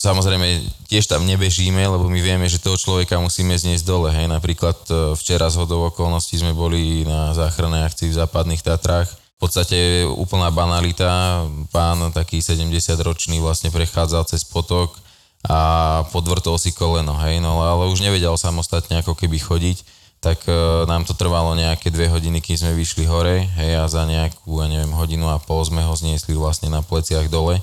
samozrejme 0.00 0.64
tiež 0.88 1.04
tam 1.04 1.28
nebežíme, 1.28 1.84
lebo 1.84 2.08
my 2.08 2.20
vieme, 2.24 2.48
že 2.48 2.64
toho 2.64 2.80
človeka 2.80 3.20
musíme 3.20 3.52
zniesť 3.52 3.84
dole. 3.84 4.08
Hej. 4.08 4.32
Napríklad 4.32 4.78
e, 4.88 5.12
včera 5.20 5.52
z 5.52 5.60
hodou 5.60 5.92
okolností 5.92 6.40
sme 6.40 6.56
boli 6.56 7.04
na 7.04 7.36
záchrannej 7.36 7.84
akcii 7.84 8.08
v 8.08 8.18
západných 8.24 8.64
Tatrách. 8.64 9.12
V 9.40 9.48
podstate 9.48 10.04
úplná 10.04 10.52
banalita. 10.52 11.48
Pán 11.72 12.12
taký 12.12 12.44
70-ročný 12.44 13.40
vlastne 13.40 13.72
prechádzal 13.72 14.28
cez 14.28 14.44
potok 14.44 15.00
a 15.48 16.04
podvrtol 16.12 16.60
si 16.60 16.76
koleno, 16.76 17.16
hej, 17.24 17.40
no 17.40 17.64
ale 17.64 17.88
už 17.88 18.04
nevedel 18.04 18.36
samostatne 18.36 19.00
ako 19.00 19.16
keby 19.16 19.40
chodiť, 19.40 19.80
tak 20.20 20.44
e, 20.44 20.84
nám 20.84 21.08
to 21.08 21.16
trvalo 21.16 21.56
nejaké 21.56 21.88
dve 21.88 22.12
hodiny, 22.12 22.44
kým 22.44 22.60
sme 22.60 22.76
vyšli 22.76 23.08
hore, 23.08 23.48
hej, 23.56 23.72
a 23.80 23.88
za 23.88 24.04
nejakú, 24.04 24.60
ja 24.60 24.68
neviem, 24.68 24.92
hodinu 24.92 25.32
a 25.32 25.40
pol 25.40 25.64
sme 25.64 25.80
ho 25.80 25.96
zniesli 25.96 26.36
vlastne 26.36 26.68
na 26.68 26.84
pleciach 26.84 27.32
dole. 27.32 27.56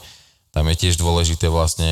Tam 0.50 0.66
je 0.66 0.74
tiež 0.74 0.98
dôležité 0.98 1.54
vlastne 1.54 1.86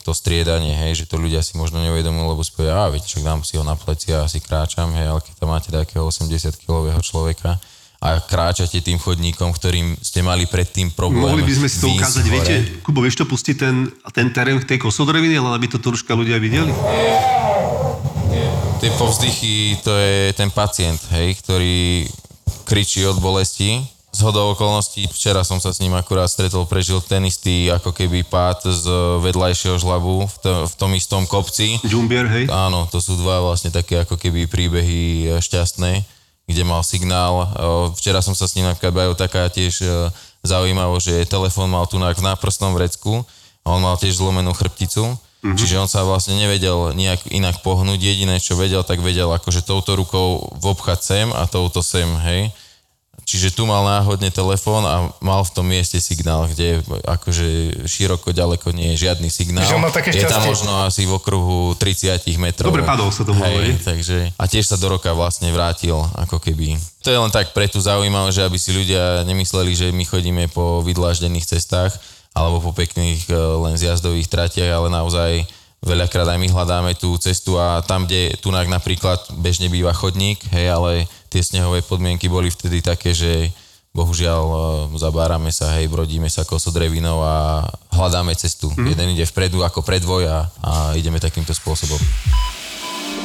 to 0.00 0.16
striedanie, 0.16 0.72
hej, 0.72 1.04
že 1.04 1.08
to 1.12 1.20
ľudia 1.20 1.44
si 1.44 1.60
možno 1.60 1.84
neuvedomujú, 1.84 2.24
lebo 2.32 2.40
si 2.40 2.56
povedia, 2.56 2.80
a 2.80 2.88
viete, 2.88 3.12
však 3.12 3.20
dám 3.20 3.44
si 3.44 3.60
ho 3.60 3.64
na 3.68 3.76
pleci 3.76 4.16
a 4.16 4.24
asi 4.24 4.40
kráčam, 4.40 4.88
hej, 4.96 5.12
ale 5.12 5.20
keď 5.20 5.44
tam 5.44 5.52
máte 5.52 5.68
takého 5.68 6.08
80-kilového 6.08 7.04
človeka 7.04 7.60
a 7.98 8.22
kráčate 8.22 8.78
tým 8.78 8.94
chodníkom, 8.94 9.50
ktorým 9.50 9.98
ste 9.98 10.22
mali 10.22 10.46
predtým 10.46 10.94
problém. 10.94 11.34
Mohli 11.34 11.50
by 11.50 11.54
sme 11.58 11.68
si 11.68 11.76
to 11.82 11.90
ukázať, 11.90 12.24
hore. 12.24 12.34
viete, 12.38 12.54
Kubo, 12.86 13.02
vieš 13.02 13.18
to 13.18 13.26
pustiť 13.26 13.56
ten, 13.58 13.90
ten 14.14 14.30
terén 14.30 14.62
tej 14.62 14.78
kosodreviny, 14.78 15.34
len 15.34 15.50
aby 15.50 15.66
to 15.66 15.82
troška 15.82 16.14
ľudia 16.14 16.38
videli? 16.38 16.70
Tie 18.78 18.90
povzdychy, 18.94 19.82
to 19.82 19.90
je 19.90 20.30
ten 20.38 20.54
pacient, 20.54 21.02
hej, 21.10 21.34
ktorý 21.42 22.06
kričí 22.62 23.02
od 23.02 23.18
bolesti. 23.18 23.82
z 24.18 24.20
hodou 24.26 24.50
okolností, 24.56 25.06
včera 25.14 25.46
som 25.46 25.62
sa 25.62 25.70
s 25.70 25.78
ním 25.78 25.94
akurát 25.94 26.26
stretol, 26.26 26.66
prežil 26.66 26.98
ten 27.04 27.22
istý 27.28 27.70
ako 27.70 27.94
keby 27.94 28.26
pád 28.26 28.66
z 28.66 28.88
vedľajšieho 29.22 29.78
žlabu 29.78 30.26
v, 30.26 30.34
to, 30.42 30.50
v 30.66 30.74
tom 30.74 30.90
istom 30.98 31.22
kopci. 31.28 31.78
Jumbier, 31.86 32.26
hej? 32.26 32.50
Áno, 32.50 32.90
to 32.90 32.98
sú 32.98 33.14
dva 33.20 33.44
vlastne 33.44 33.70
také 33.70 34.02
ako 34.02 34.18
keby 34.18 34.50
príbehy 34.50 35.30
šťastné, 35.38 36.02
kde 36.48 36.64
mal 36.64 36.80
signál. 36.80 37.44
E, 37.44 37.46
Včera 38.00 38.24
som 38.24 38.32
sa 38.32 38.48
s 38.48 38.56
ním 38.56 38.64
napríklad 38.64 38.96
bavil 38.96 39.14
taká 39.14 39.52
tiež 39.52 39.84
e, 39.84 39.86
zaujímavo, 40.40 40.96
že 40.96 41.28
telefón 41.28 41.68
mal 41.68 41.84
tu 41.84 42.00
na 42.00 42.10
v 42.10 42.24
náprstnom 42.24 42.72
vrecku 42.72 43.22
a 43.62 43.76
on 43.76 43.84
mal 43.84 44.00
tiež 44.00 44.16
zlomenú 44.16 44.56
chrbticu. 44.56 45.12
Mhm. 45.44 45.54
Čiže 45.54 45.78
on 45.78 45.86
sa 45.86 46.02
vlastne 46.02 46.34
nevedel 46.34 46.96
nejak 46.96 47.30
inak 47.30 47.62
pohnúť. 47.62 48.00
Jediné, 48.00 48.42
čo 48.42 48.58
vedel, 48.58 48.82
tak 48.82 48.98
vedel 49.04 49.30
akože 49.30 49.62
touto 49.62 49.94
rukou 49.94 50.50
vobchať 50.58 50.98
sem 50.98 51.28
a 51.30 51.46
touto 51.46 51.78
sem, 51.84 52.08
hej. 52.26 52.50
Čiže 53.26 53.52
tu 53.52 53.68
mal 53.68 53.84
náhodne 53.84 54.32
telefón 54.32 54.86
a 54.88 55.12
mal 55.20 55.44
v 55.44 55.52
tom 55.52 55.66
mieste 55.68 56.00
signál, 56.00 56.48
kde 56.48 56.80
akože 57.04 57.80
široko, 57.84 58.32
ďaleko 58.32 58.72
nie 58.72 58.94
je 58.94 59.04
žiadny 59.08 59.28
signál. 59.28 59.68
Že 59.68 59.82
mal 59.82 59.92
také 59.92 60.14
je 60.14 60.24
tam 60.24 60.46
možno 60.48 60.72
asi 60.86 61.04
v 61.04 61.12
okruhu 61.12 61.76
30 61.76 62.24
metrov. 62.40 62.72
Dobre 62.72 62.88
padol 62.88 63.12
sa 63.12 63.28
tomu, 63.28 63.44
hej. 63.44 63.76
Takže, 63.84 64.32
a 64.32 64.44
tiež 64.48 64.64
sa 64.64 64.80
do 64.80 64.88
roka 64.88 65.12
vlastne 65.12 65.52
vrátil, 65.52 65.98
ako 66.16 66.40
keby. 66.40 66.80
To 67.04 67.12
je 67.12 67.18
len 67.18 67.32
tak 67.32 67.52
pre 67.52 67.68
tú 67.68 67.82
zaujímavé, 67.82 68.32
že 68.32 68.44
aby 68.44 68.56
si 68.56 68.72
ľudia 68.72 69.22
nemysleli, 69.28 69.72
že 69.76 69.86
my 69.92 70.04
chodíme 70.08 70.44
po 70.48 70.80
vydláždených 70.80 71.46
cestách 71.46 71.96
alebo 72.32 72.62
po 72.62 72.72
pekných 72.72 73.26
e, 73.28 73.34
len 73.34 73.74
zjazdových 73.74 74.30
tratiach, 74.30 74.70
ale 74.70 74.88
naozaj 74.88 75.30
veľakrát 75.82 76.26
aj 76.26 76.38
my 76.38 76.48
hľadáme 76.50 76.92
tú 76.98 77.14
cestu 77.18 77.54
a 77.58 77.82
tam, 77.86 78.06
kde 78.06 78.34
tunak 78.42 78.66
napríklad 78.66 79.30
bežne 79.38 79.70
býva 79.70 79.94
chodník, 79.94 80.42
hej, 80.50 80.70
ale 80.74 81.06
tie 81.28 81.44
snehové 81.44 81.84
podmienky 81.84 82.26
boli 82.28 82.48
vtedy 82.48 82.80
také, 82.80 83.12
že 83.12 83.52
bohužiaľ 83.92 84.42
e, 84.44 84.56
zabárame 85.00 85.50
sa, 85.50 85.74
hej, 85.80 85.88
brodíme 85.88 86.28
sa 86.28 86.44
kosodrevinou 86.44 87.24
a 87.24 87.64
hľadáme 87.92 88.36
cestu. 88.36 88.68
Mhm. 88.72 88.88
Jeden 88.94 89.08
ide 89.16 89.24
vpredu 89.28 89.64
ako 89.64 89.80
predvoj 89.84 90.28
a, 90.28 90.38
a 90.62 90.72
ideme 90.94 91.20
takýmto 91.20 91.56
spôsobom. 91.56 91.98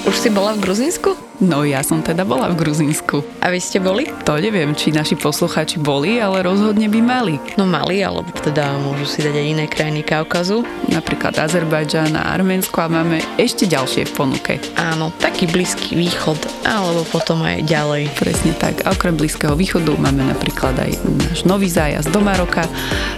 Už 0.03 0.19
si 0.19 0.27
bola 0.27 0.51
v 0.51 0.67
Gruzínsku? 0.67 1.15
No 1.39 1.63
ja 1.63 1.79
som 1.79 2.03
teda 2.03 2.27
bola 2.27 2.51
v 2.51 2.59
Gruzínsku. 2.59 3.23
A 3.39 3.47
vy 3.47 3.63
ste 3.63 3.79
boli? 3.79 4.11
To 4.27 4.35
neviem, 4.35 4.75
či 4.75 4.91
naši 4.91 5.15
posluchači 5.15 5.79
boli, 5.79 6.19
ale 6.19 6.43
rozhodne 6.43 6.91
by 6.91 6.99
mali. 6.99 7.35
No 7.55 7.63
mali, 7.63 8.03
alebo 8.03 8.27
teda 8.35 8.75
môžu 8.83 9.07
si 9.07 9.23
dať 9.23 9.31
aj 9.31 9.47
iné 9.47 9.65
krajiny 9.71 10.03
Kaukazu. 10.03 10.67
Napríklad 10.91 11.39
Azerbajdžan 11.39 12.19
a 12.19 12.35
Arménsko 12.35 12.83
a 12.83 12.91
máme 12.91 13.23
ešte 13.39 13.63
ďalšie 13.63 14.11
v 14.11 14.13
ponuke. 14.13 14.53
Áno, 14.75 15.15
taký 15.23 15.47
blízky 15.47 15.95
východ, 15.95 16.67
alebo 16.67 17.07
potom 17.07 17.39
aj 17.39 17.63
ďalej. 17.63 18.11
Presne 18.19 18.51
tak. 18.59 18.83
A 18.83 18.91
okrem 18.91 19.15
Blízkeho 19.15 19.55
východu 19.55 19.95
máme 19.95 20.27
napríklad 20.27 20.75
aj 20.83 20.99
náš 21.31 21.47
nový 21.47 21.71
zájazd 21.71 22.11
do 22.11 22.19
Maroka. 22.19 22.67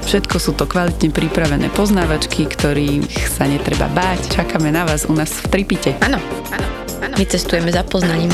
Všetko 0.06 0.38
sú 0.38 0.54
to 0.54 0.70
kvalitne 0.70 1.10
pripravené 1.10 1.74
poznávačky, 1.74 2.46
ktorých 2.46 3.10
sa 3.26 3.50
netreba 3.50 3.90
báť. 3.90 4.38
Čakáme 4.38 4.70
na 4.70 4.86
vás 4.86 5.10
u 5.10 5.14
nás 5.18 5.34
v 5.34 5.46
Tripite. 5.50 5.98
Áno, 6.06 6.22
áno. 6.54 6.75
My 7.16 7.24
cestujeme 7.24 7.72
za 7.72 7.84
poznaním. 7.88 8.32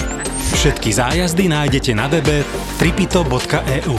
Všetky 0.57 0.89
zájazdy 0.93 1.47
nájdete 1.47 1.91
na 1.93 2.09
webe 2.09 2.41
tripito.eu. 2.81 3.97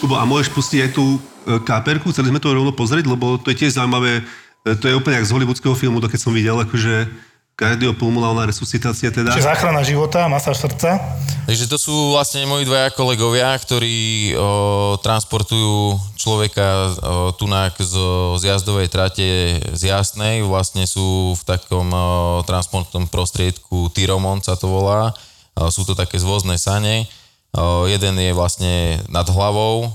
Kubo, 0.00 0.20
a 0.20 0.24
môžeš 0.28 0.52
pustiť 0.52 0.80
aj 0.84 0.90
tú 0.92 1.16
e, 1.16 1.18
káperku, 1.64 2.12
chceli 2.12 2.28
sme 2.28 2.40
to 2.40 2.52
rovno 2.52 2.72
pozrieť, 2.76 3.08
lebo 3.08 3.40
to 3.40 3.52
je 3.52 3.64
tiež 3.64 3.80
zaujímavé, 3.80 4.20
e, 4.20 4.72
to 4.76 4.88
je 4.88 4.96
úplne 4.96 5.16
jak 5.16 5.28
z 5.28 5.32
hollywoodského 5.32 5.72
filmu, 5.72 6.00
to 6.04 6.12
keď 6.12 6.20
som 6.20 6.36
videl, 6.36 6.60
akože 6.60 7.08
kardiopulmonálna 7.54 8.50
resuscitácia 8.50 9.14
teda. 9.14 9.30
Čiže 9.30 9.46
záchrana 9.46 9.86
života, 9.86 10.26
masáž 10.26 10.58
srdca. 10.58 10.98
Takže 11.46 11.70
to 11.70 11.78
sú 11.78 11.94
vlastne 12.16 12.42
moji 12.50 12.66
dvaja 12.66 12.90
kolegovia, 12.90 13.54
ktorí 13.54 14.32
o, 14.34 14.98
transportujú 14.98 15.94
človeka 16.18 16.66
o, 16.66 16.90
tunak 17.36 17.78
z, 17.78 17.94
z 18.40 18.42
jazdovej 18.50 18.88
trate 18.90 19.60
z 19.70 19.82
Jasnej. 19.92 20.42
Vlastne 20.42 20.88
sú 20.88 21.38
v 21.38 21.42
takom 21.46 21.86
o, 21.94 22.40
transportnom 22.42 23.06
prostriedku 23.06 23.92
Tyromon 23.94 24.42
sa 24.42 24.58
to 24.58 24.66
volá. 24.66 25.14
O, 25.54 25.70
sú 25.70 25.86
to 25.86 25.94
také 25.94 26.18
zvozné 26.18 26.58
sane. 26.58 27.06
O, 27.54 27.86
jeden 27.86 28.18
je 28.18 28.34
vlastne 28.34 29.04
nad 29.06 29.28
hlavou, 29.30 29.86
o, 29.86 29.90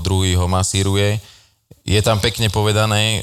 druhý 0.00 0.32
ho 0.38 0.48
masíruje. 0.48 1.20
Je 1.86 2.02
tam 2.02 2.18
pekne 2.18 2.50
povedané, 2.50 3.22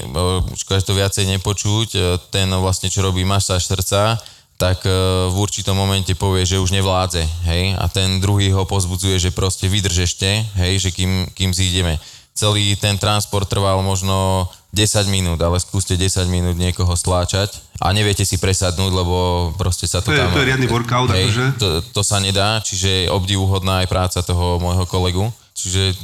škoda, 0.56 0.80
to 0.80 0.96
viacej 0.96 1.28
nepočuť, 1.28 1.88
o, 1.92 2.00
ten 2.32 2.48
vlastne, 2.48 2.88
čo 2.88 3.04
robí 3.04 3.20
masáž 3.20 3.68
srdca, 3.68 4.16
tak 4.56 4.86
e, 4.86 4.92
v 5.28 5.36
určitom 5.36 5.76
momente 5.76 6.16
povie, 6.16 6.48
že 6.48 6.56
už 6.56 6.72
nevládze, 6.72 7.28
hej, 7.44 7.76
a 7.76 7.84
ten 7.92 8.24
druhý 8.24 8.48
ho 8.56 8.64
pozbudzuje, 8.64 9.20
že 9.20 9.36
proste 9.36 9.68
vydrž 9.68 10.08
ešte, 10.08 10.48
hej, 10.56 10.80
že 10.80 10.90
kým, 10.96 11.28
kým 11.36 11.52
zídeme. 11.52 12.00
Celý 12.34 12.74
ten 12.74 12.96
transport 12.96 13.46
trval 13.46 13.78
možno 13.84 14.48
10 14.72 15.06
minút, 15.06 15.38
ale 15.38 15.60
skúste 15.62 15.94
10 15.94 16.26
minút 16.26 16.56
niekoho 16.58 16.90
stláčať 16.96 17.52
a 17.78 17.92
neviete 17.94 18.26
si 18.26 18.40
presadnúť, 18.40 18.90
lebo 18.90 19.14
proste 19.54 19.86
sa 19.86 20.02
to, 20.02 20.10
To 20.10 20.16
je- 20.16 20.18
tam... 20.18 20.32
to 20.34 20.40
je 20.42 20.48
riadny 20.50 20.66
workout, 20.66 21.12
akože. 21.12 21.44
To, 21.62 21.68
to 21.94 22.00
sa 22.02 22.18
nedá, 22.18 22.58
čiže 22.64 23.06
obdivuhodná 23.12 23.84
aj 23.84 23.92
práca 23.92 24.18
toho 24.24 24.58
môjho 24.58 24.82
kolegu. 24.88 25.30
Čiže 25.54 25.94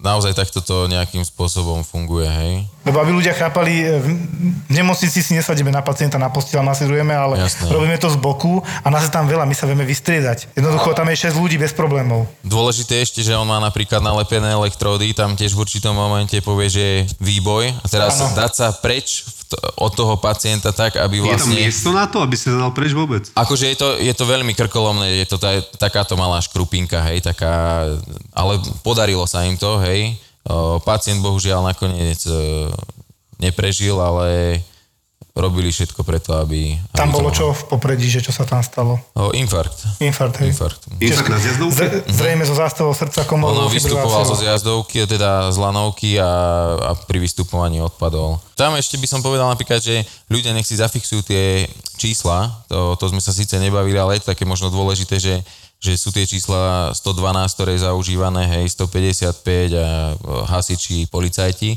naozaj 0.00 0.32
takto 0.32 0.64
to 0.64 0.88
nejakým 0.88 1.20
spôsobom 1.22 1.84
funguje, 1.84 2.26
hej. 2.26 2.54
Lebo 2.88 2.96
aby 3.04 3.12
ľudia 3.12 3.36
chápali, 3.36 3.84
e, 3.84 4.00
v 4.00 4.08
nemocnici 4.72 5.20
si 5.20 5.32
nesadíme 5.36 5.68
na 5.68 5.84
pacienta 5.84 6.16
na 6.16 6.32
posteľ, 6.32 6.64
masírujeme, 6.64 7.12
ale 7.12 7.36
Jasné. 7.36 7.68
robíme 7.68 7.96
to 8.00 8.08
z 8.08 8.16
boku 8.16 8.64
a 8.64 8.88
nás 8.88 9.04
je 9.04 9.12
tam 9.12 9.28
veľa, 9.28 9.44
my 9.44 9.52
sa 9.52 9.68
vieme 9.68 9.84
vystriedať. 9.84 10.56
Jednoducho 10.56 10.96
tam 10.96 11.12
je 11.12 11.28
6 11.28 11.36
ľudí 11.36 11.60
bez 11.60 11.76
problémov. 11.76 12.24
Dôležité 12.40 13.00
je 13.00 13.04
ešte, 13.04 13.20
že 13.20 13.36
on 13.36 13.44
má 13.44 13.60
napríklad 13.60 14.00
nalepené 14.00 14.56
elektródy, 14.56 15.12
tam 15.12 15.36
tiež 15.36 15.52
v 15.52 15.62
určitom 15.62 15.92
momente 15.92 16.40
povie, 16.40 16.68
že 16.72 16.82
je 16.82 16.98
výboj 17.20 17.76
a 17.84 17.86
teraz 17.86 18.16
Áno. 18.24 18.32
dať 18.32 18.52
sa 18.56 18.66
preč 18.72 19.28
v 19.28 19.39
od 19.58 19.92
toho 19.92 20.14
pacienta 20.16 20.70
tak, 20.70 20.94
aby 20.96 21.18
Je 21.18 21.34
tam 21.34 21.50
vlastne... 21.50 21.58
miesto 21.58 21.90
na 21.90 22.06
to, 22.06 22.22
aby 22.22 22.36
sa 22.38 22.54
dal 22.54 22.70
preč 22.70 22.94
vôbec? 22.94 23.26
Akože 23.34 23.74
je 23.74 23.76
to, 23.76 23.88
je 23.98 24.14
to 24.14 24.24
veľmi 24.24 24.54
krkolomné, 24.54 25.22
je 25.22 25.26
to 25.26 25.36
taj, 25.42 25.62
takáto 25.76 26.14
malá 26.14 26.38
škrupinka, 26.38 27.02
hej, 27.10 27.24
taká, 27.24 27.86
ale 28.30 28.62
podarilo 28.86 29.26
sa 29.26 29.42
im 29.46 29.58
to, 29.58 29.82
hej. 29.82 30.14
O, 30.46 30.78
pacient 30.80 31.20
bohužiaľ 31.20 31.66
nakoniec 31.66 32.22
e, 32.24 32.70
neprežil, 33.42 33.98
ale 33.98 34.60
robili 35.50 35.74
všetko 35.74 36.06
preto, 36.06 36.38
aby... 36.38 36.78
Tam 36.94 37.10
aby 37.10 37.18
bolo 37.18 37.34
čo 37.34 37.50
v 37.50 37.62
popredí, 37.66 38.06
že 38.06 38.22
čo 38.22 38.30
sa 38.30 38.46
tam 38.46 38.62
stalo? 38.62 39.02
O, 39.18 39.34
infarkt. 39.34 39.98
Infarkt, 39.98 40.38
hej. 40.46 40.54
Infarkt. 40.54 40.86
Infarkt 41.02 41.28
na 41.28 41.38
zjazdovke? 41.42 41.74
Zre- 41.74 42.02
Zrejme 42.06 42.44
zo 42.46 42.54
zástavou 42.54 42.94
srdca 42.94 43.26
Ono 43.26 43.28
komorovou 43.28 43.68
vystupoval 43.68 44.22
zo 44.22 44.38
zjazdovky, 44.38 45.02
teda 45.10 45.50
z 45.50 45.58
lanovky 45.58 46.22
a, 46.22 46.30
a 46.78 46.90
pri 46.94 47.18
vystupovaní 47.18 47.82
odpadol. 47.82 48.38
Tam 48.54 48.78
ešte 48.78 48.94
by 48.96 49.10
som 49.10 49.20
povedal 49.20 49.50
napríklad, 49.50 49.82
že 49.82 50.06
ľudia 50.30 50.54
nech 50.54 50.64
si 50.70 50.78
zafixujú 50.78 51.26
tie 51.26 51.66
čísla, 51.98 52.48
to, 52.70 52.94
to 52.96 53.10
sme 53.10 53.18
sa 53.18 53.34
síce 53.34 53.58
nebavili, 53.58 53.98
ale 53.98 54.16
je 54.16 54.22
to 54.22 54.30
také 54.32 54.46
možno 54.46 54.70
dôležité, 54.70 55.18
že, 55.18 55.42
že 55.82 55.98
sú 55.98 56.14
tie 56.14 56.24
čísla 56.24 56.94
112, 56.94 57.56
ktoré 57.58 57.74
je 57.74 57.84
zaužívané, 57.84 58.46
hej, 58.46 58.72
155 58.72 59.74
a 59.74 59.88
o, 60.16 60.46
hasiči, 60.46 61.10
policajti, 61.10 61.74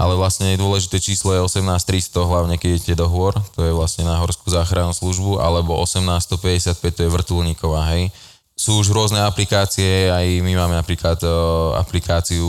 ale 0.00 0.16
vlastne 0.16 0.56
dôležité 0.56 0.96
číslo 0.96 1.36
je 1.36 1.44
18300, 1.44 2.16
hlavne 2.24 2.56
keď 2.56 2.80
idete 2.80 2.94
do 2.96 3.04
hôr, 3.04 3.36
to 3.52 3.60
je 3.60 3.76
vlastne 3.76 4.08
na 4.08 4.16
horskú 4.16 4.48
záchrannú 4.48 4.96
službu, 4.96 5.44
alebo 5.44 5.76
18155, 5.76 6.96
to 6.96 7.00
je 7.04 7.10
vrtulníková, 7.12 7.84
hej 7.92 8.08
sú 8.60 8.76
už 8.76 8.92
rôzne 8.92 9.24
aplikácie, 9.24 10.12
aj 10.12 10.44
my 10.44 10.52
máme 10.52 10.76
napríklad 10.76 11.16
e, 11.24 11.28
aplikáciu 11.80 12.44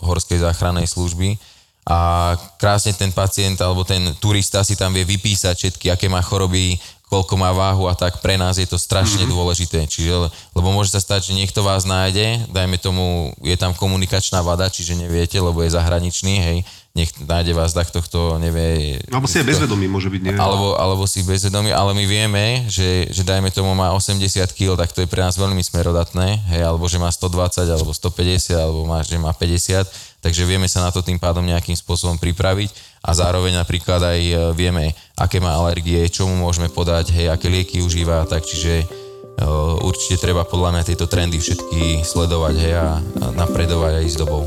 Horskej 0.00 0.40
záchrannej 0.40 0.88
služby 0.88 1.36
a 1.84 2.32
krásne 2.56 2.96
ten 2.96 3.12
pacient 3.12 3.60
alebo 3.60 3.84
ten 3.84 4.16
turista 4.16 4.64
si 4.64 4.80
tam 4.80 4.96
vie 4.96 5.04
vypísať 5.04 5.52
všetky, 5.52 5.92
aké 5.92 6.08
má 6.08 6.24
choroby, 6.24 6.80
koľko 7.12 7.36
má 7.36 7.52
váhu 7.52 7.84
a 7.84 7.92
tak 7.92 8.24
pre 8.24 8.40
nás 8.40 8.56
je 8.56 8.64
to 8.64 8.80
strašne 8.80 9.28
mm-hmm. 9.28 9.36
dôležité. 9.36 9.84
Čiže, 9.84 10.32
lebo 10.56 10.72
môže 10.72 10.96
sa 10.96 11.04
stať, 11.04 11.28
že 11.28 11.36
niekto 11.36 11.60
vás 11.60 11.84
nájde, 11.84 12.48
dajme 12.48 12.80
tomu, 12.80 13.36
je 13.44 13.52
tam 13.60 13.76
komunikačná 13.76 14.40
vada, 14.40 14.72
čiže 14.72 14.96
neviete, 14.96 15.36
lebo 15.36 15.60
je 15.60 15.76
zahraničný, 15.76 16.34
hej, 16.40 16.58
nech 16.92 17.08
nájde 17.24 17.56
vás 17.56 17.72
takto, 17.72 18.04
kto 18.04 18.36
nevie... 18.36 19.00
Alebo 19.08 19.24
si 19.24 19.40
aj 19.40 19.48
bezvedomý 19.48 19.88
môže 19.88 20.12
byť, 20.12 20.20
nie? 20.28 20.36
Alebo, 20.36 20.76
alebo 20.76 21.08
si 21.08 21.24
bezvedomý, 21.24 21.72
ale 21.72 21.96
my 21.96 22.04
vieme, 22.04 22.68
že, 22.68 23.08
že 23.08 23.24
dajme 23.24 23.48
tomu 23.48 23.72
má 23.72 23.96
80 23.96 24.20
kg, 24.52 24.76
tak 24.76 24.92
to 24.92 25.00
je 25.00 25.08
pre 25.08 25.24
nás 25.24 25.40
veľmi 25.40 25.64
smerodatné, 25.64 26.52
hej, 26.52 26.62
alebo 26.68 26.84
že 26.84 27.00
má 27.00 27.08
120, 27.08 27.64
alebo 27.64 27.96
150, 27.96 28.60
alebo 28.60 28.84
má, 28.84 29.00
že 29.00 29.16
má 29.16 29.32
50, 29.32 29.88
takže 30.20 30.44
vieme 30.44 30.68
sa 30.68 30.84
na 30.84 30.92
to 30.92 31.00
tým 31.00 31.16
pádom 31.16 31.40
nejakým 31.48 31.72
spôsobom 31.80 32.20
pripraviť 32.20 32.68
a 33.08 33.16
zároveň 33.16 33.56
napríklad 33.56 34.12
aj 34.12 34.20
e, 34.20 34.34
vieme, 34.52 34.92
aké 35.16 35.40
má 35.40 35.56
alergie, 35.56 36.04
čo 36.12 36.28
mu 36.28 36.44
môžeme 36.44 36.68
podať, 36.68 37.08
hej, 37.16 37.32
aké 37.32 37.48
lieky 37.48 37.80
užíva, 37.80 38.28
tak 38.28 38.44
čiže 38.44 38.84
uh, 38.84 39.80
určite 39.80 40.20
treba 40.20 40.44
podľa 40.44 40.76
mňa 40.76 40.82
tieto 40.92 41.08
trendy 41.08 41.40
všetky 41.40 42.04
sledovať, 42.04 42.54
hej, 42.60 42.74
a, 42.76 43.00
a 43.00 43.24
napredovať 43.32 44.04
aj 44.04 44.06
s 44.12 44.16
dobou. 44.20 44.44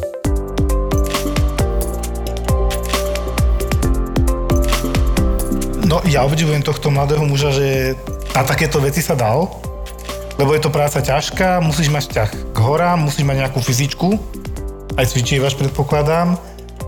Ja 6.16 6.24
obdivujem 6.24 6.64
tohto 6.64 6.88
mladého 6.88 7.28
muža, 7.28 7.52
že 7.52 7.92
na 8.32 8.48
takéto 8.48 8.80
veci 8.80 9.04
sa 9.04 9.20
dal. 9.20 9.52
lebo 10.40 10.52
je 10.56 10.64
to 10.64 10.72
práca 10.72 11.00
ťažká, 11.00 11.64
musíš 11.64 11.92
mať 11.92 12.04
vzťah 12.08 12.30
k 12.56 12.58
horám, 12.60 13.08
musíš 13.08 13.24
mať 13.24 13.48
nejakú 13.48 13.60
fyzičku, 13.64 14.20
aj 14.96 15.12
cvičívaš 15.12 15.56
predpokladám, 15.56 16.36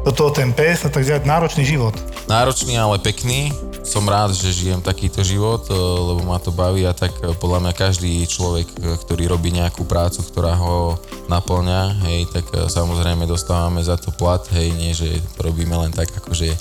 do 0.03 0.11
toho 0.11 0.31
ten 0.31 0.51
pes 0.55 0.83
a 0.83 0.91
tak 0.91 1.03
ďalej, 1.03 1.27
náročný 1.27 1.63
život. 1.67 1.95
Náročný, 2.27 2.75
ale 2.79 2.99
pekný. 2.99 3.51
Som 3.87 4.03
rád, 4.07 4.35
že 4.35 4.51
žijem 4.51 4.83
takýto 4.83 5.23
život, 5.23 5.63
e, 5.67 5.75
lebo 5.75 6.27
ma 6.27 6.39
to 6.43 6.51
baví 6.51 6.83
a 6.83 6.91
tak 6.91 7.15
e, 7.23 7.31
podľa 7.39 7.63
mňa 7.63 7.73
každý 7.75 8.27
človek, 8.27 8.67
e, 8.67 8.99
ktorý 8.99 9.31
robí 9.31 9.51
nejakú 9.55 9.87
prácu, 9.87 10.27
ktorá 10.27 10.59
ho 10.59 10.99
naplňa, 11.31 12.03
hej, 12.03 12.27
tak 12.35 12.51
samozrejme 12.67 13.23
dostávame 13.23 13.79
za 13.79 13.95
to 13.95 14.11
plat, 14.11 14.43
hej, 14.51 14.75
nie, 14.75 14.91
že 14.91 15.23
to 15.39 15.47
robíme 15.47 15.75
len 15.87 15.91
tak 15.95 16.11
akože 16.11 16.51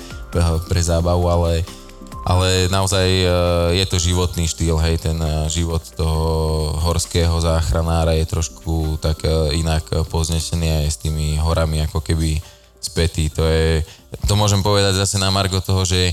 pre 0.71 0.81
zábavu, 0.83 1.27
ale, 1.27 1.67
ale 2.27 2.67
naozaj 2.67 3.07
e, 3.07 3.27
je 3.79 3.87
to 3.87 4.03
životný 4.03 4.51
štýl, 4.51 4.83
hej, 4.83 4.99
ten 4.99 5.15
e, 5.15 5.47
život 5.47 5.79
toho 5.95 6.75
horského 6.83 7.39
záchranára 7.39 8.19
je 8.19 8.27
trošku 8.27 8.99
tak 8.99 9.23
e, 9.23 9.55
inak 9.63 9.87
poznesený 10.11 10.83
aj 10.83 10.87
s 10.91 10.99
tými 11.07 11.39
horami, 11.39 11.87
ako 11.87 12.03
keby 12.03 12.43
spätý. 12.83 13.31
To 13.31 13.47
je, 13.47 13.87
to 14.27 14.35
môžem 14.35 14.59
povedať 14.59 14.99
zase 14.99 15.23
na 15.23 15.31
margo 15.31 15.63
toho, 15.63 15.87
že 15.87 16.11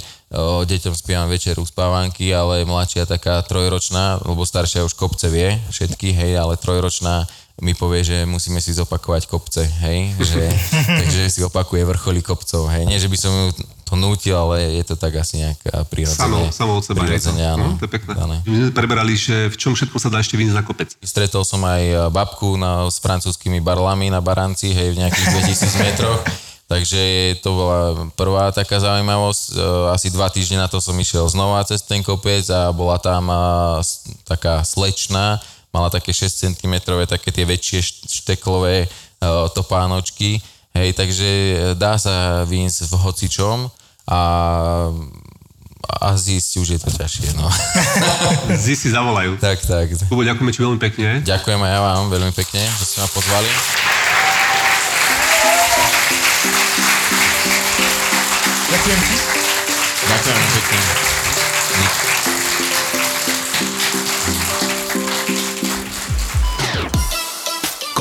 deťom 0.66 0.97
spievam 0.97 1.30
večer 1.30 1.61
uspávanky, 1.61 2.34
ale 2.34 2.66
mladšia 2.66 3.05
taká 3.05 3.38
trojročná, 3.45 4.18
lebo 4.26 4.41
staršia 4.41 4.82
už 4.82 4.97
kopce 4.97 5.30
vie, 5.30 5.61
všetky, 5.70 6.09
hej, 6.09 6.41
ale 6.41 6.57
trojročná 6.57 7.30
mi 7.56 7.72
povie, 7.72 8.01
že 8.01 8.18
musíme 8.24 8.58
si 8.58 8.72
zopakovať 8.72 9.26
kopce, 9.26 9.62
hej, 9.62 10.18
že, 10.18 10.41
takže 10.99 11.22
si 11.28 11.39
opakuje 11.39 11.84
vrcholy 11.84 12.20
kopcov, 12.20 12.66
hej, 12.68 12.84
nie, 12.84 12.97
že 12.97 13.06
by 13.06 13.16
som 13.16 13.30
ju 13.30 13.45
to 13.84 13.93
nútil, 13.93 14.34
ale 14.36 14.74
je 14.74 14.84
to 14.84 14.95
tak 14.95 15.14
asi 15.16 15.38
nejak 15.38 15.60
prirodzene. 15.86 16.18
Samo, 16.18 16.39
samo 16.49 16.72
od 16.74 16.84
seba. 16.84 17.06
Prirodzene, 17.06 17.45
áno. 17.45 17.66
No, 17.68 17.78
to 17.78 17.86
je 17.86 17.93
pekné. 17.93 18.12
Dané. 18.12 18.36
My 18.41 18.56
sme 18.60 18.74
preberali, 18.74 19.14
že 19.14 19.47
v 19.47 19.56
čom 19.56 19.72
všetko 19.72 19.97
sa 19.97 20.10
dá 20.10 20.18
ešte 20.18 20.34
vyniesť 20.34 20.58
na 20.58 20.66
kopec. 20.66 20.89
Stretol 20.97 21.43
som 21.43 21.62
aj 21.62 22.10
babku 22.10 22.58
na, 22.58 22.89
s 22.89 22.97
francúzskými 22.97 23.62
barlami 23.62 24.10
na 24.10 24.18
Baranci, 24.18 24.74
hej, 24.74 24.91
v 24.91 25.06
nejakých 25.06 25.28
2000 25.38 25.78
metroch. 25.80 26.22
Takže 26.64 27.01
to 27.39 27.54
bola 27.54 27.80
prvá 28.12 28.49
taká 28.49 28.82
zaujímavosť. 28.82 29.43
E, 29.51 29.56
Asi 29.93 30.10
dva 30.10 30.26
týždne 30.28 30.58
na 30.58 30.66
to 30.66 30.82
som 30.82 30.95
išiel 30.95 31.28
znova 31.28 31.62
cez 31.62 31.84
ten 31.84 32.01
kopec 32.01 32.41
a 32.49 32.72
bola 32.72 32.97
tam 32.97 33.30
s- 33.78 34.10
taká 34.24 34.64
slečná, 34.64 35.38
mala 35.74 35.90
také 35.90 36.14
6 36.14 36.30
cm, 36.30 36.74
také 37.10 37.34
tie 37.34 37.44
väčšie 37.44 37.80
št- 37.82 38.06
šteklové 38.08 38.86
e, 38.86 38.88
topánočky. 39.58 40.38
Hej, 40.74 40.94
takže 40.94 41.30
e, 41.30 41.56
dá 41.74 41.98
sa 41.98 42.46
vyjsť 42.46 42.88
v 42.88 42.94
hocičom 43.02 43.58
a 44.08 44.20
a 45.84 46.16
zísť 46.16 46.52
už 46.64 46.68
je 46.68 46.80
to 46.80 46.90
ťažšie, 46.96 47.36
no. 47.36 47.48
Zí 48.64 48.74
si 48.76 48.88
zavolajú. 48.88 49.36
Tak, 49.36 49.60
tak. 49.68 49.92
Kubo, 50.08 50.24
ďakujeme 50.24 50.52
ti 50.56 50.60
veľmi 50.64 50.80
pekne. 50.80 51.08
Ďakujem 51.28 51.60
aj 51.60 51.72
ja 51.76 51.80
vám 51.84 52.08
veľmi 52.08 52.34
pekne, 52.34 52.64
že 52.80 52.84
ste 52.88 52.98
ma 53.04 53.10
pozvali. 53.12 53.50
Ďakujem 58.72 59.00
ti. 59.04 59.16
Ďakujem 60.08 60.40
pekne. 60.56 61.12